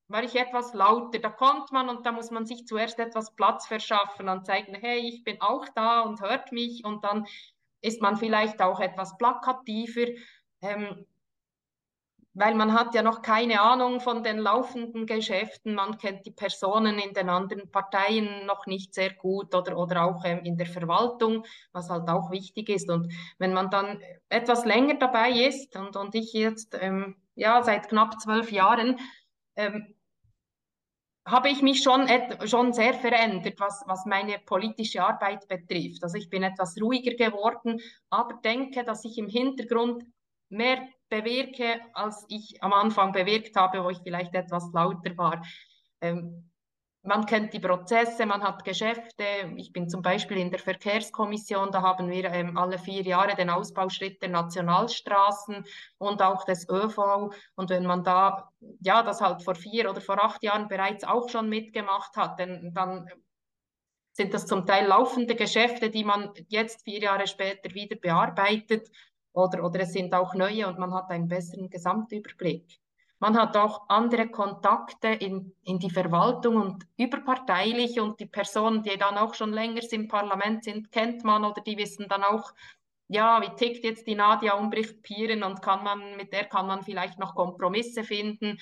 war 0.08 0.22
ich 0.24 0.34
etwas 0.36 0.74
lauter. 0.74 1.18
Da 1.18 1.28
kommt 1.28 1.70
man 1.72 1.88
und 1.88 2.04
da 2.06 2.12
muss 2.12 2.30
man 2.30 2.46
sich 2.46 2.66
zuerst 2.66 2.98
etwas 2.98 3.34
Platz 3.34 3.66
verschaffen 3.66 4.28
und 4.28 4.46
zeigen, 4.46 4.74
hey, 4.74 4.98
ich 4.98 5.22
bin 5.24 5.40
auch 5.40 5.66
da 5.74 6.00
und 6.00 6.20
hört 6.20 6.52
mich 6.52 6.84
und 6.84 7.04
dann 7.04 7.26
ist 7.80 8.02
man 8.02 8.16
vielleicht 8.16 8.60
auch 8.60 8.80
etwas 8.80 9.16
plakativer. 9.18 10.10
Ähm, 10.62 11.06
weil 12.34 12.54
man 12.54 12.72
hat 12.72 12.94
ja 12.94 13.02
noch 13.02 13.22
keine 13.22 13.60
Ahnung 13.60 14.00
von 14.00 14.22
den 14.22 14.38
laufenden 14.38 15.06
Geschäften, 15.06 15.74
man 15.74 15.98
kennt 15.98 16.24
die 16.24 16.30
Personen 16.30 16.98
in 16.98 17.12
den 17.12 17.28
anderen 17.28 17.68
Parteien 17.70 18.46
noch 18.46 18.66
nicht 18.66 18.94
sehr 18.94 19.12
gut 19.12 19.54
oder, 19.56 19.76
oder 19.76 20.04
auch 20.04 20.24
ähm, 20.24 20.40
in 20.44 20.56
der 20.56 20.66
Verwaltung, 20.66 21.44
was 21.72 21.90
halt 21.90 22.08
auch 22.08 22.30
wichtig 22.30 22.68
ist. 22.68 22.88
Und 22.90 23.12
wenn 23.38 23.52
man 23.52 23.70
dann 23.70 24.00
etwas 24.28 24.64
länger 24.64 24.94
dabei 24.94 25.30
ist 25.30 25.74
und, 25.76 25.96
und 25.96 26.14
ich 26.14 26.32
jetzt 26.32 26.78
ähm, 26.80 27.16
ja 27.34 27.62
seit 27.64 27.88
knapp 27.88 28.20
zwölf 28.20 28.52
Jahren, 28.52 29.00
ähm, 29.56 29.96
habe 31.30 31.48
ich 31.48 31.62
mich 31.62 31.82
schon, 31.82 32.06
schon 32.46 32.72
sehr 32.72 32.94
verändert, 32.94 33.58
was, 33.58 33.82
was 33.86 34.06
meine 34.06 34.38
politische 34.38 35.02
Arbeit 35.02 35.46
betrifft. 35.48 36.02
Also 36.02 36.16
ich 36.16 36.28
bin 36.30 36.42
etwas 36.42 36.80
ruhiger 36.80 37.14
geworden, 37.14 37.80
aber 38.10 38.34
denke, 38.42 38.84
dass 38.84 39.04
ich 39.04 39.18
im 39.18 39.28
Hintergrund 39.28 40.04
mehr 40.48 40.88
bewirke, 41.08 41.80
als 41.94 42.24
ich 42.28 42.62
am 42.62 42.72
Anfang 42.72 43.12
bewirkt 43.12 43.56
habe, 43.56 43.84
wo 43.84 43.90
ich 43.90 43.98
vielleicht 43.98 44.34
etwas 44.34 44.70
lauter 44.72 45.16
war. 45.16 45.42
Ähm, 46.00 46.50
man 47.02 47.26
kennt 47.26 47.52
die 47.52 47.60
Prozesse, 47.60 48.26
man 48.26 48.42
hat 48.42 48.64
Geschäfte. 48.64 49.24
Ich 49.56 49.72
bin 49.72 49.88
zum 49.88 50.02
Beispiel 50.02 50.38
in 50.38 50.50
der 50.50 50.58
Verkehrskommission, 50.58 51.70
da 51.70 51.82
haben 51.82 52.10
wir 52.10 52.24
ähm, 52.26 52.56
alle 52.56 52.78
vier 52.78 53.02
Jahre 53.02 53.34
den 53.34 53.50
Ausbauschritt 53.50 54.20
der 54.20 54.30
Nationalstraßen 54.30 55.64
und 55.98 56.22
auch 56.22 56.44
des 56.44 56.68
ÖV. 56.68 57.30
Und 57.54 57.70
wenn 57.70 57.86
man 57.86 58.04
da, 58.04 58.50
ja, 58.80 59.02
das 59.02 59.20
halt 59.20 59.42
vor 59.42 59.54
vier 59.54 59.90
oder 59.90 60.00
vor 60.00 60.22
acht 60.22 60.42
Jahren 60.42 60.68
bereits 60.68 61.04
auch 61.04 61.28
schon 61.28 61.48
mitgemacht 61.48 62.16
hat, 62.16 62.38
denn, 62.38 62.72
dann 62.74 63.08
sind 64.12 64.34
das 64.34 64.46
zum 64.46 64.66
Teil 64.66 64.86
laufende 64.86 65.36
Geschäfte, 65.36 65.90
die 65.90 66.04
man 66.04 66.32
jetzt 66.48 66.82
vier 66.82 67.00
Jahre 67.00 67.28
später 67.28 67.72
wieder 67.72 67.96
bearbeitet 67.96 68.90
oder, 69.32 69.64
oder 69.64 69.80
es 69.80 69.92
sind 69.92 70.12
auch 70.12 70.34
neue 70.34 70.66
und 70.66 70.78
man 70.78 70.92
hat 70.92 71.08
einen 71.10 71.28
besseren 71.28 71.70
Gesamtüberblick. 71.70 72.80
Man 73.20 73.36
hat 73.36 73.56
auch 73.56 73.88
andere 73.88 74.28
Kontakte 74.28 75.08
in, 75.08 75.52
in 75.64 75.80
die 75.80 75.90
Verwaltung 75.90 76.56
und 76.56 76.86
überparteilich 76.96 77.98
und 78.00 78.20
die 78.20 78.26
Personen, 78.26 78.84
die 78.84 78.96
dann 78.96 79.18
auch 79.18 79.34
schon 79.34 79.52
länger 79.52 79.82
im 79.90 80.06
Parlament 80.06 80.64
sind, 80.64 80.92
kennt 80.92 81.24
man 81.24 81.44
oder 81.44 81.60
die 81.60 81.76
wissen 81.76 82.06
dann 82.08 82.22
auch, 82.22 82.52
ja, 83.08 83.40
wie 83.42 83.54
tickt 83.56 83.84
jetzt 83.84 84.06
die 84.06 84.14
Nadia 84.14 84.54
Umbricht-Pieren 84.54 85.42
und 85.42 85.62
kann 85.62 85.82
man, 85.82 86.16
mit 86.16 86.32
der 86.32 86.44
kann 86.44 86.66
man 86.66 86.82
vielleicht 86.82 87.18
noch 87.18 87.34
Kompromisse 87.34 88.04
finden. 88.04 88.58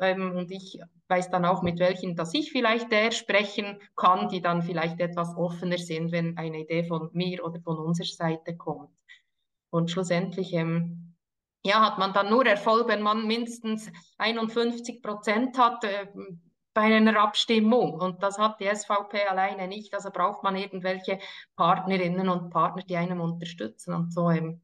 Ähm, 0.00 0.34
und 0.34 0.50
ich 0.50 0.80
weiß 1.08 1.30
dann 1.30 1.44
auch, 1.44 1.62
mit 1.62 1.78
welchen, 1.78 2.16
dass 2.16 2.34
ich 2.34 2.50
vielleicht 2.50 2.90
der 2.90 3.12
sprechen 3.12 3.78
kann, 3.96 4.28
die 4.28 4.40
dann 4.40 4.62
vielleicht 4.62 4.98
etwas 5.00 5.36
offener 5.36 5.78
sind, 5.78 6.10
wenn 6.10 6.36
eine 6.38 6.60
Idee 6.60 6.84
von 6.84 7.10
mir 7.12 7.44
oder 7.44 7.60
von 7.60 7.78
unserer 7.78 8.06
Seite 8.06 8.56
kommt. 8.56 8.90
Und 9.68 9.90
schlussendlich 9.90 10.54
ähm, 10.54 11.09
ja, 11.64 11.80
hat 11.80 11.98
man 11.98 12.12
dann 12.12 12.30
nur 12.30 12.46
Erfolg, 12.46 12.88
wenn 12.88 13.02
man 13.02 13.26
mindestens 13.26 13.90
51 14.18 15.02
Prozent 15.02 15.58
hat 15.58 15.84
äh, 15.84 16.06
bei 16.72 16.82
einer 16.82 17.20
Abstimmung. 17.20 17.94
Und 17.94 18.22
das 18.22 18.38
hat 18.38 18.60
die 18.60 18.74
SVP 18.74 19.26
alleine 19.26 19.68
nicht. 19.68 19.92
Also 19.94 20.10
braucht 20.10 20.42
man 20.42 20.56
irgendwelche 20.56 21.18
Partnerinnen 21.56 22.28
und 22.28 22.50
Partner, 22.50 22.82
die 22.82 22.96
einem 22.96 23.20
unterstützen. 23.20 23.94
Und 23.94 24.12
so 24.12 24.30
ähm, 24.30 24.62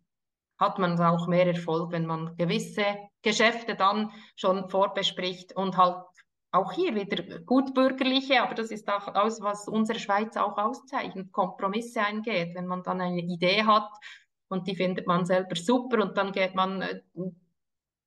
hat 0.59 0.79
man 0.79 0.99
auch 1.01 1.27
mehr 1.27 1.47
Erfolg, 1.47 1.93
wenn 1.93 2.07
man 2.07 2.37
gewisse 2.37 2.85
Geschäfte 3.23 3.75
dann 3.75 4.11
schon 4.37 4.71
vorbespricht 4.71 5.55
und 5.55 5.77
halt 5.77 6.03
auch 6.53 6.73
hier 6.73 6.95
wieder 6.95 7.41
gutbürgerliche, 7.41 8.43
aber 8.43 8.55
das 8.55 8.71
ist 8.71 8.89
auch 8.89 9.15
aus, 9.15 9.43
was 9.43 9.69
unsere 9.69 9.99
Schweiz 9.99 10.37
auch 10.39 10.57
auszeichnet, 10.57 11.31
Kompromisse 11.33 12.01
eingeht. 12.01 12.55
Wenn 12.55 12.67
man 12.67 12.83
dann 12.83 13.03
eine 13.03 13.21
Idee 13.21 13.65
hat 13.65 13.91
und 14.49 14.67
die 14.67 14.77
findet 14.77 15.07
man 15.07 15.25
selber 15.25 15.57
super. 15.57 16.03
Und 16.03 16.17
dann 16.17 16.33
geht 16.33 16.55
man 16.55 16.83
äh, 16.83 17.01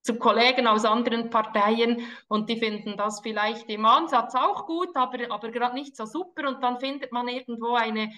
zu 0.01 0.15
Kollegen 0.17 0.67
aus 0.67 0.85
anderen 0.85 1.29
Parteien 1.29 2.01
und 2.27 2.49
die 2.49 2.57
finden 2.57 2.97
das 2.97 3.19
vielleicht 3.19 3.69
im 3.69 3.85
Ansatz 3.85 4.33
auch 4.35 4.65
gut, 4.65 4.95
aber, 4.95 5.17
aber 5.29 5.51
gerade 5.51 5.75
nicht 5.75 5.95
so 5.95 6.05
super. 6.05 6.47
Und 6.47 6.63
dann 6.63 6.79
findet 6.79 7.11
man 7.11 7.27
irgendwo 7.27 7.75
eine, 7.75 8.11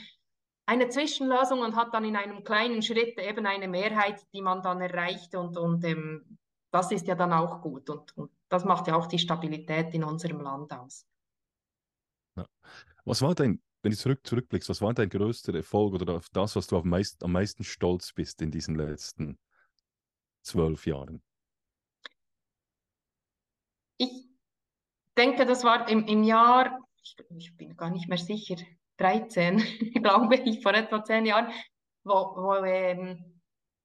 eine 0.65 0.89
Zwischenlösung 0.89 1.59
und 1.59 1.76
hat 1.76 1.93
dann 1.93 2.05
in 2.05 2.15
einem 2.15 2.43
kleinen 2.43 2.82
Schritt 2.82 3.19
eben 3.19 3.45
eine 3.45 3.67
Mehrheit, 3.67 4.22
die 4.34 4.41
man 4.41 4.61
dann 4.61 4.82
erreicht. 4.82 5.36
Und, 5.36 5.57
und 5.57 5.84
ähm, 5.84 6.38
das 6.72 6.91
ist 6.91 7.07
ja 7.07 7.15
dann 7.15 7.34
auch 7.34 7.61
gut. 7.61 7.89
Und, 7.89 8.15
und 8.15 8.32
das 8.47 8.63
macht 8.63 8.88
ja 8.88 8.95
auch 8.95 9.07
die 9.07 9.19
Stabilität 9.19 9.93
in 9.93 10.03
unserem 10.03 10.41
Land 10.41 10.72
aus. 10.72 11.05
Was 13.03 13.22
war 13.22 13.34
dein 13.34 13.59
wenn 13.82 13.91
du 13.91 13.97
zurück, 13.97 14.25
zurückblickst, 14.25 14.69
was 14.69 14.82
war 14.82 14.93
dein 14.93 15.09
größter 15.09 15.55
Erfolg 15.55 15.93
oder 15.93 16.15
auf 16.15 16.29
das, 16.29 16.55
was 16.55 16.67
du 16.67 16.77
am 16.77 16.88
meisten, 16.88 17.23
am 17.23 17.32
meisten 17.32 17.63
stolz 17.63 18.13
bist 18.13 18.41
in 18.41 18.51
diesen 18.51 18.75
letzten 18.75 19.39
zwölf 20.41 20.86
Jahren? 20.86 21.21
Ich 23.97 24.27
denke, 25.17 25.45
das 25.45 25.63
war 25.63 25.89
im, 25.89 26.05
im 26.07 26.23
Jahr, 26.23 26.79
ich, 27.01 27.15
ich 27.38 27.57
bin 27.57 27.75
gar 27.75 27.89
nicht 27.89 28.07
mehr 28.07 28.17
sicher, 28.17 28.55
13, 28.97 29.57
glaube 30.01 30.36
ich, 30.36 30.61
vor 30.61 30.73
etwa 30.73 31.03
zehn 31.03 31.25
Jahren, 31.25 31.51
wo, 32.03 32.13
wo 32.36 32.55
ähm, 32.63 33.30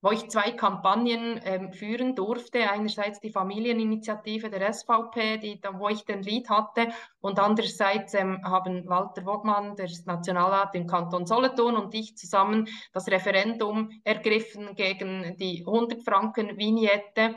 wo 0.07 0.13
ich 0.13 0.31
zwei 0.31 0.53
Kampagnen 0.53 1.41
ähm, 1.43 1.73
führen 1.73 2.15
durfte. 2.15 2.71
Einerseits 2.71 3.19
die 3.19 3.33
Familieninitiative 3.33 4.49
der 4.51 4.73
SVP, 4.73 5.39
die, 5.39 5.61
wo 5.73 5.89
ich 5.89 6.05
den 6.05 6.23
Lied 6.23 6.49
hatte, 6.49 6.91
und 7.19 7.41
andererseits 7.41 8.15
ähm, 8.15 8.41
haben 8.45 8.89
Walter 8.89 9.27
Wogmann, 9.27 9.75
der 9.75 9.91
Nationalrat 10.05 10.77
im 10.77 10.87
Kanton 10.87 11.27
Solothurn, 11.27 11.75
und 11.75 11.93
ich 11.93 12.17
zusammen 12.17 12.69
das 12.93 13.09
Referendum 13.09 13.91
ergriffen 14.05 14.77
gegen 14.77 15.37
die 15.39 15.65
100 15.67 16.05
Franken 16.05 16.57
Vignette. 16.57 17.35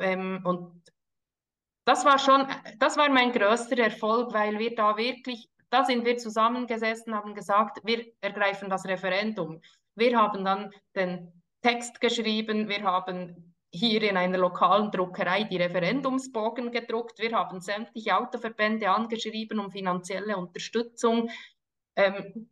Ähm, 0.00 0.40
und 0.42 0.82
das 1.84 2.04
war 2.04 2.18
schon, 2.18 2.48
das 2.80 2.96
war 2.96 3.08
mein 3.10 3.30
größter 3.30 3.78
Erfolg, 3.78 4.34
weil 4.34 4.58
wir 4.58 4.74
da 4.74 4.96
wirklich, 4.96 5.48
da 5.70 5.84
sind 5.84 6.04
wir 6.04 6.16
zusammengesessen, 6.16 7.14
haben 7.14 7.36
gesagt, 7.36 7.78
wir 7.84 8.06
ergreifen 8.20 8.68
das 8.68 8.84
Referendum. 8.86 9.60
Wir 9.94 10.20
haben 10.20 10.44
dann 10.44 10.72
den 10.96 11.35
Text 11.62 12.00
geschrieben, 12.00 12.68
wir 12.68 12.82
haben 12.82 13.54
hier 13.72 14.02
in 14.02 14.16
einer 14.16 14.38
lokalen 14.38 14.90
Druckerei 14.90 15.44
die 15.44 15.56
Referendumsbogen 15.56 16.70
gedruckt, 16.70 17.18
wir 17.18 17.32
haben 17.32 17.60
sämtliche 17.60 18.16
Autoverbände 18.16 18.90
angeschrieben 18.90 19.58
um 19.58 19.70
finanzielle 19.70 20.36
Unterstützung. 20.36 21.30
Ähm, 21.96 22.48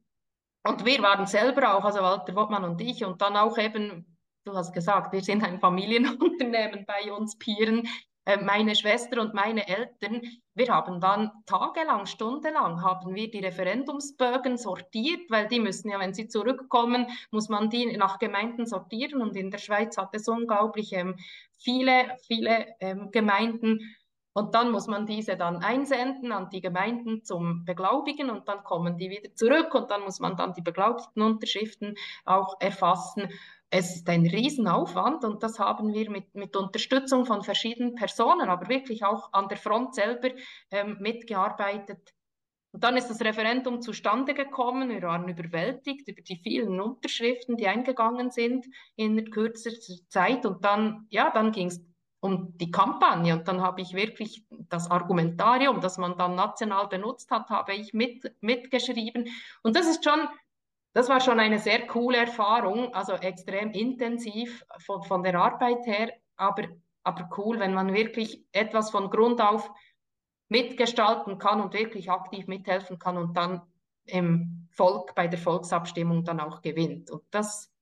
und 0.67 0.85
wir 0.85 1.03
waren 1.03 1.27
selber 1.27 1.77
auch, 1.77 1.85
also 1.85 2.01
Walter 2.01 2.35
Wottmann 2.35 2.65
und 2.65 2.81
ich, 2.81 3.05
und 3.05 3.21
dann 3.21 3.37
auch 3.37 3.59
eben, 3.59 4.17
du 4.45 4.55
hast 4.55 4.73
gesagt, 4.73 5.13
wir 5.13 5.23
sind 5.23 5.45
ein 5.45 5.61
Familienunternehmen 5.61 6.87
bei 6.87 7.13
uns 7.13 7.39
Pieren. 7.39 7.87
Äh, 8.27 8.39
meine 8.39 8.75
Schwester 8.75 9.21
und 9.21 9.35
meine 9.35 9.69
Eltern, 9.69 10.23
wir 10.55 10.69
haben 10.69 11.01
dann 11.01 11.31
tagelang, 11.47 12.07
stundenlang, 12.07 12.83
haben 12.83 13.15
wir 13.15 13.31
die 13.31 13.41
Referendumsbögen 13.41 14.57
sortiert, 14.57 15.31
weil 15.31 15.49
die 15.49 15.61
müssen 15.61 15.91
ja, 15.91 15.99
wenn 15.99 16.15
sie 16.15 16.29
zurückkommen, 16.29 17.07
muss 17.31 17.49
man 17.49 17.71
die 17.71 17.97
nach 17.97 18.19
Gemeinden 18.19 18.67
sortieren 18.67 19.21
und 19.21 19.37
in 19.37 19.51
der 19.51 19.59
Schweiz 19.59 19.99
hat 19.99 20.15
es 20.15 20.27
unglaublich 20.29 20.93
ähm, 20.93 21.17
viele, 21.59 22.17
viele 22.27 22.75
ähm, 22.81 23.11
Gemeinden 23.11 23.81
und 24.37 24.55
dann 24.57 24.73
muss 24.73 24.89
man 24.89 25.07
diese 25.07 25.37
dann 25.37 25.59
einsenden 25.59 26.33
an 26.33 26.51
die 26.51 26.61
Gemeinden 26.61 27.23
zum 27.23 27.65
Beglaubigen 27.65 28.31
und 28.31 28.49
dann 28.49 28.65
kommen 28.65 28.99
die 28.99 29.09
wieder 29.09 29.33
zurück 29.35 29.73
und 29.75 29.93
dann 29.93 30.03
muss 30.03 30.19
man 30.19 30.37
dann 30.37 30.53
die 30.55 30.61
beglaubigten 30.61 31.23
Unterschriften 31.23 31.95
auch 32.25 32.61
erfassen. 32.61 33.29
Es 33.77 33.97
ist 33.97 34.09
ein 34.09 34.25
Riesenaufwand 34.25 35.25
und 35.25 35.43
das 35.43 35.59
haben 35.59 35.93
wir 35.93 36.09
mit, 36.09 36.33
mit 36.37 36.55
Unterstützung 36.55 37.27
von 37.27 37.43
verschiedenen 37.43 37.97
Personen, 37.97 38.49
aber 38.49 38.69
wirklich 38.69 39.05
auch 39.05 39.33
an 39.33 39.49
der 39.49 39.57
Front 39.57 39.97
selber 39.97 40.29
ähm, 40.71 40.99
mitgearbeitet. 41.01 42.15
Und 42.71 42.85
dann 42.85 42.97
ist 42.97 43.09
das 43.09 43.21
Referendum 43.21 43.83
zustande 43.83 44.33
gekommen. 44.33 44.91
Wir 44.91 45.03
waren 45.03 45.29
überwältigt 45.29 46.07
über 46.07 46.23
die 46.23 46.37
vielen 46.37 46.81
Unterschriften, 46.81 47.57
die 47.57 47.67
eingegangen 47.67 48.31
sind 48.31 48.65
in 48.95 49.29
kürzester 49.33 49.95
Zeit. 50.09 50.47
Und 50.47 50.65
dann, 50.65 51.09
ja, 51.11 51.33
dann 51.33 51.51
ging 51.51 51.67
es 51.67 51.85
um 52.21 52.57
die 52.57 52.71
Kampagne. 52.71 53.35
Und 53.35 53.49
dann 53.49 53.61
habe 53.61 53.81
ich 53.81 53.93
wirklich 53.93 54.47
das 54.69 54.89
Argumentarium, 54.89 55.81
das 55.81 55.99
man 55.99 56.17
dann 56.17 56.37
national 56.37 56.87
benutzt 56.87 57.29
hat, 57.33 57.51
habe 57.51 57.75
ich 57.75 57.93
mit, 57.93 58.37
mitgeschrieben. 58.41 59.27
Und 59.65 59.75
das 59.75 59.89
ist 59.89 60.05
schon 60.05 60.29
das 60.95 61.09
war 61.09 61.21
schon 61.21 61.41
eine 61.41 61.59
sehr 61.59 61.87
coole 61.87 62.19
Erfahrung, 62.19 62.95
also 62.95 63.15
extrem 63.15 63.73
intensiv 63.73 64.65
von, 64.79 65.03
von 65.03 65.23
der 65.25 65.35
Arbeit 65.35 65.85
her, 65.87 66.13
aber, 66.37 66.69
aber 67.03 67.29
cool, 67.37 67.59
wenn 67.59 67.75
man 67.75 67.93
wirklich 67.93 68.45
etwas 68.53 68.91
von 68.91 69.11
Grund 69.11 69.41
auf 69.41 69.71
mitgestalten 70.49 71.39
kann 71.39 71.61
und 71.61 71.75
wirklich 71.75 72.11
aktiv 72.11 72.47
mithelfen 72.47 72.99
kann 73.01 73.17
und 73.17 73.37
dann 73.37 73.63
im 74.07 74.69
Volk 74.71 75.15
bei 75.17 75.27
der 75.27 75.39
Volksabstimmung 75.39 76.25
dann 76.25 76.39
auch 76.39 76.63
gewinnt. 76.63 77.11
Und 77.11 77.23
das, 77.31 77.73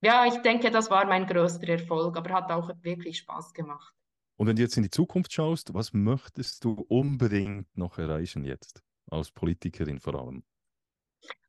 ja, 0.00 0.24
ich 0.24 0.38
denke, 0.38 0.70
das 0.70 0.90
war 0.90 1.04
mein 1.06 1.26
größter 1.26 1.68
Erfolg, 1.68 2.16
aber 2.16 2.32
hat 2.32 2.50
auch 2.50 2.70
wirklich 2.80 3.18
Spaß 3.18 3.52
gemacht. 3.52 3.94
Und 4.36 4.46
wenn 4.46 4.56
du 4.56 4.62
jetzt 4.62 4.78
in 4.78 4.82
die 4.82 4.90
Zukunft 4.90 5.32
schaust, 5.32 5.74
was 5.74 5.92
möchtest 5.92 6.64
du 6.64 6.84
unbedingt 6.88 7.66
noch 7.76 7.98
erreichen 7.98 8.44
jetzt, 8.44 8.82
als 9.10 9.30
Politikerin 9.30 10.00
vor 10.00 10.14
allem? 10.14 10.42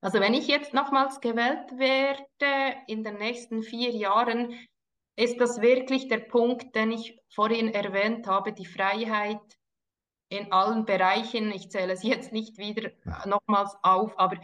Also 0.02 0.20
wenn 0.20 0.34
ich 0.34 0.48
jetzt 0.48 0.74
nochmals 0.74 1.22
gewählt 1.22 1.78
werde 1.78 2.78
in 2.88 3.04
den 3.04 3.18
nächsten 3.18 3.64
vier 3.64 3.92
Jahren, 3.92 4.54
ist 5.16 5.40
das 5.40 5.62
wirklich 5.62 6.08
der 6.08 6.20
Punkt, 6.20 6.76
den 6.76 6.92
ich 6.92 7.20
vorhin 7.30 7.74
erwähnt 7.74 8.28
habe, 8.28 8.54
die 8.54 8.66
Freiheit 8.66 9.42
in 10.30 10.52
allen 10.52 10.86
Bereichen. 10.86 11.52
Ich 11.52 11.70
zähle 11.70 11.94
es 11.94 12.04
jetzt 12.04 12.32
nicht 12.34 12.58
wieder 12.58 12.92
nochmals 13.26 13.76
auf, 13.84 14.18
aber 14.18 14.38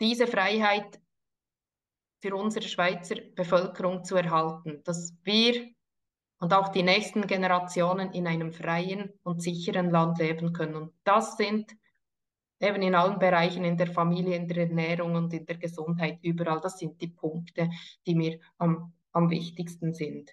diese 0.00 0.26
Freiheit 0.26 1.00
für 2.20 2.36
unsere 2.36 2.68
Schweizer 2.68 3.16
Bevölkerung 3.34 4.04
zu 4.04 4.16
erhalten, 4.16 4.82
dass 4.84 5.16
wir 5.22 5.68
und 6.38 6.52
auch 6.54 6.68
die 6.68 6.82
nächsten 6.82 7.26
Generationen 7.26 8.12
in 8.12 8.26
einem 8.26 8.52
freien 8.52 9.12
und 9.22 9.40
sicheren 9.40 9.90
Land 9.90 10.18
leben 10.18 10.52
können. 10.52 10.74
Und 10.74 10.92
das 11.04 11.36
sind 11.36 11.72
eben 12.62 12.82
in 12.82 12.94
allen 12.94 13.18
Bereichen, 13.18 13.64
in 13.64 13.76
der 13.76 13.88
Familie, 13.88 14.36
in 14.36 14.48
der 14.48 14.68
Ernährung 14.68 15.14
und 15.14 15.32
in 15.32 15.44
der 15.44 15.58
Gesundheit, 15.58 16.18
überall, 16.22 16.60
das 16.60 16.78
sind 16.78 17.00
die 17.00 17.08
Punkte, 17.08 17.70
die 18.06 18.14
mir 18.14 18.38
am, 18.58 18.92
am 19.12 19.30
wichtigsten 19.30 19.92
sind. 19.92 20.30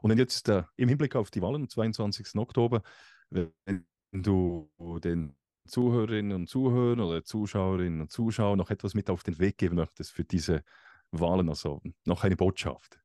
Und 0.00 0.10
wenn 0.10 0.18
jetzt 0.18 0.48
äh, 0.48 0.64
im 0.76 0.88
Hinblick 0.88 1.16
auf 1.16 1.30
die 1.30 1.42
Wahlen 1.42 1.62
am 1.62 1.68
22. 1.68 2.34
Oktober, 2.36 2.82
wenn 3.30 3.86
du 4.12 4.70
den 5.02 5.34
Zuhörerinnen 5.66 6.32
und 6.32 6.48
Zuhörern 6.48 7.00
oder 7.00 7.24
Zuschauerinnen 7.24 8.00
und 8.00 8.10
Zuschauern 8.10 8.58
noch 8.58 8.70
etwas 8.70 8.94
mit 8.94 9.08
auf 9.08 9.22
den 9.22 9.38
Weg 9.38 9.58
geben 9.58 9.76
möchtest 9.76 10.12
für 10.12 10.24
diese 10.24 10.64
Wahlen, 11.12 11.48
also 11.48 11.80
noch 12.04 12.24
eine 12.24 12.36
Botschaft? 12.36 12.98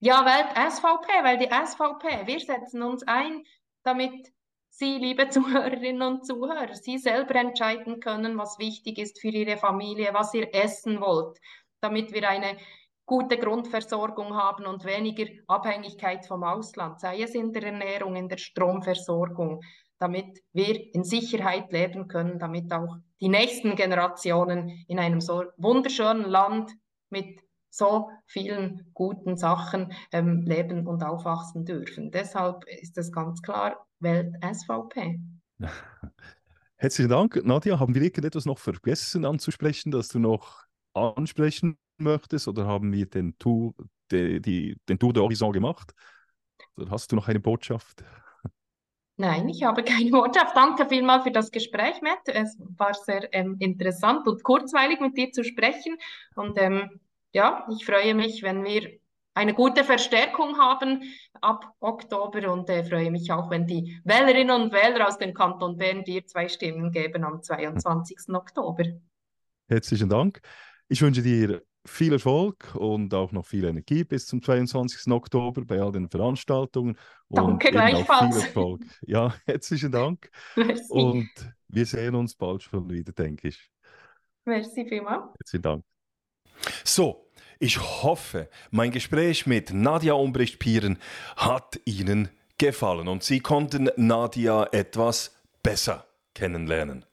Ja, 0.00 0.24
weil 0.24 0.70
SVP, 0.70 1.08
weil 1.22 1.38
die 1.38 1.46
SVP, 1.46 2.26
wir 2.26 2.40
setzen 2.40 2.82
uns 2.82 3.04
ein, 3.06 3.44
damit 3.84 4.32
Sie, 4.70 4.98
liebe 4.98 5.28
Zuhörerinnen 5.30 6.02
und 6.02 6.26
Zuhörer, 6.26 6.74
Sie 6.74 6.98
selber 6.98 7.34
entscheiden 7.36 8.00
können, 8.00 8.38
was 8.38 8.58
wichtig 8.58 8.98
ist 8.98 9.20
für 9.20 9.28
Ihre 9.28 9.56
Familie, 9.56 10.10
was 10.12 10.34
ihr 10.34 10.54
essen 10.54 11.00
wollt, 11.00 11.38
damit 11.80 12.12
wir 12.12 12.28
eine 12.28 12.56
gute 13.06 13.38
Grundversorgung 13.38 14.36
haben 14.36 14.66
und 14.66 14.84
weniger 14.84 15.24
Abhängigkeit 15.46 16.26
vom 16.26 16.44
Ausland, 16.44 17.00
sei 17.00 17.22
es 17.22 17.34
in 17.34 17.52
der 17.52 17.64
Ernährung, 17.64 18.16
in 18.16 18.28
der 18.28 18.36
Stromversorgung, 18.36 19.62
damit 19.98 20.40
wir 20.52 20.94
in 20.94 21.04
Sicherheit 21.04 21.72
leben 21.72 22.06
können, 22.06 22.38
damit 22.38 22.72
auch 22.72 22.96
die 23.20 23.28
nächsten 23.30 23.74
Generationen 23.74 24.84
in 24.86 24.98
einem 24.98 25.20
so 25.20 25.44
wunderschönen 25.56 26.26
Land 26.26 26.70
mit 27.10 27.40
so 27.78 28.10
vielen 28.26 28.90
guten 28.92 29.36
Sachen 29.36 29.92
ähm, 30.12 30.42
leben 30.42 30.86
und 30.86 31.02
aufwachsen 31.02 31.64
dürfen. 31.64 32.10
Deshalb 32.10 32.64
ist 32.66 32.98
es 32.98 33.12
ganz 33.12 33.40
klar, 33.40 33.86
wählt 34.00 34.34
SVP. 34.42 35.20
Herzlichen 36.76 37.10
Dank. 37.10 37.44
Nadja, 37.44 37.80
haben 37.80 37.94
wir 37.94 38.02
irgendetwas 38.02 38.44
noch 38.44 38.58
vergessen 38.58 39.24
anzusprechen, 39.24 39.90
das 39.90 40.08
du 40.08 40.18
noch 40.18 40.64
ansprechen 40.94 41.78
möchtest 41.96 42.48
oder 42.48 42.66
haben 42.66 42.92
wir 42.92 43.06
den 43.06 43.36
Tour, 43.38 43.74
de, 44.10 44.40
die, 44.40 44.76
den 44.88 44.98
Tour 44.98 45.12
de 45.12 45.22
Horizon 45.22 45.52
gemacht? 45.52 45.92
Oder 46.76 46.90
hast 46.90 47.10
du 47.10 47.16
noch 47.16 47.28
eine 47.28 47.40
Botschaft? 47.40 48.04
Nein, 49.16 49.48
ich 49.48 49.64
habe 49.64 49.82
keine 49.82 50.10
Botschaft. 50.10 50.56
Danke 50.56 50.86
vielmals 50.86 51.24
für 51.24 51.32
das 51.32 51.50
Gespräch, 51.50 52.00
Matt. 52.02 52.20
Es 52.26 52.56
war 52.76 52.94
sehr 52.94 53.28
ähm, 53.34 53.56
interessant 53.58 54.28
und 54.28 54.44
kurzweilig 54.44 55.00
mit 55.00 55.16
dir 55.16 55.32
zu 55.32 55.42
sprechen. 55.42 55.96
Und 56.36 56.56
ähm, 56.60 57.00
ja, 57.32 57.66
ich 57.70 57.84
freue 57.84 58.14
mich, 58.14 58.42
wenn 58.42 58.64
wir 58.64 58.98
eine 59.34 59.54
gute 59.54 59.84
Verstärkung 59.84 60.58
haben 60.58 61.02
ab 61.40 61.72
Oktober 61.78 62.52
und 62.52 62.68
äh, 62.68 62.82
freue 62.82 63.10
mich 63.10 63.30
auch, 63.30 63.50
wenn 63.50 63.66
die 63.66 64.00
Wählerinnen 64.04 64.62
und 64.62 64.72
Wähler 64.72 65.06
aus 65.06 65.18
dem 65.18 65.32
Kanton 65.32 65.76
Bern 65.76 66.02
dir 66.02 66.26
zwei 66.26 66.48
Stimmen 66.48 66.90
geben 66.90 67.22
am 67.24 67.40
22. 67.40 68.34
Oktober. 68.34 68.84
Herzlichen 69.68 70.08
Dank. 70.08 70.40
Ich 70.88 71.02
wünsche 71.02 71.22
dir 71.22 71.62
viel 71.86 72.12
Erfolg 72.12 72.74
und 72.74 73.14
auch 73.14 73.32
noch 73.32 73.46
viel 73.46 73.64
Energie 73.64 74.04
bis 74.04 74.26
zum 74.26 74.42
22. 74.42 75.12
Oktober 75.12 75.64
bei 75.64 75.80
all 75.80 75.92
den 75.92 76.08
Veranstaltungen. 76.08 76.96
Danke 77.28 77.70
gleichfalls. 77.70 78.36
Viel 78.36 78.44
Erfolg. 78.44 78.80
Ja, 79.02 79.34
herzlichen 79.46 79.92
Dank. 79.92 80.30
Merci. 80.56 80.92
Und 80.92 81.30
wir 81.68 81.86
sehen 81.86 82.14
uns 82.14 82.34
bald 82.34 82.62
schon 82.62 82.90
wieder, 82.90 83.12
denke 83.12 83.48
ich. 83.48 83.70
Merci 84.44 84.86
vielmals. 84.88 85.32
Herzlichen 85.38 85.62
Dank. 85.62 85.97
So, 86.84 87.28
ich 87.58 87.80
hoffe, 87.80 88.48
mein 88.70 88.92
Gespräch 88.92 89.46
mit 89.46 89.72
Nadia 89.72 90.12
Umbricht-Pieren 90.12 90.98
hat 91.36 91.80
Ihnen 91.84 92.28
gefallen 92.56 93.08
und 93.08 93.24
Sie 93.24 93.40
konnten 93.40 93.90
Nadia 93.96 94.68
etwas 94.72 95.34
besser 95.62 96.06
kennenlernen. 96.34 97.04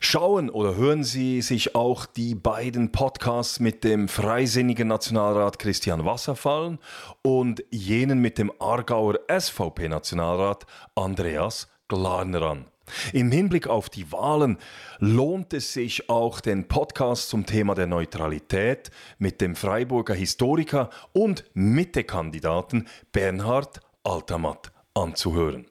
Schauen 0.00 0.50
oder 0.50 0.76
hören 0.76 1.04
Sie 1.04 1.42
sich 1.42 1.74
auch 1.74 2.06
die 2.06 2.34
beiden 2.34 2.92
Podcasts 2.92 3.60
mit 3.60 3.82
dem 3.82 4.08
freisinnigen 4.08 4.88
Nationalrat 4.88 5.58
Christian 5.58 6.04
Wasserfallen 6.04 6.78
und 7.22 7.64
jenen 7.70 8.20
mit 8.20 8.38
dem 8.38 8.52
Aargauer 8.60 9.18
SVP-Nationalrat 9.28 10.66
Andreas 10.94 11.68
Glarner 11.88 12.42
an. 12.42 12.66
Im 13.12 13.30
Hinblick 13.30 13.66
auf 13.66 13.90
die 13.90 14.10
Wahlen 14.12 14.58
lohnt 14.98 15.52
es 15.52 15.72
sich 15.72 16.08
auch, 16.08 16.40
den 16.40 16.68
Podcast 16.68 17.28
zum 17.28 17.46
Thema 17.46 17.74
der 17.74 17.86
Neutralität 17.86 18.90
mit 19.18 19.40
dem 19.40 19.56
Freiburger 19.56 20.14
Historiker 20.14 20.90
und 21.12 21.44
Mitte-Kandidaten 21.54 22.86
Bernhard 23.12 23.80
Altermatt 24.04 24.72
anzuhören. 24.94 25.66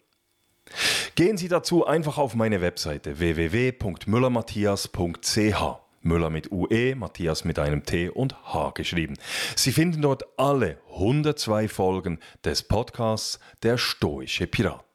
Gehen 1.15 1.37
Sie 1.37 1.47
dazu 1.47 1.85
einfach 1.85 2.17
auf 2.17 2.35
meine 2.35 2.59
Webseite 2.61 3.19
www.müllermatthias.ch. 3.19 5.63
Müller 6.01 6.29
mit 6.29 6.51
UE, 6.51 6.95
Matthias 6.95 7.45
mit 7.45 7.57
einem 7.57 7.83
T 7.83 8.09
und 8.09 8.35
H 8.53 8.71
geschrieben. 8.75 9.15
Sie 9.55 9.71
finden 9.71 10.03
dort 10.03 10.23
alle 10.37 10.77
102 10.93 11.67
Folgen 11.67 12.19
des 12.43 12.61
Podcasts 12.63 13.39
Der 13.63 13.77
Stoische 13.77 14.45
Pirat. 14.45 14.94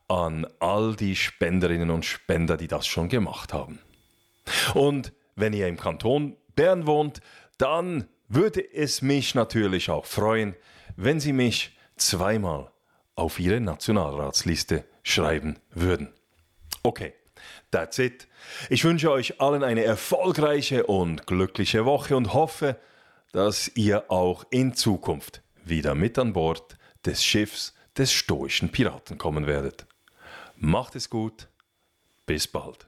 an 0.09 0.45
all 0.59 0.95
die 0.95 1.16
Spenderinnen 1.16 1.89
und 1.89 2.03
Spender, 2.05 2.57
die 2.57 2.68
das 2.68 2.86
schon 2.86 3.07
gemacht 3.07 3.53
haben. 3.53 3.80
Und 4.74 5.14
wenn 5.36 5.53
ihr 5.53 5.68
im 5.68 5.78
Kanton 5.78 6.36
Bern 6.55 6.86
wohnt, 6.86 7.22
dann 7.57 8.07
würde 8.28 8.61
es 8.74 9.01
mich 9.01 9.36
natürlich 9.36 9.89
auch 9.89 10.05
freuen, 10.05 10.55
wenn 10.95 11.20
Sie 11.20 11.34
mich 11.34 11.78
zweimal 11.95 12.72
auf 13.16 13.39
Ihre 13.39 13.59
Nationalratsliste 13.59 14.86
schreiben 15.03 15.57
würden. 15.72 16.14
Okay, 16.84 17.14
that's 17.72 17.99
it. 17.99 18.28
Ich 18.70 18.84
wünsche 18.84 19.11
euch 19.11 19.39
allen 19.39 19.64
eine 19.64 19.84
erfolgreiche 19.84 20.86
und 20.86 21.28
glückliche 21.28 21.86
Woche 21.86 22.16
und 22.16 22.34
hoffe, 22.34 22.78
dass 23.32 23.72
ihr 23.76 24.11
auch 24.11 24.45
in 24.51 24.76
Zukunft 24.76 25.41
wieder 25.66 25.95
mit 25.95 26.18
an 26.20 26.34
Bord 26.34 26.78
des 27.05 27.24
Schiffs 27.24 27.74
des 27.97 28.11
stoischen 28.11 28.70
Piraten 28.70 29.18
kommen 29.18 29.47
werdet. 29.47 29.86
Macht 30.55 30.95
es 30.95 31.09
gut, 31.09 31.47
bis 32.26 32.47
bald. 32.47 32.88